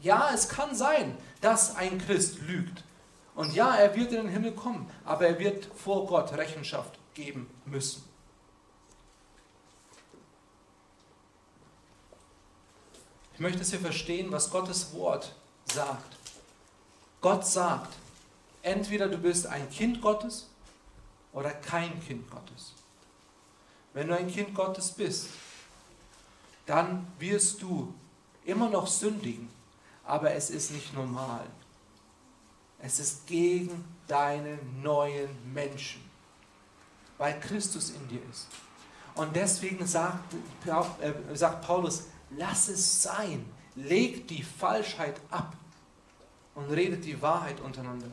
Ja, 0.00 0.30
es 0.32 0.48
kann 0.48 0.74
sein, 0.74 1.16
dass 1.40 1.76
ein 1.76 1.98
Christ 1.98 2.40
lügt. 2.42 2.84
Und 3.38 3.54
ja, 3.54 3.76
er 3.76 3.94
wird 3.94 4.10
in 4.10 4.22
den 4.22 4.28
Himmel 4.30 4.50
kommen, 4.50 4.90
aber 5.04 5.28
er 5.28 5.38
wird 5.38 5.66
vor 5.66 6.08
Gott 6.08 6.32
Rechenschaft 6.32 6.98
geben 7.14 7.48
müssen. 7.66 8.02
Ich 13.34 13.38
möchte, 13.38 13.60
dass 13.60 13.70
wir 13.70 13.78
verstehen, 13.78 14.32
was 14.32 14.50
Gottes 14.50 14.92
Wort 14.92 15.36
sagt. 15.72 16.16
Gott 17.20 17.46
sagt, 17.46 17.94
entweder 18.62 19.06
du 19.06 19.18
bist 19.18 19.46
ein 19.46 19.70
Kind 19.70 20.02
Gottes 20.02 20.48
oder 21.32 21.52
kein 21.52 22.04
Kind 22.04 22.28
Gottes. 22.32 22.72
Wenn 23.94 24.08
du 24.08 24.16
ein 24.16 24.32
Kind 24.32 24.52
Gottes 24.52 24.90
bist, 24.90 25.28
dann 26.66 27.06
wirst 27.20 27.62
du 27.62 27.94
immer 28.44 28.68
noch 28.68 28.88
sündigen, 28.88 29.48
aber 30.02 30.32
es 30.32 30.50
ist 30.50 30.72
nicht 30.72 30.92
normal. 30.92 31.46
Es 32.80 33.00
ist 33.00 33.26
gegen 33.26 33.84
deinen 34.06 34.82
neuen 34.82 35.30
Menschen, 35.52 36.02
weil 37.18 37.38
Christus 37.40 37.90
in 37.90 38.08
dir 38.08 38.20
ist. 38.30 38.48
Und 39.14 39.34
deswegen 39.34 39.84
sagt, 39.86 40.34
äh, 40.64 41.12
sagt 41.34 41.66
Paulus, 41.66 42.04
lass 42.30 42.68
es 42.68 43.02
sein, 43.02 43.44
leg 43.74 44.28
die 44.28 44.42
Falschheit 44.42 45.20
ab 45.30 45.56
und 46.54 46.70
redet 46.70 47.04
die 47.04 47.20
Wahrheit 47.20 47.60
untereinander. 47.60 48.10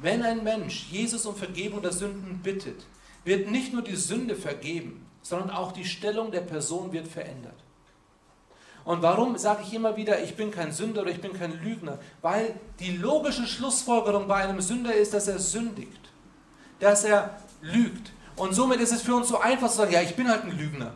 Wenn 0.00 0.22
ein 0.22 0.44
Mensch 0.44 0.86
Jesus 0.90 1.26
um 1.26 1.34
Vergebung 1.34 1.82
der 1.82 1.92
Sünden 1.92 2.38
bittet, 2.42 2.86
wird 3.24 3.50
nicht 3.50 3.72
nur 3.72 3.82
die 3.82 3.96
Sünde 3.96 4.36
vergeben, 4.36 5.06
sondern 5.22 5.50
auch 5.50 5.72
die 5.72 5.84
Stellung 5.84 6.30
der 6.30 6.42
Person 6.42 6.92
wird 6.92 7.08
verändert. 7.08 7.58
Und 8.88 9.02
warum 9.02 9.36
sage 9.36 9.64
ich 9.64 9.74
immer 9.74 9.96
wieder, 9.96 10.22
ich 10.22 10.34
bin 10.34 10.50
kein 10.50 10.72
Sünder 10.72 11.02
oder 11.02 11.10
ich 11.10 11.20
bin 11.20 11.38
kein 11.38 11.62
Lügner? 11.62 11.98
Weil 12.22 12.58
die 12.80 12.96
logische 12.96 13.46
Schlussfolgerung 13.46 14.26
bei 14.26 14.36
einem 14.36 14.62
Sünder 14.62 14.94
ist, 14.94 15.12
dass 15.12 15.28
er 15.28 15.38
sündigt, 15.38 16.08
dass 16.80 17.04
er 17.04 17.38
lügt. 17.60 18.12
Und 18.34 18.54
somit 18.54 18.80
ist 18.80 18.92
es 18.92 19.02
für 19.02 19.14
uns 19.14 19.28
so 19.28 19.38
einfach 19.38 19.68
zu 19.68 19.76
sagen, 19.76 19.92
ja, 19.92 20.00
ich 20.00 20.16
bin 20.16 20.26
halt 20.26 20.44
ein 20.44 20.56
Lügner. 20.56 20.94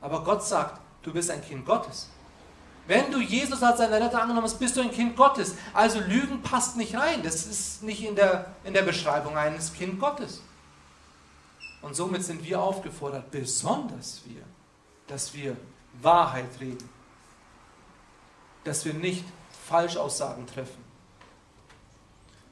Aber 0.00 0.24
Gott 0.24 0.46
sagt, 0.46 0.80
du 1.02 1.12
bist 1.12 1.30
ein 1.30 1.44
Kind 1.44 1.66
Gottes. 1.66 2.08
Wenn 2.86 3.12
du 3.12 3.20
Jesus 3.20 3.62
als 3.62 3.76
deine 3.76 4.02
Retter 4.02 4.22
angenommen 4.22 4.46
hast, 4.46 4.58
bist 4.58 4.74
du 4.74 4.80
ein 4.80 4.90
Kind 4.90 5.14
Gottes. 5.14 5.56
Also 5.74 6.00
Lügen 6.00 6.40
passt 6.40 6.78
nicht 6.78 6.96
rein. 6.96 7.22
Das 7.22 7.44
ist 7.44 7.82
nicht 7.82 8.02
in 8.02 8.16
der, 8.16 8.46
in 8.64 8.72
der 8.72 8.80
Beschreibung 8.80 9.36
eines 9.36 9.74
Kind 9.74 10.00
Gottes. 10.00 10.40
Und 11.82 11.94
somit 11.94 12.24
sind 12.24 12.42
wir 12.42 12.62
aufgefordert, 12.62 13.30
besonders 13.30 14.22
wir, 14.24 14.40
dass 15.06 15.34
wir 15.34 15.54
Wahrheit 16.00 16.48
reden. 16.58 16.93
Dass 18.64 18.84
wir 18.84 18.94
nicht 18.94 19.24
Falschaussagen 19.66 20.46
treffen. 20.46 20.82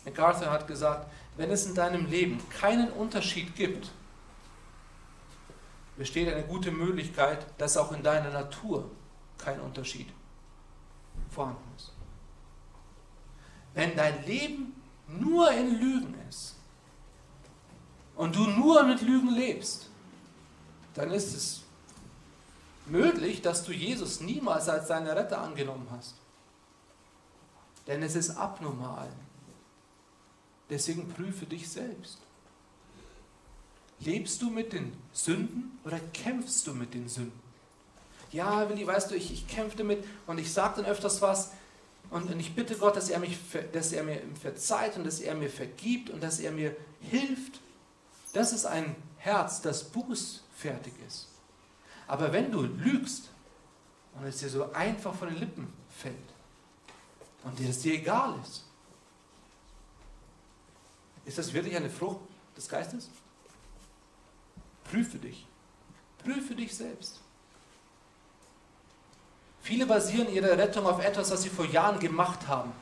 MacArthur 0.05 0.51
hat 0.51 0.67
gesagt, 0.67 1.11
wenn 1.37 1.51
es 1.51 1.67
in 1.67 1.75
deinem 1.75 2.07
Leben 2.07 2.41
keinen 2.51 2.91
Unterschied 2.93 3.55
gibt, 3.55 3.91
besteht 5.97 6.33
eine 6.33 6.45
gute 6.45 6.71
Möglichkeit, 6.71 7.47
dass 7.59 7.77
auch 7.77 7.93
in 7.93 8.03
deiner 8.03 8.31
Natur 8.31 8.91
kein 9.39 9.61
Unterschied 9.61 10.09
vorhanden 11.31 11.63
ist. 11.77 11.93
Wenn 13.75 13.97
dein 13.97 14.25
Leben 14.27 14.83
nur 15.09 15.51
in 15.53 15.79
Lügen 15.79 16.15
ist 16.29 16.57
und 18.17 18.35
du 18.35 18.47
nur 18.47 18.83
mit 18.85 19.03
Lügen 19.03 19.31
lebst, 19.31 19.89
dann 20.95 21.11
ist 21.11 21.35
es 21.35 21.62
möglich, 22.87 23.43
dass 23.43 23.65
du 23.65 23.73
Jesus 23.73 24.21
niemals 24.21 24.69
als 24.69 24.89
deinen 24.89 25.07
Retter 25.07 25.41
angenommen 25.41 25.87
hast. 25.91 26.15
Denn 27.87 28.03
es 28.03 28.15
ist 28.15 28.31
abnormal. 28.31 29.09
Deswegen 30.71 31.09
prüfe 31.09 31.47
dich 31.47 31.69
selbst. 31.69 32.19
Lebst 34.01 34.43
du 34.43 34.51
mit 34.51 34.73
den 34.73 34.93
Sünden 35.13 35.79
oder 35.85 36.01
kämpfst 36.13 36.67
du 36.67 36.75
mit 36.75 36.95
den 36.95 37.09
Sünden? 37.09 37.41
Ja, 38.33 38.69
Willi, 38.69 38.87
weißt 38.87 39.11
du, 39.11 39.15
ich, 39.15 39.33
ich 39.33 39.47
kämpfe 39.47 39.77
damit 39.77 40.05
und 40.27 40.39
ich 40.39 40.53
sage 40.53 40.77
dann 40.77 40.91
öfters 40.91 41.21
was 41.21 41.53
und, 42.11 42.31
und 42.31 42.41
ich 42.41 42.55
bitte 42.55 42.77
Gott, 42.77 42.97
dass 42.97 43.11
er, 43.11 43.19
mich, 43.21 43.39
dass 43.73 43.93
er 43.93 44.03
mir 44.03 44.21
verzeiht 44.41 44.97
und 44.97 45.05
dass 45.05 45.21
er 45.21 45.35
mir 45.35 45.51
vergibt 45.51 46.11
und 46.11 46.23
dass 46.23 46.41
er 46.41 46.53
mir 46.53 46.75
hilft. 47.01 47.61
Das 48.33 48.53
ist 48.53 48.65
ein 48.65 48.97
Herz, 49.19 49.61
das 49.61 49.85
bußfertig 49.85 50.95
ist. 51.07 51.29
Aber 52.13 52.31
wenn 52.31 52.53
du 52.53 52.61
lügst 52.61 53.31
und 54.15 54.27
es 54.27 54.37
dir 54.37 54.51
so 54.51 54.71
einfach 54.75 55.15
von 55.15 55.29
den 55.29 55.39
Lippen 55.39 55.73
fällt 55.89 56.15
und 57.43 57.59
dir 57.59 57.67
das 57.67 57.79
dir 57.79 57.95
egal 57.95 58.39
ist, 58.43 58.65
ist 61.25 61.39
das 61.39 61.55
wirklich 61.55 61.75
eine 61.75 61.89
Frucht 61.89 62.21
des 62.55 62.69
Geistes? 62.69 63.09
Prüfe 64.85 65.17
dich. 65.17 65.47
Prüfe 66.19 66.55
dich 66.55 66.77
selbst. 66.77 67.19
Viele 69.63 69.87
basieren 69.87 70.31
ihre 70.31 70.59
Rettung 70.59 70.85
auf 70.85 71.03
etwas, 71.03 71.31
was 71.31 71.45
sie 71.45 71.49
vor 71.49 71.65
Jahren 71.65 71.99
gemacht 71.99 72.47
haben. 72.47 72.75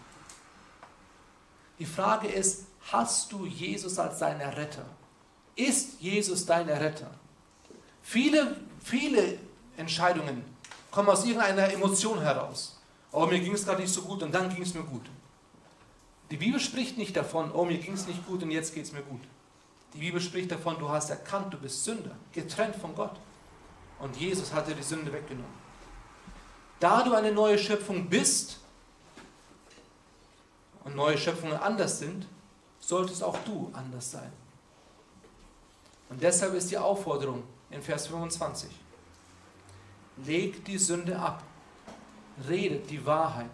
Die 1.78 1.86
Frage 1.86 2.26
ist, 2.26 2.64
hast 2.90 3.30
du 3.30 3.46
Jesus 3.46 3.96
als 3.96 4.18
deinen 4.18 4.40
Retter? 4.40 4.86
Ist 5.54 6.00
Jesus 6.00 6.46
dein 6.46 6.68
Retter? 6.68 7.12
Viele, 8.02 8.56
viele 8.82 9.38
Entscheidungen 9.76 10.44
kommen 10.90 11.08
aus 11.08 11.24
irgendeiner 11.24 11.72
Emotion 11.72 12.20
heraus. 12.20 12.78
Oh, 13.12 13.26
mir 13.26 13.40
ging 13.40 13.54
es 13.54 13.64
gerade 13.64 13.80
nicht 13.80 13.92
so 13.92 14.02
gut 14.02 14.22
und 14.22 14.32
dann 14.32 14.52
ging 14.52 14.62
es 14.62 14.74
mir 14.74 14.82
gut. 14.82 15.06
Die 16.30 16.36
Bibel 16.36 16.60
spricht 16.60 16.96
nicht 16.96 17.16
davon, 17.16 17.50
oh, 17.52 17.64
mir 17.64 17.78
ging 17.78 17.94
es 17.94 18.06
nicht 18.06 18.24
gut 18.26 18.42
und 18.42 18.50
jetzt 18.50 18.74
geht 18.74 18.84
es 18.84 18.92
mir 18.92 19.02
gut. 19.02 19.22
Die 19.94 19.98
Bibel 19.98 20.20
spricht 20.20 20.52
davon, 20.52 20.78
du 20.78 20.88
hast 20.88 21.10
erkannt, 21.10 21.52
du 21.52 21.58
bist 21.58 21.84
Sünder, 21.84 22.16
getrennt 22.32 22.76
von 22.76 22.94
Gott. 22.94 23.18
Und 23.98 24.16
Jesus 24.16 24.52
hat 24.52 24.68
dir 24.68 24.74
die 24.74 24.82
Sünde 24.82 25.12
weggenommen. 25.12 25.60
Da 26.78 27.02
du 27.02 27.12
eine 27.12 27.32
neue 27.32 27.58
Schöpfung 27.58 28.08
bist 28.08 28.60
und 30.84 30.94
neue 30.94 31.18
Schöpfungen 31.18 31.58
anders 31.58 31.98
sind, 31.98 32.26
solltest 32.78 33.22
auch 33.22 33.36
du 33.44 33.70
anders 33.74 34.12
sein. 34.12 34.32
Und 36.08 36.22
deshalb 36.22 36.54
ist 36.54 36.70
die 36.70 36.78
Aufforderung 36.78 37.42
in 37.70 37.82
Vers 37.82 38.08
25. 38.08 38.70
Legt 40.24 40.66
die 40.68 40.78
Sünde 40.78 41.18
ab, 41.18 41.42
redet 42.48 42.90
die 42.90 43.04
Wahrheit, 43.06 43.50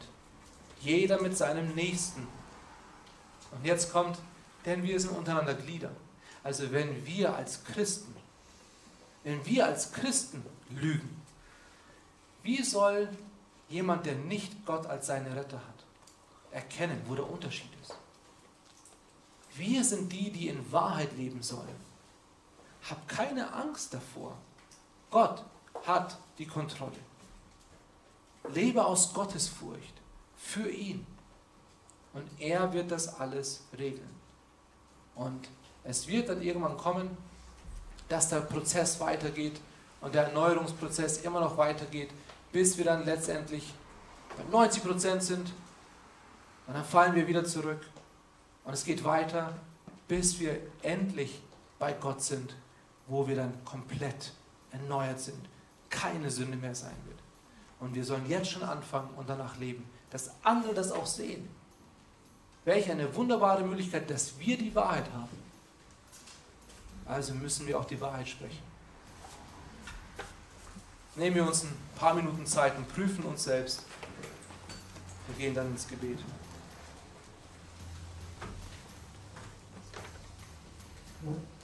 jeder 0.81 1.21
mit 1.21 1.37
seinem 1.37 1.75
Nächsten. 1.75 2.27
Und 3.53 3.65
jetzt 3.65 3.93
kommt, 3.93 4.19
denn 4.65 4.83
wir 4.83 4.99
sind 4.99 5.11
untereinander 5.11 5.55
Glieder. 5.55 5.91
Also 6.43 6.71
wenn 6.73 7.05
wir 7.07 7.35
als 7.35 7.65
Christen, 7.65 8.15
wenn 9.25 9.45
wir 9.47 9.67
als 9.67 9.93
Christen 9.93 10.45
lügen, 10.71 11.23
wie 12.43 12.63
soll 12.63 13.09
jemand, 13.69 14.07
der 14.07 14.15
nicht 14.15 14.65
Gott 14.65 14.87
als 14.87 15.09
seinen 15.09 15.33
Retter 15.33 15.57
hat, 15.57 15.85
erkennen, 16.53 17.01
wo 17.07 17.15
der 17.15 17.29
Unterschied 17.29 17.71
ist? 17.83 17.97
Wir 19.57 19.83
sind 19.83 20.13
die, 20.13 20.31
die 20.31 20.49
in 20.49 20.71
Wahrheit 20.71 21.17
leben 21.17 21.43
sollen. 21.43 21.86
Hab 22.91 23.09
keine 23.09 23.53
Angst 23.53 23.95
davor. 23.95 24.37
Gott 25.11 25.43
hat 25.85 26.17
die 26.39 26.47
Kontrolle. 26.47 26.97
Lebe 28.49 28.85
aus 28.85 29.13
Gottes 29.13 29.49
Furcht 29.49 29.95
für 30.37 30.71
ihn. 30.71 31.07
Und 32.13 32.29
er 32.39 32.73
wird 32.73 32.91
das 32.91 33.21
alles 33.21 33.65
regeln. 33.77 34.09
Und 35.15 35.49
es 35.85 36.07
wird 36.07 36.29
dann 36.29 36.43
irgendwann 36.43 36.77
kommen, 36.77 37.17
dass 38.09 38.29
der 38.29 38.41
Prozess 38.41 39.01
weitergeht 39.01 39.61
und 40.01 40.15
der 40.15 40.29
Erneuerungsprozess 40.29 41.19
immer 41.19 41.41
noch 41.41 41.57
weitergeht, 41.57 42.11
bis 42.53 42.79
wir 42.79 42.85
dann 42.85 43.05
letztendlich 43.05 43.75
bei 44.37 44.45
90 44.51 44.85
Prozent 44.85 45.23
sind. 45.23 45.53
Und 46.67 46.75
dann 46.75 46.85
fallen 46.85 47.15
wir 47.15 47.27
wieder 47.27 47.45
zurück. 47.45 47.81
Und 48.65 48.73
es 48.73 48.85
geht 48.85 49.05
weiter, 49.05 49.53
bis 50.09 50.39
wir 50.39 50.59
endlich 50.83 51.41
bei 51.79 51.93
Gott 51.93 52.23
sind, 52.23 52.55
wo 53.07 53.27
wir 53.27 53.37
dann 53.37 53.65
komplett 53.65 54.33
erneuert 54.71 55.21
sind, 55.21 55.49
keine 55.91 56.31
Sünde 56.31 56.57
mehr 56.57 56.75
sein 56.75 56.97
wird. 57.07 57.19
Und 57.79 57.95
wir 57.95 58.05
sollen 58.05 58.29
jetzt 58.29 58.51
schon 58.51 58.63
anfangen 58.63 59.11
und 59.17 59.29
danach 59.29 59.57
leben, 59.59 59.89
dass 60.11 60.31
andere 60.43 60.75
das 60.75 60.93
auch 60.93 61.07
sehen. 61.07 61.49
Welch 62.65 62.91
eine 62.91 63.15
wunderbare 63.15 63.63
Möglichkeit, 63.63 64.11
dass 64.11 64.39
wir 64.39 64.59
die 64.59 64.75
Wahrheit 64.75 65.11
haben. 65.13 65.47
Also 67.05 67.35
müssen 67.35 67.67
wir 67.67 67.79
auch 67.79 67.85
die 67.85 68.01
Wahrheit 68.01 68.29
sprechen. 68.29 68.63
Nehmen 71.15 71.37
wir 71.37 71.47
uns 71.47 71.63
ein 71.63 71.77
paar 71.97 72.15
Minuten 72.15 72.45
Zeit 72.45 72.77
und 72.77 72.93
prüfen 72.93 73.25
uns 73.25 73.45
selbst. 73.45 73.85
Wir 75.29 75.37
gehen 75.37 75.55
dann 75.55 75.69
ins 75.69 75.87
Gebet. 75.87 76.19
Mhm. 81.23 81.56